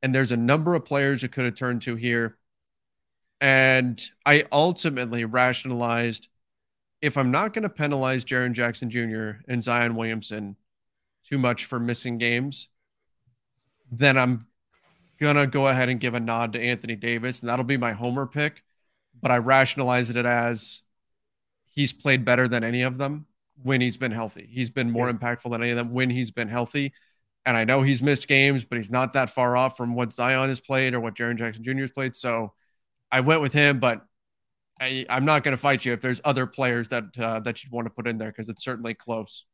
and 0.02 0.13
there's 0.13 0.32
a 0.32 0.38
number 0.38 0.76
of 0.76 0.86
players 0.86 1.24
you 1.24 1.30
could 1.30 1.46
have 1.46 1.56
turned 1.56 1.82
to 1.84 1.96
here, 1.96 2.38
and 3.42 4.02
I 4.26 4.46
ultimately 4.52 5.26
rationalized 5.26 6.28
if 7.02 7.18
I'm 7.18 7.32
not 7.32 7.54
going 7.54 7.63
to 7.63 7.70
penalize 7.70 8.26
Jaren 8.26 8.52
Jackson 8.52 8.89
Jr. 8.89 9.42
and 9.48 9.63
Zion 9.63 9.96
Williamson 9.96 10.58
too 11.26 11.38
much 11.38 11.65
for 11.65 11.80
missing 11.80 12.18
games, 12.18 12.68
then 13.92 14.18
I'm 14.18 14.48
gonna 15.20 15.48
go 15.48 15.68
ahead 15.68 15.89
and 15.89 16.00
give 16.00 16.13
a 16.13 16.20
nod 16.20 16.54
to 16.54 16.62
Anthony 16.62 16.96
Davis, 16.96 17.42
and 17.42 17.50
that'll 17.50 17.65
be 17.65 17.78
my 17.78 17.92
homer 17.94 18.26
pick. 18.26 18.63
But 19.22 19.32
I 19.32 19.38
rationalized 19.38 20.15
it 20.15 20.26
as 20.26 20.82
he's 21.68 21.92
played 21.92 22.24
better 22.24 22.48
than 22.48 22.63
any 22.63 22.82
of 22.82 22.98
them 22.98 23.26
when 23.64 23.82
he's 23.82 23.97
been 23.97 24.12
healthy. 24.12 24.47
He's 24.51 24.70
been 24.70 24.91
more 24.91 25.07
Yeah. 25.07 25.14
impactful 25.14 25.51
than 25.51 25.62
any 25.62 25.72
of 25.72 25.78
them 25.78 25.91
when 25.91 26.10
he's 26.10 26.32
been 26.32 26.47
healthy. 26.47 26.93
And 27.45 27.57
I 27.57 27.64
know 27.64 27.82
he's 27.82 28.01
missed 28.01 28.28
games, 28.28 28.64
but 28.64 28.78
he's 28.78 28.91
not 28.91 29.14
that 29.14 29.30
far 29.32 29.57
off 29.57 29.78
from 29.78 29.95
what 29.95 30.14
Zion 30.14 30.49
has 30.49 30.60
played 30.60 30.93
or 30.93 30.99
what 30.99 31.16
Jaren 31.16 31.38
Jackson 31.38 31.64
Jr. 31.64 31.84
has 31.86 31.91
played. 31.91 32.16
So 32.16 32.53
I 33.12 33.22
went 33.22 33.41
with 33.41 33.53
him, 33.53 33.80
but 33.80 34.05
I, 34.82 35.05
I'm 35.10 35.26
not 35.26 35.43
going 35.43 35.53
to 35.53 35.62
fight 35.62 35.86
you 35.86 35.93
if 35.93 36.01
there's 36.01 36.22
other 36.26 36.47
players 36.47 36.89
that 36.89 37.05
uh, 37.20 37.39
that 37.41 37.64
you'd 37.64 37.72
want 37.74 37.88
to 37.88 37.91
put 37.93 38.07
in 38.07 38.18
there 38.18 38.30
because 38.30 38.49
it's 38.49 38.64
certainly 38.64 38.93
close. 38.95 39.45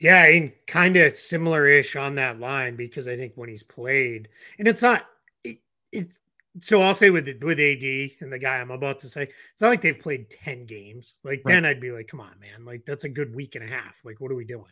Yeah, 0.00 0.24
and 0.24 0.52
kind 0.66 0.96
of 0.96 1.14
similar 1.14 1.66
ish 1.68 1.96
on 1.96 2.16
that 2.16 2.40
line 2.40 2.76
because 2.76 3.06
I 3.06 3.16
think 3.16 3.34
when 3.36 3.48
he's 3.48 3.62
played, 3.62 4.28
and 4.58 4.66
it's 4.66 4.82
not, 4.82 5.06
it, 5.44 5.58
it's 5.92 6.18
so 6.60 6.82
I'll 6.82 6.94
say 6.94 7.10
with 7.10 7.26
with 7.42 7.58
AD 7.60 8.10
and 8.20 8.32
the 8.32 8.38
guy 8.38 8.58
I'm 8.58 8.70
about 8.70 8.98
to 9.00 9.06
say, 9.06 9.22
it's 9.52 9.62
not 9.62 9.68
like 9.68 9.80
they've 9.80 9.98
played 9.98 10.28
10 10.30 10.66
games. 10.66 11.14
Like 11.24 11.42
Right. 11.44 11.54
then 11.54 11.64
I'd 11.64 11.80
be 11.80 11.90
like, 11.92 12.08
come 12.08 12.20
on, 12.20 12.38
man. 12.40 12.64
Like 12.64 12.84
that's 12.84 13.04
a 13.04 13.08
good 13.08 13.34
week 13.34 13.54
and 13.54 13.64
a 13.64 13.68
half. 13.68 14.00
Like, 14.04 14.20
what 14.20 14.30
are 14.30 14.34
we 14.36 14.44
doing? 14.44 14.64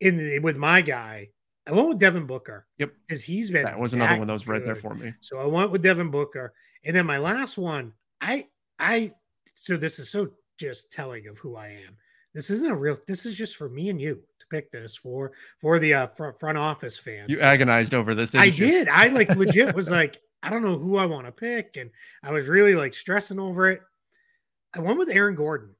In 0.00 0.16
the, 0.16 0.38
with 0.40 0.56
my 0.56 0.80
guy, 0.80 1.28
I 1.66 1.72
went 1.72 1.88
with 1.88 1.98
Devin 1.98 2.26
Booker. 2.26 2.66
Yep. 2.78 2.92
Because 3.08 3.24
he's 3.24 3.50
been 3.50 3.64
That 3.64 3.78
was 3.78 3.94
another 3.94 4.18
one 4.18 4.26
that 4.26 4.32
was 4.32 4.46
right 4.46 4.64
there 4.64 4.76
for 4.76 4.94
me. 4.94 5.12
So 5.20 5.38
I 5.38 5.46
went 5.46 5.70
with 5.70 5.82
Devin 5.82 6.10
Booker. 6.10 6.52
And 6.84 6.94
then 6.94 7.06
my 7.06 7.18
last 7.18 7.56
one, 7.58 7.92
I 8.20 8.46
I 8.78 9.12
so 9.54 9.76
this 9.76 9.98
is 9.98 10.10
so 10.10 10.28
just 10.58 10.92
telling 10.92 11.26
of 11.26 11.38
who 11.38 11.56
I 11.56 11.68
am. 11.68 11.96
This 12.34 12.50
isn't 12.50 12.70
a 12.70 12.76
real 12.76 12.98
this 13.06 13.24
is 13.26 13.36
just 13.36 13.56
for 13.56 13.68
me 13.68 13.88
and 13.88 14.00
you 14.00 14.14
to 14.40 14.46
pick 14.50 14.70
this 14.70 14.94
for 14.96 15.32
for 15.60 15.78
the 15.78 15.94
uh, 15.94 16.06
front, 16.08 16.38
front 16.38 16.58
office 16.58 16.98
fans. 16.98 17.30
You 17.30 17.40
agonized 17.40 17.94
over 17.94 18.14
this, 18.14 18.30
didn't 18.30 18.42
I 18.42 18.46
you? 18.46 18.66
did. 18.66 18.88
I 18.88 19.08
like 19.08 19.30
legit 19.36 19.74
was 19.74 19.90
like, 19.90 20.20
I 20.44 20.50
don't 20.50 20.62
know 20.62 20.78
who 20.78 20.96
I 20.96 21.06
want 21.06 21.26
to 21.26 21.32
pick. 21.32 21.76
And 21.76 21.90
I 22.22 22.30
was 22.32 22.48
really 22.48 22.74
like 22.74 22.94
stressing 22.94 23.38
over 23.40 23.70
it. 23.70 23.80
I 24.74 24.80
went 24.80 24.98
with 24.98 25.08
Aaron 25.08 25.34
Gordon, 25.34 25.74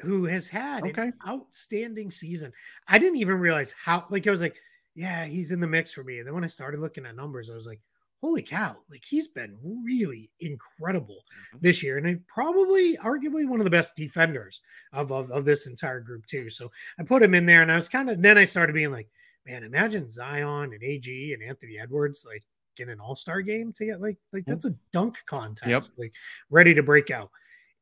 who 0.00 0.24
has 0.26 0.46
had 0.46 0.84
Okay. 0.84 1.02
an 1.08 1.14
outstanding 1.26 2.10
season. 2.10 2.52
I 2.88 2.98
didn't 2.98 3.16
even 3.18 3.38
realize 3.38 3.72
how, 3.72 4.06
like, 4.10 4.26
I 4.26 4.30
was 4.30 4.40
like, 4.42 4.56
yeah, 4.94 5.24
he's 5.24 5.50
in 5.50 5.60
the 5.60 5.66
mix 5.66 5.92
for 5.92 6.04
me. 6.04 6.18
And 6.18 6.26
then 6.26 6.34
when 6.34 6.44
I 6.44 6.48
started 6.48 6.80
looking 6.80 7.06
at 7.06 7.16
numbers, 7.16 7.50
I 7.50 7.54
was 7.54 7.66
like, 7.66 7.80
holy 8.20 8.42
cow, 8.42 8.76
like 8.88 9.04
he's 9.04 9.28
been 9.28 9.58
really 9.84 10.30
incredible 10.40 11.24
Mhm. 11.54 11.60
this 11.60 11.82
year. 11.82 11.98
And 11.98 12.26
probably, 12.26 12.96
arguably, 12.98 13.46
one 13.46 13.60
of 13.60 13.64
the 13.64 13.70
best 13.70 13.96
defenders 13.96 14.62
of, 14.92 15.10
of, 15.12 15.30
of 15.30 15.44
this 15.44 15.66
entire 15.66 16.00
group, 16.00 16.24
too. 16.26 16.48
So 16.48 16.70
I 16.98 17.02
put 17.02 17.22
him 17.22 17.34
in 17.34 17.44
there 17.46 17.62
and 17.62 17.70
I 17.72 17.76
was 17.76 17.88
kind 17.88 18.08
of, 18.08 18.22
then 18.22 18.38
I 18.38 18.44
started 18.44 18.72
being 18.74 18.92
like, 18.92 19.10
man, 19.46 19.62
imagine 19.64 20.08
Zion 20.08 20.72
and 20.72 20.82
AG 20.82 21.34
and 21.34 21.42
Anthony 21.42 21.78
Edwards 21.78 22.24
like 22.26 22.44
in 22.80 22.88
an 22.90 23.00
all-star 23.00 23.42
game 23.42 23.72
to 23.74 23.84
get 23.86 24.00
like 24.00 24.16
like 24.32 24.44
Mm. 24.44 24.46
that's 24.46 24.64
a 24.64 24.74
dunk 24.92 25.16
contest, 25.26 25.92
like 25.98 26.12
ready 26.50 26.74
to 26.74 26.82
break 26.82 27.10
out. 27.10 27.30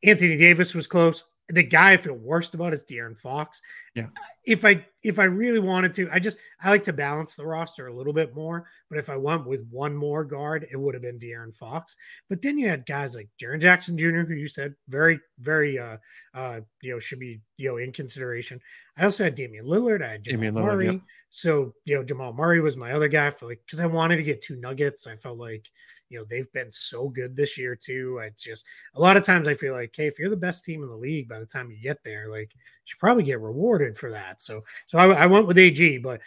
Anthony 0.04 0.36
Davis 0.36 0.74
was 0.74 0.86
close. 0.86 1.24
The 1.52 1.62
guy 1.62 1.92
I 1.92 1.96
feel 1.98 2.14
worst 2.14 2.54
about 2.54 2.72
is 2.72 2.82
De'Aaron 2.82 3.16
Fox. 3.16 3.62
Yeah. 3.94 4.08
If 4.44 4.64
I 4.64 4.84
if 5.02 5.18
I 5.18 5.24
really 5.24 5.58
wanted 5.58 5.92
to, 5.94 6.08
I 6.10 6.18
just 6.18 6.38
I 6.60 6.70
like 6.70 6.82
to 6.84 6.92
balance 6.92 7.36
the 7.36 7.46
roster 7.46 7.86
a 7.86 7.94
little 7.94 8.12
bit 8.12 8.34
more. 8.34 8.66
But 8.88 8.98
if 8.98 9.10
I 9.10 9.16
went 9.16 9.46
with 9.46 9.66
one 9.70 9.94
more 9.94 10.24
guard, 10.24 10.66
it 10.70 10.76
would 10.76 10.94
have 10.94 11.02
been 11.02 11.18
De'Aaron 11.18 11.54
Fox. 11.54 11.94
But 12.28 12.42
then 12.42 12.58
you 12.58 12.68
had 12.68 12.86
guys 12.86 13.14
like 13.14 13.28
Jaren 13.40 13.60
Jackson 13.60 13.96
Jr., 13.96 14.22
who 14.22 14.34
you 14.34 14.48
said 14.48 14.74
very, 14.88 15.20
very 15.38 15.78
uh 15.78 15.98
uh 16.34 16.60
you 16.80 16.92
know 16.92 16.98
should 16.98 17.20
be 17.20 17.40
you 17.56 17.70
know 17.70 17.76
in 17.76 17.92
consideration. 17.92 18.60
I 18.96 19.04
also 19.04 19.24
had 19.24 19.34
Damian 19.34 19.66
Lillard, 19.66 20.02
I 20.02 20.12
had 20.12 20.24
Jamal 20.24 20.38
Damian 20.38 20.54
Lillard, 20.54 20.72
Murray. 20.72 20.86
yep. 20.86 21.00
So, 21.34 21.72
you 21.86 21.96
know, 21.96 22.04
Jamal 22.04 22.34
Murray 22.34 22.60
was 22.60 22.76
my 22.76 22.92
other 22.92 23.08
guy 23.08 23.30
for 23.30 23.46
like 23.46 23.60
because 23.64 23.80
I 23.80 23.86
wanted 23.86 24.16
to 24.16 24.22
get 24.22 24.42
two 24.42 24.56
nuggets. 24.56 25.06
I 25.06 25.16
felt 25.16 25.38
like, 25.38 25.66
you 26.12 26.18
know, 26.18 26.26
they've 26.28 26.52
been 26.52 26.70
so 26.70 27.08
good 27.08 27.34
this 27.34 27.56
year 27.56 27.74
too. 27.74 28.20
I 28.22 28.30
just 28.36 28.66
a 28.94 29.00
lot 29.00 29.16
of 29.16 29.24
times 29.24 29.48
I 29.48 29.54
feel 29.54 29.72
like, 29.72 29.94
hey, 29.96 30.06
if 30.06 30.18
you're 30.18 30.30
the 30.30 30.36
best 30.36 30.64
team 30.64 30.82
in 30.82 30.88
the 30.88 30.96
league 30.96 31.28
by 31.28 31.38
the 31.38 31.46
time 31.46 31.70
you 31.70 31.80
get 31.82 32.02
there, 32.04 32.28
like 32.30 32.52
you 32.54 32.60
should 32.84 32.98
probably 32.98 33.24
get 33.24 33.40
rewarded 33.40 33.96
for 33.96 34.10
that. 34.12 34.40
So 34.42 34.62
so 34.86 34.98
I, 34.98 35.22
I 35.22 35.26
went 35.26 35.46
with 35.46 35.58
AG, 35.58 35.98
but 35.98 36.20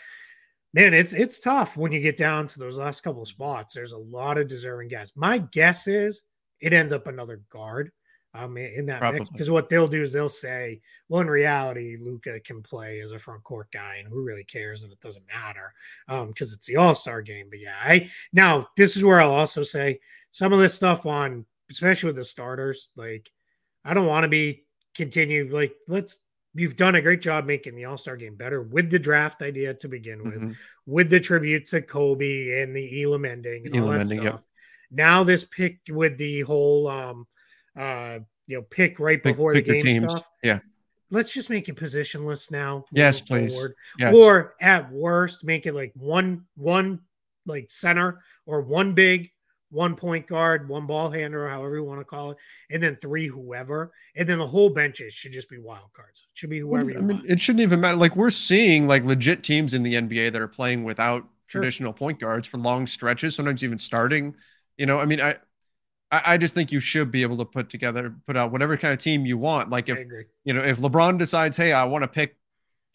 man, 0.73 0.93
it's 0.93 1.13
it's 1.13 1.39
tough 1.39 1.77
when 1.77 1.91
you 1.91 1.99
get 1.99 2.17
down 2.17 2.47
to 2.47 2.59
those 2.59 2.79
last 2.79 3.01
couple 3.01 3.21
of 3.21 3.27
spots. 3.27 3.73
There's 3.73 3.91
a 3.91 3.97
lot 3.97 4.37
of 4.37 4.47
deserving 4.47 4.89
guys. 4.89 5.13
My 5.15 5.37
guess 5.37 5.87
is 5.87 6.23
it 6.59 6.73
ends 6.73 6.91
up 6.91 7.07
another 7.07 7.41
guard 7.51 7.91
um 8.35 8.57
in 8.57 8.85
that 8.87 9.13
mix 9.13 9.29
because 9.29 9.49
what 9.49 9.69
they'll 9.69 9.87
do 9.87 10.01
is 10.01 10.11
they'll 10.13 10.29
say, 10.29 10.81
well, 11.09 11.21
in 11.21 11.29
reality, 11.29 11.97
Luka 11.99 12.39
can 12.41 12.61
play 12.61 12.99
as 12.99 13.11
a 13.11 13.19
front 13.19 13.43
court 13.43 13.71
guy, 13.71 13.97
and 13.99 14.07
who 14.07 14.23
really 14.23 14.43
cares? 14.43 14.83
And 14.83 14.91
it 14.91 14.99
doesn't 14.99 15.25
matter 15.27 15.73
um 16.07 16.27
because 16.27 16.53
it's 16.53 16.67
the 16.67 16.75
All 16.75 16.95
Star 16.95 17.21
game. 17.21 17.47
But 17.49 17.59
yeah, 17.59 17.75
I 17.81 18.09
now 18.33 18.67
this 18.75 18.95
is 18.97 19.03
where 19.03 19.21
I'll 19.21 19.31
also 19.31 19.63
say 19.63 19.99
some 20.31 20.53
of 20.53 20.59
this 20.59 20.73
stuff 20.73 21.05
on, 21.05 21.45
especially 21.71 22.07
with 22.07 22.17
the 22.17 22.23
starters, 22.23 22.89
like 22.95 23.31
I 23.83 23.93
don't 23.93 24.07
want 24.07 24.23
to 24.23 24.29
be 24.29 24.65
continue 24.95 25.47
like 25.51 25.73
let's. 25.87 26.19
You've 26.57 26.77
done 26.77 26.95
a 26.95 27.01
great 27.01 27.19
job 27.19 27.45
making 27.45 27.75
the 27.75 27.83
All 27.83 27.97
Star 27.97 28.15
game 28.15 28.35
better 28.35 28.61
with 28.61 28.89
the 28.89 28.97
draft 28.97 29.41
idea 29.41 29.73
to 29.73 29.89
begin 29.89 30.23
with 30.23 30.41
Mhm. 30.41 30.55
with 30.85 31.09
the 31.09 31.19
tribute 31.19 31.65
to 31.67 31.81
Kobe 31.81 32.61
and 32.61 32.73
the 32.73 33.03
Elam 33.03 33.25
ending 33.25 33.65
and 33.65 33.77
all 33.81 33.89
that 33.89 33.99
ending, 33.99 34.23
yep. 34.23 34.33
stuff. 34.35 34.43
Now 34.89 35.23
this 35.25 35.43
pick 35.43 35.79
with 35.89 36.17
the 36.17 36.41
whole 36.41 36.87
um 36.87 37.27
uh 37.75 38.19
you 38.47 38.57
know 38.57 38.61
pick 38.63 38.99
right 38.99 39.21
before 39.21 39.53
pick 39.53 39.67
the 39.67 39.81
game 39.81 40.07
stuff. 40.09 40.27
Yeah. 40.43 40.59
Let's 41.11 41.33
just 41.33 41.49
make 41.49 41.69
it 41.69 41.75
positionless 41.75 42.51
now. 42.51 42.85
Yes, 42.91 43.19
please. 43.21 43.57
Yes. 43.99 44.15
Or 44.15 44.55
at 44.59 44.91
worst, 44.91 45.43
make 45.43 45.65
it 45.65 45.73
like 45.73 45.93
one 45.95 46.45
one 46.55 46.99
like 47.45 47.69
center 47.69 48.21
or 48.47 48.61
one 48.61 48.93
big, 48.93 49.29
one 49.69 49.95
point 49.95 50.25
guard, 50.25 50.67
one 50.67 50.87
ball 50.87 51.11
handler, 51.11 51.47
however 51.47 51.75
you 51.75 51.83
want 51.83 52.01
to 52.01 52.05
call 52.05 52.31
it, 52.31 52.37
and 52.71 52.81
then 52.81 52.97
three 53.01 53.27
whoever, 53.27 53.91
and 54.15 54.27
then 54.27 54.39
the 54.39 54.47
whole 54.47 54.69
benches 54.69 55.13
should 55.13 55.31
just 55.31 55.49
be 55.49 55.59
wild 55.59 55.93
cards. 55.93 56.25
It 56.33 56.37
should 56.37 56.49
be 56.49 56.59
whoever 56.59 56.97
I 56.97 57.01
mean, 57.01 57.21
it 57.27 57.39
shouldn't 57.39 57.61
even 57.61 57.79
matter. 57.79 57.97
Like 57.97 58.15
we're 58.15 58.31
seeing 58.31 58.87
like 58.87 59.03
legit 59.03 59.43
teams 59.43 59.73
in 59.73 59.83
the 59.83 59.93
NBA 59.93 60.31
that 60.33 60.41
are 60.41 60.47
playing 60.47 60.83
without 60.83 61.27
Sure. 61.47 61.61
traditional 61.61 61.93
point 61.93 62.19
guards 62.19 62.47
for 62.47 62.57
long 62.57 62.87
stretches, 62.87 63.35
sometimes 63.35 63.63
even 63.63 63.77
starting. 63.77 64.35
You 64.77 64.87
know, 64.87 64.97
I 64.97 65.05
mean, 65.05 65.21
I, 65.21 65.35
I 66.23 66.33
I 66.33 66.37
just 66.37 66.55
think 66.55 66.71
you 66.71 66.79
should 66.79 67.11
be 67.11 67.21
able 67.21 67.37
to 67.37 67.45
put 67.45 67.69
together, 67.69 68.13
put 68.27 68.37
out 68.37 68.51
whatever 68.51 68.77
kind 68.77 68.93
of 68.93 68.99
team 68.99 69.25
you 69.25 69.37
want. 69.37 69.69
Like 69.69 69.89
if 69.89 69.97
you 70.43 70.53
know, 70.53 70.61
if 70.61 70.77
LeBron 70.79 71.17
decides, 71.17 71.57
hey, 71.57 71.73
I 71.73 71.85
want 71.85 72.03
to 72.03 72.07
pick 72.07 72.37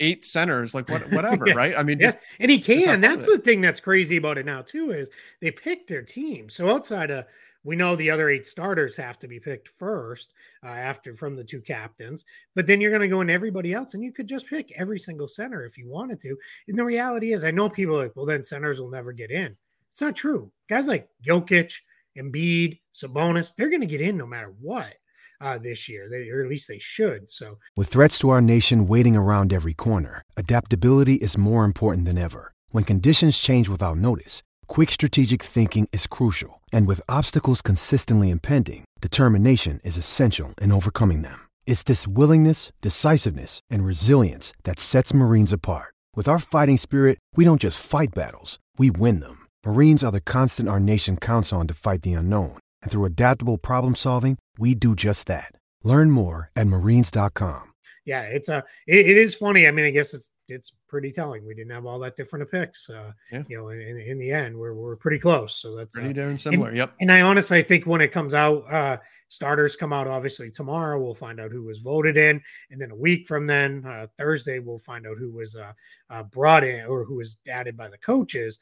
eight 0.00 0.24
centers, 0.24 0.74
like 0.74 0.88
what, 0.88 1.02
whatever, 1.12 1.46
Yeah. 1.46 1.54
right? 1.56 1.74
I 1.76 1.82
mean, 1.82 2.00
just 2.00 2.18
and 2.38 2.50
he 2.50 2.58
can. 2.58 3.00
That's 3.00 3.26
the 3.26 3.38
thing 3.38 3.60
that's 3.60 3.80
crazy 3.80 4.16
about 4.16 4.38
it 4.38 4.46
now 4.46 4.62
too 4.62 4.92
is 4.92 5.10
they 5.40 5.50
pick 5.50 5.86
their 5.86 6.02
team. 6.02 6.48
So 6.48 6.70
outside 6.70 7.10
of 7.10 7.26
we 7.62 7.76
know 7.76 7.94
the 7.94 8.10
other 8.10 8.30
eight 8.30 8.46
starters 8.46 8.96
have 8.96 9.18
to 9.18 9.28
be 9.28 9.38
picked 9.38 9.68
first 9.68 10.32
uh, 10.64 10.68
after 10.68 11.14
from 11.14 11.36
the 11.36 11.44
two 11.44 11.60
captains, 11.60 12.24
but 12.54 12.66
then 12.66 12.80
you're 12.80 12.90
going 12.90 13.02
to 13.02 13.08
go 13.08 13.20
into 13.20 13.34
everybody 13.34 13.74
else, 13.74 13.92
and 13.94 14.02
you 14.02 14.12
could 14.12 14.26
just 14.26 14.48
pick 14.48 14.72
every 14.80 14.98
single 14.98 15.28
center 15.28 15.64
if 15.64 15.76
you 15.76 15.86
wanted 15.86 16.18
to. 16.20 16.36
And 16.68 16.78
the 16.78 16.84
reality 16.84 17.32
is, 17.34 17.44
I 17.44 17.50
know 17.50 17.68
people 17.68 17.96
are 17.96 18.04
like, 18.04 18.16
well, 18.16 18.24
then 18.24 18.42
centers 18.42 18.80
will 18.80 18.90
never 18.90 19.12
get 19.12 19.30
in. 19.30 19.54
It's 19.90 20.00
not 20.00 20.16
true. 20.16 20.50
Guys 20.68 20.88
like 20.88 21.08
Jokic, 21.26 21.74
Embiid, 22.16 22.78
Sabonis, 22.95 23.55
they're 23.55 23.68
going 23.68 23.80
to 23.80 23.86
get 23.86 24.01
in 24.01 24.16
no 24.16 24.26
matter 24.26 24.53
what 24.61 24.95
uh, 25.41 25.59
this 25.59 25.88
year, 25.88 26.09
they, 26.11 26.28
or 26.28 26.43
at 26.43 26.51
least 26.51 26.68
they 26.68 26.78
should. 26.78 27.30
So 27.30 27.59
With 27.76 27.88
threats 27.88 28.18
to 28.20 28.28
our 28.30 28.43
nation 28.43 28.86
waiting 28.86 29.16
around 29.16 29.53
every 29.53 29.74
corner, 29.74 30.22
adaptability 30.36 31.14
is 31.14 31.38
more 31.38 31.64
important 31.64 32.07
than 32.07 32.18
ever. 32.18 32.53
When 32.70 32.84
conditions 32.84 33.38
change 33.38 33.68
without 33.68 33.97
notice, 33.97 34.43
quick 34.66 34.91
strategic 34.91 35.43
thinking 35.43 35.88
is 35.93 36.07
crucial. 36.07 36.61
And 36.72 36.86
with 36.86 37.01
obstacles 37.09 37.62
consistently 37.62 38.30
impending, 38.30 38.84
determination 39.01 39.80
is 39.82 39.97
essential 39.97 40.55
in 40.61 40.72
overcoming 40.72 41.22
them. 41.22 41.49
It's 41.66 41.82
this 41.82 42.07
willingness, 42.07 42.70
decisiveness, 42.82 43.61
and 43.70 43.84
resilience 43.84 44.53
that 44.64 44.78
sets 44.78 45.14
Marines 45.14 45.53
apart. 45.53 45.95
With 46.14 46.28
our 46.28 46.38
fighting 46.38 46.76
spirit, 46.76 47.18
we 47.34 47.45
don't 47.45 47.61
just 47.61 47.82
fight 47.82 48.14
battles, 48.14 48.59
we 48.78 48.91
win 48.91 49.20
them. 49.20 49.47
Marines 49.64 50.05
are 50.05 50.12
the 50.12 50.20
constant 50.20 50.68
our 50.68 50.80
nation 50.80 51.16
counts 51.16 51.53
on 51.53 51.66
to 51.68 51.74
fight 51.74 52.03
the 52.03 52.12
unknown. 52.12 52.59
And 52.82 52.90
through 52.90 53.04
adaptable 53.04 53.58
problem 53.58 53.94
solving, 53.94 54.38
we 54.58 54.74
do 54.74 54.94
just 54.94 55.26
that. 55.28 55.52
Learn 55.82 56.10
more 56.10 56.50
at 56.56 56.66
marines.com. 56.66 57.72
yeah, 58.04 58.22
it's 58.22 58.48
a 58.48 58.64
it, 58.86 59.06
it 59.08 59.16
is 59.16 59.34
funny. 59.34 59.66
I 59.66 59.70
mean, 59.70 59.86
I 59.86 59.90
guess 59.90 60.14
it's 60.14 60.30
it's 60.48 60.72
pretty 60.88 61.12
telling. 61.12 61.46
We 61.46 61.54
didn't 61.54 61.70
have 61.72 61.86
all 61.86 61.98
that 62.00 62.16
different 62.16 62.42
of 62.42 62.50
picks. 62.50 62.90
Uh, 62.90 63.12
Yeah. 63.30 63.44
you 63.48 63.56
know, 63.56 63.68
in, 63.68 63.80
in, 63.80 63.98
in 64.00 64.18
the 64.18 64.30
end, 64.32 64.56
we're 64.56 64.74
we're 64.74 64.96
pretty 64.96 65.18
close. 65.18 65.54
So 65.54 65.76
that's 65.76 65.96
uh, 65.96 66.00
pretty 66.00 66.14
darn 66.14 66.36
similar. 66.38 66.74
yep. 66.74 66.92
and 67.00 67.10
I 67.12 67.20
honestly 67.20 67.62
think 67.62 67.86
when 67.86 68.00
it 68.00 68.10
comes 68.12 68.34
out, 68.34 68.64
uh, 68.70 68.96
starters 69.28 69.76
come 69.76 69.92
out 69.92 70.08
obviously 70.08 70.50
tomorrow. 70.50 71.00
We'll 71.00 71.14
find 71.14 71.40
out 71.40 71.52
who 71.52 71.62
was 71.62 71.78
voted 71.78 72.16
in, 72.16 72.42
and 72.70 72.80
then 72.80 72.90
a 72.90 72.96
week 72.96 73.26
from 73.28 73.46
then, 73.46 73.84
uh, 73.86 74.06
Thursday, 74.18 74.58
we'll 74.58 74.78
find 74.80 75.06
out 75.06 75.16
who 75.18 75.30
was 75.30 75.54
uh, 75.56 75.72
uh, 76.10 76.24
brought 76.24 76.64
in 76.64 76.84
or 76.86 77.04
who 77.04 77.14
was 77.16 77.36
added 77.48 77.76
by 77.76 77.88
the 77.88 77.98
coaches. 77.98 78.58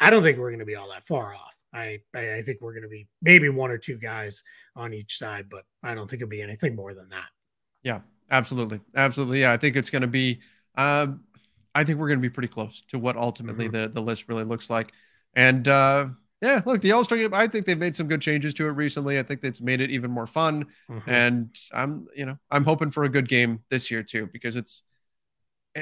I 0.00 0.10
don't 0.10 0.22
think 0.22 0.38
we're 0.38 0.50
going 0.50 0.60
to 0.60 0.64
be 0.66 0.76
all 0.76 0.90
that 0.90 1.04
far 1.06 1.34
off. 1.34 1.56
I, 1.74 1.98
I 2.14 2.40
think 2.42 2.60
we're 2.60 2.72
going 2.72 2.84
to 2.84 2.88
be 2.88 3.08
maybe 3.20 3.48
one 3.48 3.70
or 3.70 3.78
two 3.78 3.98
guys 3.98 4.42
on 4.76 4.94
each 4.94 5.18
side, 5.18 5.46
but 5.50 5.64
I 5.82 5.94
don't 5.94 6.08
think 6.08 6.22
it'll 6.22 6.30
be 6.30 6.40
anything 6.40 6.76
more 6.76 6.94
than 6.94 7.08
that. 7.08 7.26
Yeah, 7.82 8.00
absolutely. 8.30 8.80
Absolutely. 8.94 9.40
Yeah. 9.40 9.52
I 9.52 9.56
think 9.56 9.76
it's 9.76 9.90
going 9.90 10.02
to 10.02 10.08
be, 10.08 10.40
um, 10.76 11.24
I 11.74 11.82
think 11.82 11.98
we're 11.98 12.08
going 12.08 12.20
to 12.20 12.22
be 12.22 12.30
pretty 12.30 12.48
close 12.48 12.82
to 12.88 12.98
what 12.98 13.16
ultimately 13.16 13.66
the, 13.68 13.88
the 13.88 14.00
list 14.00 14.28
really 14.28 14.44
looks 14.44 14.70
like. 14.70 14.92
And, 15.34 15.66
uh, 15.66 16.06
yeah, 16.40 16.60
look, 16.64 16.80
the 16.80 16.92
All 16.92 17.04
Star 17.04 17.18
game, 17.18 17.34
I 17.34 17.46
think 17.48 17.66
they've 17.66 17.76
made 17.76 17.96
some 17.96 18.06
good 18.06 18.20
changes 18.20 18.54
to 18.54 18.66
it 18.68 18.72
recently. 18.72 19.18
I 19.18 19.22
think 19.22 19.40
they've 19.40 19.60
made 19.60 19.80
it 19.80 19.90
even 19.90 20.10
more 20.10 20.26
fun. 20.26 20.66
Mhm. 20.88 21.02
And 21.06 21.56
I'm, 21.72 22.06
you 22.14 22.26
know, 22.26 22.38
I'm 22.50 22.64
hoping 22.64 22.90
for 22.90 23.04
a 23.04 23.08
good 23.08 23.28
game 23.28 23.60
this 23.70 23.90
year 23.90 24.02
too, 24.02 24.28
because 24.32 24.54
it's 24.54 24.82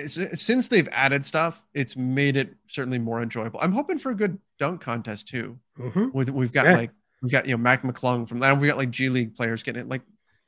since 0.07 0.69
they've 0.69 0.89
added 0.93 1.25
stuff, 1.25 1.63
it's 1.75 1.97
made 1.97 2.37
it 2.37 2.55
certainly 2.67 2.99
more 2.99 3.23
enjoyable. 3.23 3.61
I'm 3.63 3.73
hoping 3.73 3.99
for 3.99 4.11
a 4.11 4.15
good 4.15 4.39
dunk 4.59 4.81
contest 4.81 5.29
too. 5.29 5.59
Mhm. 5.79 6.13
With 6.15 6.31
we've 6.31 6.53
got 6.53 6.67
Yeah. 6.67 6.77
like 6.77 6.91
we've 7.23 7.33
got 7.33 7.47
you 7.47 7.53
know 7.53 7.63
Mac 7.63 7.83
McClung 7.83 8.27
from 8.29 8.39
that. 8.41 8.59
We 8.59 8.69
got 8.69 8.77
like 8.79 8.91
G 8.91 9.09
League 9.09 9.35
players 9.35 9.63
getting 9.63 9.83
it. 9.83 9.89
Like 9.89 10.03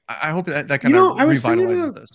I 0.08 0.30
hope 0.30 0.46
that 0.46 0.68
that 0.68 0.80
kind 0.80 0.94
You 0.94 1.00
know, 1.00 1.12
of 1.12 1.18
I 1.18 1.24
was 1.24 1.42
thinking 1.42 1.66
revitalizes 1.66 1.94
this. 1.94 2.10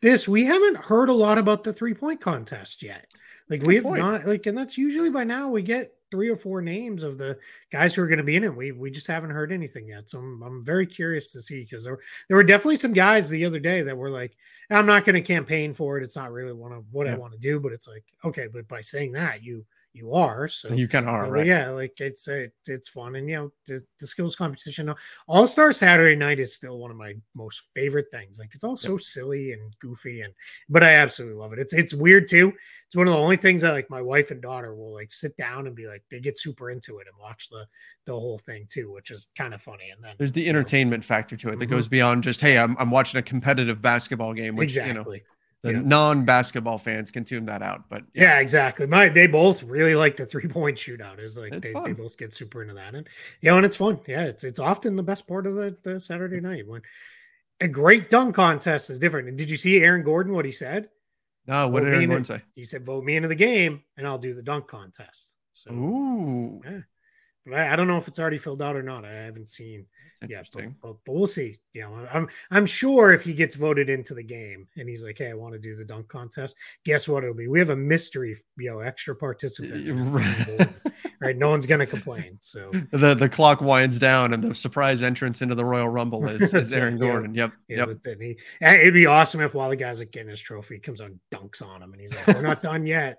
this, 0.00 0.28
we 0.28 0.44
haven't 0.44 0.76
heard 0.76 1.08
a 1.08 1.12
lot 1.12 1.38
about 1.38 1.64
the 1.64 1.72
three 1.72 1.94
point 1.94 2.20
contest 2.20 2.82
yet. 2.82 3.06
Like 3.48 3.62
we 3.62 3.76
have 3.76 3.84
point. 3.84 4.00
not 4.00 4.26
like, 4.26 4.46
and 4.46 4.56
that's 4.56 4.78
usually 4.78 5.10
by 5.10 5.24
now 5.24 5.48
we 5.50 5.62
get 5.62 5.92
three 6.12 6.28
or 6.28 6.36
four 6.36 6.60
names 6.60 7.02
of 7.02 7.16
the 7.16 7.36
guys 7.70 7.94
who 7.94 8.02
are 8.02 8.06
going 8.06 8.18
to 8.18 8.22
be 8.22 8.36
in 8.36 8.44
it. 8.44 8.54
We 8.54 8.70
we 8.70 8.90
just 8.90 9.06
haven't 9.08 9.30
heard 9.30 9.50
anything 9.50 9.88
yet. 9.88 10.10
So 10.10 10.18
I'm, 10.18 10.42
I'm 10.42 10.64
very 10.64 10.86
curious 10.86 11.32
to 11.32 11.40
see 11.40 11.62
because 11.62 11.84
there 11.84 11.98
there 12.28 12.36
were 12.36 12.44
definitely 12.44 12.76
some 12.76 12.92
guys 12.92 13.28
the 13.28 13.44
other 13.44 13.58
day 13.58 13.80
that 13.82 13.96
were 13.96 14.10
like, 14.10 14.36
I'm 14.70 14.86
not 14.86 15.04
going 15.04 15.14
to 15.14 15.22
campaign 15.22 15.72
for 15.72 15.98
it. 15.98 16.04
It's 16.04 16.14
not 16.14 16.30
really 16.30 16.52
one 16.52 16.72
of 16.72 16.84
what 16.92 17.08
I 17.08 17.16
want 17.16 17.32
to 17.32 17.38
do. 17.38 17.58
But 17.58 17.72
it's 17.72 17.88
like, 17.88 18.04
okay, 18.24 18.46
but 18.46 18.68
by 18.68 18.82
saying 18.82 19.12
that, 19.12 19.42
you 19.42 19.64
you 19.94 20.14
are 20.14 20.48
so 20.48 20.72
You 20.74 20.88
kind 20.88 21.06
of 21.06 21.14
are 21.14 21.26
uh, 21.26 21.30
right. 21.30 21.46
Yeah, 21.46 21.70
like 21.70 21.92
it's 22.00 22.26
it, 22.28 22.52
it's 22.66 22.88
fun, 22.88 23.16
and 23.16 23.28
you 23.28 23.36
know 23.36 23.52
the, 23.66 23.82
the 24.00 24.06
skills 24.06 24.34
competition. 24.36 24.92
All 25.28 25.46
Star 25.46 25.72
Saturday 25.72 26.16
Night 26.16 26.40
is 26.40 26.54
still 26.54 26.78
one 26.78 26.90
of 26.90 26.96
my 26.96 27.14
most 27.34 27.62
favorite 27.74 28.06
things. 28.10 28.38
Like 28.38 28.54
it's 28.54 28.64
all 28.64 28.76
so 28.76 28.96
silly 28.96 29.52
and 29.52 29.74
goofy, 29.80 30.22
and 30.22 30.32
but 30.68 30.82
I 30.82 30.94
absolutely 30.94 31.38
love 31.38 31.52
it. 31.52 31.58
It's 31.58 31.74
it's 31.74 31.94
weird 31.94 32.28
too. 32.28 32.52
It's 32.86 32.96
one 32.96 33.06
of 33.06 33.12
the 33.12 33.18
only 33.18 33.36
things 33.36 33.62
that 33.62 33.72
like 33.72 33.90
my 33.90 34.02
wife 34.02 34.30
and 34.30 34.40
daughter 34.42 34.74
will 34.74 34.92
like 34.94 35.10
sit 35.10 35.36
down 35.36 35.66
and 35.66 35.76
be 35.76 35.86
like 35.86 36.02
they 36.10 36.20
get 36.20 36.38
super 36.38 36.70
into 36.70 36.98
it 36.98 37.06
and 37.06 37.16
watch 37.20 37.48
the 37.50 37.66
the 38.06 38.12
whole 38.12 38.38
thing 38.38 38.66
too, 38.68 38.92
which 38.92 39.10
is 39.10 39.28
kind 39.36 39.54
of 39.54 39.62
funny. 39.62 39.90
And 39.94 40.02
then 40.02 40.14
There's 40.18 40.32
the 40.32 40.42
you 40.42 40.52
know, 40.52 40.58
entertainment 40.58 41.04
factor 41.04 41.36
to 41.36 41.48
it 41.50 41.58
that 41.58 41.66
Mhm. 41.66 41.70
goes 41.70 41.88
beyond 41.88 42.24
just 42.24 42.40
hey, 42.40 42.58
I'm, 42.58 42.76
I'm 42.78 42.90
watching 42.90 43.18
a 43.18 43.22
competitive 43.22 43.80
basketball 43.82 44.32
game, 44.34 44.56
which 44.56 44.76
you 44.76 44.92
know 44.94 45.00
exactly. 45.00 45.22
The 45.62 45.72
yeah. 45.72 45.80
non-basketball 45.84 46.78
fans 46.78 47.10
can 47.10 47.24
tune 47.24 47.46
that 47.46 47.62
out. 47.62 47.88
But 47.88 48.04
Yeah, 48.14 48.40
exactly. 48.40 48.86
My 48.86 49.08
they 49.08 49.26
both 49.26 49.62
really 49.62 49.94
like 49.94 50.16
the 50.16 50.26
three 50.26 50.48
point 50.48 50.76
shootout. 50.76 51.20
Is 51.20 51.38
like 51.38 51.60
they, 51.60 51.72
they 51.84 51.92
both 51.92 52.16
get 52.16 52.34
super 52.34 52.62
into 52.62 52.74
that, 52.74 52.94
and 52.94 53.08
you 53.40 53.50
know, 53.50 53.56
and 53.56 53.66
it's 53.66 53.76
fun. 53.76 54.00
Yeah, 54.06 54.24
it's 54.24 54.44
it's 54.44 54.58
often 54.58 54.96
the 54.96 55.02
best 55.02 55.26
part 55.28 55.46
of 55.46 55.54
the, 55.54 55.76
the 55.82 56.00
Saturday 56.00 56.40
night 56.40 56.66
when 56.66 56.82
a 57.60 57.68
great 57.68 58.10
dunk 58.10 58.34
contest 58.34 58.90
is 58.90 58.98
different. 58.98 59.28
And 59.28 59.38
did 59.38 59.48
you 59.50 59.56
see 59.56 59.78
Aaron 59.80 60.02
Gordon? 60.02 60.32
What 60.34 60.44
he 60.44 60.50
said? 60.50 60.88
No, 61.46 61.68
what 61.68 61.82
Well, 61.82 61.84
did 61.84 61.94
everyone 61.94 62.18
in- 62.18 62.24
say? 62.24 62.42
He 62.54 62.64
said, 62.64 62.84
"Vote 62.84 63.04
me 63.04 63.16
into 63.16 63.28
the 63.28 63.34
game, 63.34 63.82
and 63.96 64.06
I'll 64.06 64.18
do 64.18 64.34
the 64.34 64.42
dunk 64.42 64.66
contest." 64.66 65.36
So, 65.52 65.72
Ooh, 65.72 66.60
but 67.44 67.54
I, 67.54 67.72
I 67.72 67.76
don't 67.76 67.86
know 67.86 67.98
if 67.98 68.08
it's 68.08 68.18
already 68.18 68.38
filled 68.38 68.62
out 68.62 68.74
or 68.74 68.82
not. 68.82 69.04
I 69.04 69.12
haven't 69.12 69.48
seen. 69.48 69.86
Yeah, 70.28 70.42
but, 70.52 70.64
but, 70.80 70.96
but 71.04 71.12
we'll 71.12 71.26
see. 71.26 71.58
You 71.72 71.82
know, 71.82 72.06
I'm 72.12 72.28
I'm 72.50 72.66
sure 72.66 73.12
if 73.12 73.22
he 73.22 73.32
gets 73.32 73.56
voted 73.56 73.88
into 73.88 74.14
the 74.14 74.22
game 74.22 74.66
and 74.76 74.88
he's 74.88 75.02
like, 75.02 75.18
"Hey, 75.18 75.30
I 75.30 75.34
want 75.34 75.54
to 75.54 75.58
do 75.58 75.76
the 75.76 75.84
dunk 75.84 76.08
contest," 76.08 76.56
guess 76.84 77.08
what 77.08 77.24
it'll 77.24 77.34
be? 77.34 77.48
We 77.48 77.58
have 77.58 77.70
a 77.70 77.76
mystery, 77.76 78.36
you 78.58 78.70
know, 78.70 78.80
extra 78.80 79.14
participant. 79.14 79.88
and 79.88 80.06
it's 80.06 80.16
Aaron 80.16 80.44
Gordon, 80.44 80.74
right? 81.20 81.36
No 81.36 81.50
one's 81.50 81.66
gonna 81.66 81.86
complain. 81.86 82.36
So 82.40 82.70
the 82.92 83.14
the 83.14 83.28
clock 83.28 83.60
winds 83.60 83.98
down 83.98 84.34
and 84.34 84.42
the 84.42 84.54
surprise 84.54 85.02
entrance 85.02 85.42
into 85.42 85.54
the 85.54 85.64
Royal 85.64 85.88
Rumble 85.88 86.26
is, 86.28 86.54
is 86.54 86.72
it, 86.72 86.78
Aaron 86.78 86.98
yeah. 86.98 87.06
Gordon. 87.06 87.34
Yep. 87.34 87.52
yeah, 87.68 87.76
yep. 87.78 87.98
but 88.04 88.16
he, 88.20 88.38
it'd 88.60 88.94
be 88.94 89.06
awesome 89.06 89.40
if 89.40 89.54
while 89.54 89.70
the 89.70 89.76
guy's 89.76 89.98
like 89.98 90.12
getting 90.12 90.30
his 90.30 90.40
trophy, 90.40 90.78
comes 90.78 91.00
on, 91.00 91.18
dunks 91.32 91.62
on 91.66 91.82
him, 91.82 91.92
and 91.92 92.00
he's 92.00 92.14
like, 92.14 92.26
"We're 92.28 92.42
not 92.42 92.62
done 92.62 92.86
yet. 92.86 93.18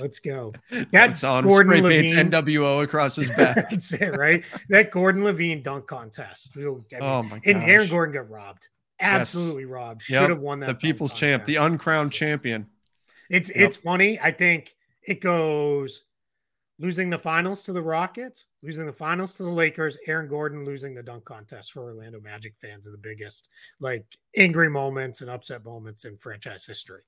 Let's 0.00 0.18
go." 0.18 0.52
That 0.92 1.22
on 1.24 1.44
him, 1.44 1.48
Gordon 1.48 1.78
spray 1.78 2.08
LaVine- 2.10 2.30
NWO 2.30 2.82
across 2.82 3.16
his 3.16 3.30
back. 3.36 3.70
That's 3.70 3.92
it, 3.92 4.16
right? 4.16 4.44
That 4.68 4.90
Gordon 4.90 5.22
LaVine 5.22 5.62
dunk 5.62 5.86
contest. 5.86 6.56
We'll- 6.56 6.84
I 6.92 6.94
mean, 6.94 7.02
oh 7.02 7.22
my 7.22 7.38
god. 7.38 7.42
and 7.46 7.62
Aaron 7.62 7.88
Gordon 7.88 8.14
got 8.14 8.28
robbed. 8.30 8.68
Absolutely 9.00 9.64
robbed. 9.64 10.02
Should 10.02 10.14
Yep, 10.14 10.28
have 10.30 10.40
won 10.40 10.60
that. 10.60 10.66
the 10.66 10.74
people's 10.74 11.12
champ, 11.12 11.44
the 11.44 11.54
contest. 11.54 11.72
uncrowned 11.72 12.12
champion. 12.12 12.66
It's 13.30 13.48
Yep. 13.48 13.56
it's 13.58 13.76
funny. 13.76 14.18
I 14.20 14.32
think 14.32 14.74
it 15.02 15.20
goes 15.20 16.02
losing 16.80 17.10
the 17.10 17.18
finals 17.18 17.64
to 17.64 17.72
the 17.72 17.82
Rockets, 17.82 18.46
losing 18.62 18.86
the 18.86 18.92
finals 18.92 19.36
to 19.36 19.42
the 19.42 19.48
Lakers, 19.50 19.98
Aaron 20.06 20.28
Gordon 20.28 20.64
losing 20.64 20.94
the 20.94 21.02
dunk 21.02 21.24
contest 21.24 21.72
for 21.72 21.82
Orlando 21.82 22.20
Magic 22.20 22.54
fans 22.60 22.86
are 22.88 22.92
the 22.92 22.96
biggest 22.98 23.48
like 23.80 24.04
angry 24.36 24.68
moments 24.70 25.20
and 25.20 25.30
upset 25.30 25.64
moments 25.64 26.04
in 26.04 26.16
franchise 26.16 26.64
history. 26.66 27.02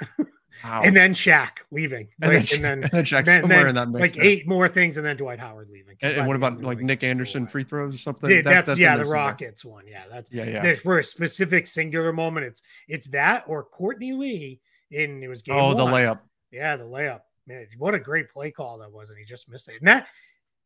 Wow. 0.64 0.82
And 0.84 0.96
then 0.96 1.12
Shaq 1.12 1.50
leaving. 1.70 2.08
and 2.20 2.32
Like, 2.34 2.48
then, 2.48 2.56
and 2.56 2.64
then, 2.64 2.82
and 2.84 2.90
then 2.92 3.04
Shaq's 3.04 3.26
then- 3.26 3.40
somewhere 3.42 3.58
then, 3.60 3.68
in 3.68 3.74
that 3.76 3.88
mix. 3.88 4.00
like 4.00 4.12
there. 4.14 4.24
eight 4.24 4.46
more 4.46 4.68
things, 4.68 4.96
and 4.96 5.06
then 5.06 5.16
Dwight 5.16 5.38
Howard 5.38 5.70
leaving. 5.70 5.96
And, 6.02 6.18
and 6.18 6.26
what 6.26 6.36
about 6.36 6.62
like 6.62 6.80
Nick 6.80 7.02
Anderson 7.04 7.46
free 7.46 7.64
throws 7.64 7.94
or 7.94 7.98
something? 7.98 8.30
Yeah, 8.30 8.42
That- 8.42 8.66
that's, 8.66 8.78
yeah, 8.78 8.96
the 8.96 9.04
somewhere. 9.04 9.24
Rockets 9.26 9.64
one. 9.64 9.86
Yeah, 9.86 10.04
that's 10.10 10.30
Yeah, 10.32 10.44
yeah. 10.44 10.62
there's 10.62 10.80
for 10.80 10.98
a 10.98 11.04
specific 11.04 11.66
singular 11.66 12.12
moment. 12.12 12.46
It's 12.46 12.62
it's 12.88 13.06
that 13.08 13.44
or 13.46 13.64
Courtney 13.64 14.12
Lee 14.12 14.60
in 14.90 15.22
it 15.22 15.28
was 15.28 15.42
game 15.42 15.56
Oh, 15.56 15.74
the 15.74 15.84
layup. 15.84 16.20
Yeah, 16.50 16.76
the 16.76 16.84
layup. 16.84 17.20
Man, 17.46 17.66
what 17.78 17.94
a 17.94 17.98
great 17.98 18.28
play 18.30 18.50
call 18.50 18.78
that 18.78 18.92
was, 18.92 19.10
and 19.10 19.18
he 19.18 19.24
just 19.24 19.48
missed 19.48 19.68
it. 19.68 19.76
And 19.80 19.88
that, 19.88 20.06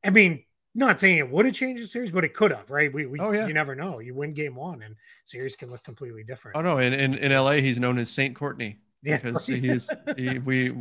I 0.04 0.10
mean, 0.10 0.44
not 0.74 0.98
saying 0.98 1.18
it 1.18 1.30
would 1.30 1.44
have 1.46 1.54
changed 1.54 1.82
the 1.82 1.86
series, 1.86 2.10
but 2.10 2.24
it 2.24 2.34
could 2.34 2.50
have, 2.50 2.68
right? 2.68 2.92
We, 2.92 3.06
we 3.06 3.20
Oh, 3.20 3.30
yeah. 3.30 3.46
you 3.46 3.54
never 3.54 3.74
know. 3.76 4.00
You 4.00 4.12
win 4.12 4.34
game 4.34 4.56
one, 4.56 4.82
and 4.82 4.96
series 5.24 5.54
can 5.56 5.70
look 5.70 5.84
completely 5.84 6.24
different. 6.24 6.56
Oh 6.56 6.62
no, 6.62 6.78
in, 6.78 6.92
in 6.92 7.14
in 7.14 7.30
LA 7.32 7.52
he's 7.52 7.78
known 7.78 7.96
as 7.98 8.10
Saint 8.10 8.34
Courtney 8.34 8.78
yeah, 9.04 9.18
because 9.18 9.48
right. 9.48 9.62
he's 9.62 9.90
he, 10.16 10.38
we 10.40 10.74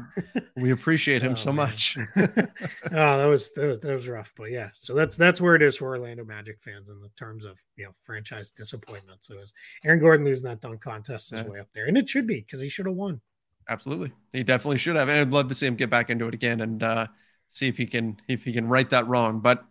we 0.55 0.71
appreciate 0.71 1.21
him 1.21 1.33
Oh, 1.33 1.35
so 1.35 1.51
man. 1.51 1.67
much. 1.67 1.97
oh, 2.15 2.47
that 2.91 3.25
was, 3.25 3.51
that 3.53 3.67
was 3.67 3.79
that 3.79 3.93
was 3.93 4.07
rough, 4.07 4.31
but 4.37 4.51
yeah. 4.51 4.69
So 4.73 4.93
that's 4.95 5.15
that's 5.15 5.41
where 5.41 5.55
it 5.55 5.61
is 5.61 5.77
for 5.77 5.89
Orlando 5.89 6.23
Magic 6.25 6.57
fans 6.61 6.89
in 6.89 6.99
the 7.01 7.09
terms 7.17 7.45
of 7.45 7.59
you 7.75 7.85
know 7.85 7.91
franchise 8.01 8.51
disappointment. 8.51 9.23
So 9.23 9.35
was 9.37 9.53
Aaron 9.83 9.99
Gordon 9.99 10.25
losing 10.25 10.47
that 10.49 10.61
dunk 10.61 10.81
contest 10.81 11.33
is 11.33 11.41
Yeah. 11.41 11.47
way 11.47 11.59
up 11.59 11.67
there, 11.73 11.85
and 11.87 11.97
it 11.97 12.07
should 12.09 12.27
be 12.27 12.39
because 12.41 12.61
he 12.61 12.69
should 12.69 12.85
have 12.85 12.95
won. 12.95 13.21
Absolutely, 13.69 14.11
he 14.33 14.43
definitely 14.43 14.77
should 14.77 14.95
have, 14.95 15.09
and 15.09 15.19
I'd 15.19 15.31
love 15.31 15.47
to 15.49 15.55
see 15.55 15.65
him 15.67 15.75
get 15.75 15.89
back 15.89 16.09
into 16.09 16.27
it 16.27 16.33
again 16.33 16.61
and 16.61 16.83
uh, 16.83 17.07
see 17.49 17.67
if 17.67 17.77
he 17.77 17.85
can 17.85 18.17
if 18.27 18.43
he 18.43 18.53
can 18.53 18.67
right 18.67 18.89
that 18.89 19.07
wrong. 19.07 19.39
But 19.39 19.63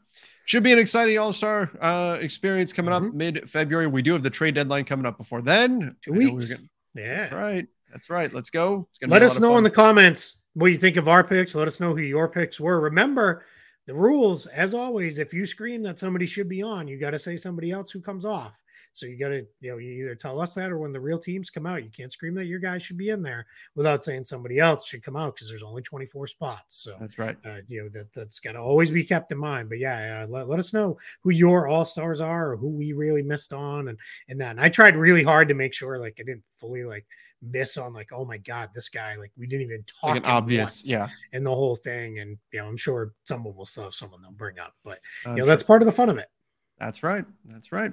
should 0.46 0.62
be 0.62 0.72
an 0.72 0.78
exciting 0.78 1.18
All 1.18 1.32
Star 1.32 1.70
uh, 1.80 2.18
experience 2.20 2.72
coming 2.72 2.92
up 2.92 3.02
Mhm. 3.02 3.14
mid 3.14 3.50
February. 3.50 3.86
We 3.86 4.02
do 4.02 4.12
have 4.12 4.22
the 4.22 4.30
trade 4.30 4.54
deadline 4.54 4.84
coming 4.84 5.06
up 5.06 5.18
before 5.18 5.42
then. 5.42 5.96
Two 6.02 6.12
know 6.12 6.18
we 6.18 6.26
weeks. 6.30 6.54
Yeah. 6.94 7.34
Right. 7.34 7.66
That's 7.92 8.10
right. 8.10 8.32
Let's 8.32 8.50
go. 8.50 8.88
It's 8.90 8.98
gonna 8.98 9.12
Let 9.12 9.22
us 9.22 9.38
know 9.38 9.56
in 9.58 9.64
the 9.64 9.70
comments 9.70 10.38
what 10.54 10.66
you 10.66 10.78
think 10.78 10.96
of 10.96 11.08
our 11.08 11.22
picks. 11.22 11.54
Let 11.54 11.68
us 11.68 11.78
know 11.78 11.94
who 11.94 12.02
your 12.02 12.28
picks 12.28 12.58
were. 12.58 12.80
Remember 12.80 13.44
the 13.86 13.94
rules, 13.94 14.46
as 14.46 14.74
always. 14.74 15.18
If 15.18 15.32
you 15.32 15.44
scream 15.44 15.82
that 15.82 15.98
somebody 15.98 16.26
should 16.26 16.48
be 16.48 16.62
on, 16.62 16.88
you 16.88 16.98
got 16.98 17.10
to 17.10 17.18
say 17.18 17.36
somebody 17.36 17.70
else 17.70 17.90
who 17.90 18.00
comes 18.00 18.24
off. 18.24 18.58
So 18.94 19.06
you 19.06 19.18
got 19.18 19.28
to, 19.28 19.46
you 19.60 19.70
know, 19.70 19.78
you 19.78 19.92
either 20.04 20.14
tell 20.14 20.38
us 20.38 20.54
that 20.54 20.70
or 20.70 20.78
when 20.78 20.92
the 20.92 21.00
real 21.00 21.18
teams 21.18 21.48
come 21.48 21.64
out, 21.64 21.82
you 21.82 21.90
can't 21.90 22.12
scream 22.12 22.34
that 22.34 22.44
your 22.44 22.58
guy 22.58 22.76
should 22.76 22.98
be 22.98 23.08
in 23.08 23.22
there 23.22 23.46
without 23.74 24.04
saying 24.04 24.26
somebody 24.26 24.58
else 24.58 24.86
should 24.86 25.02
come 25.02 25.16
out 25.16 25.34
because 25.34 25.48
there's 25.48 25.62
only 25.62 25.80
24 25.82 26.26
spots. 26.26 26.82
So 26.82 26.96
That's 27.00 27.18
right. 27.18 27.36
uh, 27.44 27.58
you 27.68 27.82
know 27.82 27.88
that 27.94 28.12
that's 28.12 28.38
got 28.38 28.52
to 28.52 28.60
always 28.60 28.90
be 28.90 29.02
kept 29.02 29.32
in 29.32 29.38
mind. 29.38 29.70
But 29.70 29.78
yeah, 29.78 30.24
uh, 30.24 30.26
let, 30.30 30.48
let 30.48 30.58
us 30.58 30.74
know 30.74 30.98
who 31.22 31.30
your 31.30 31.68
all 31.68 31.86
stars 31.86 32.20
are 32.20 32.52
or 32.52 32.56
who 32.56 32.68
we 32.68 32.92
really 32.92 33.22
missed 33.22 33.54
on, 33.54 33.88
and 33.88 33.98
and 34.28 34.38
then 34.38 34.58
I 34.58 34.68
tried 34.68 34.96
really 34.96 35.24
hard 35.24 35.48
to 35.48 35.54
make 35.54 35.72
sure 35.72 35.98
like 35.98 36.18
I 36.20 36.24
didn't 36.24 36.44
fully 36.58 36.84
like 36.84 37.06
miss 37.42 37.76
on 37.76 37.92
like 37.92 38.10
oh 38.12 38.24
my 38.24 38.36
god 38.38 38.70
this 38.74 38.88
guy 38.88 39.16
like 39.16 39.32
we 39.36 39.46
didn't 39.46 39.66
even 39.66 39.84
talk 40.00 40.14
Like 40.14 40.28
obvious, 40.28 40.88
yeah. 40.88 41.08
and 41.32 41.44
the 41.44 41.50
whole 41.50 41.76
thing 41.76 42.20
and 42.20 42.38
you 42.52 42.60
know 42.60 42.66
I'm 42.66 42.76
sure 42.76 43.12
someone 43.24 43.54
will 43.56 43.64
still 43.64 43.84
have 43.84 43.94
someone 43.94 44.22
they'll 44.22 44.32
bring 44.32 44.58
up, 44.58 44.74
but 44.84 45.00
I'm 45.26 45.32
you 45.32 45.38
know 45.38 45.44
sure. 45.44 45.46
that's 45.46 45.62
part 45.62 45.82
of 45.82 45.86
the 45.86 45.92
fun 45.92 46.08
of 46.08 46.18
it. 46.18 46.28
That's 46.78 47.02
right. 47.02 47.24
That's 47.44 47.72
right. 47.72 47.92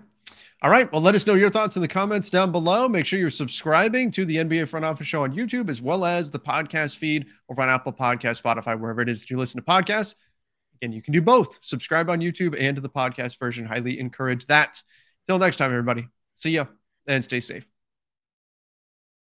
All 0.62 0.70
right. 0.70 0.92
Well, 0.92 1.02
let 1.02 1.16
us 1.16 1.26
know 1.26 1.34
your 1.34 1.50
thoughts 1.50 1.76
in 1.76 1.82
the 1.82 1.88
comments 1.88 2.30
down 2.30 2.52
below. 2.52 2.88
Make 2.88 3.06
sure 3.06 3.18
you're 3.18 3.30
subscribing 3.30 4.12
to 4.12 4.26
the 4.26 4.38
NBA 4.38 4.68
Front 4.68 4.86
Office 4.86 5.08
Show 5.08 5.24
on 5.24 5.34
YouTube, 5.34 5.70
as 5.70 5.82
well 5.82 6.06
as 6.06 6.32
the 6.32 6.40
podcast 6.40 6.98
feed 6.98 7.28
over 7.50 7.62
on 7.62 7.70
Apple 7.70 7.94
Podcast, 7.94 8.42
Spotify, 8.42 8.80
wherever 8.80 9.02
it 9.02 9.10
is 9.10 9.22
that 9.22 9.30
you 9.30 9.38
listen 9.38 9.60
to 9.60 9.66
podcasts. 9.66 10.16
Again, 10.82 10.92
you 10.92 11.02
can 11.02 11.14
do 11.14 11.22
both. 11.22 11.60
Subscribe 11.62 12.10
on 12.10 12.20
YouTube 12.20 12.56
and 12.60 12.76
to 12.76 12.82
the 12.82 12.90
podcast 12.90 13.38
version. 13.40 13.66
Highly 13.66 14.00
encourage 14.00 14.46
that. 14.48 14.82
Till 15.28 15.40
next 15.40 15.58
time, 15.58 15.72
everybody. 15.72 16.08
See 16.36 16.52
ya 16.52 16.66
and 17.08 17.24
stay 17.24 17.40
safe. 17.40 17.69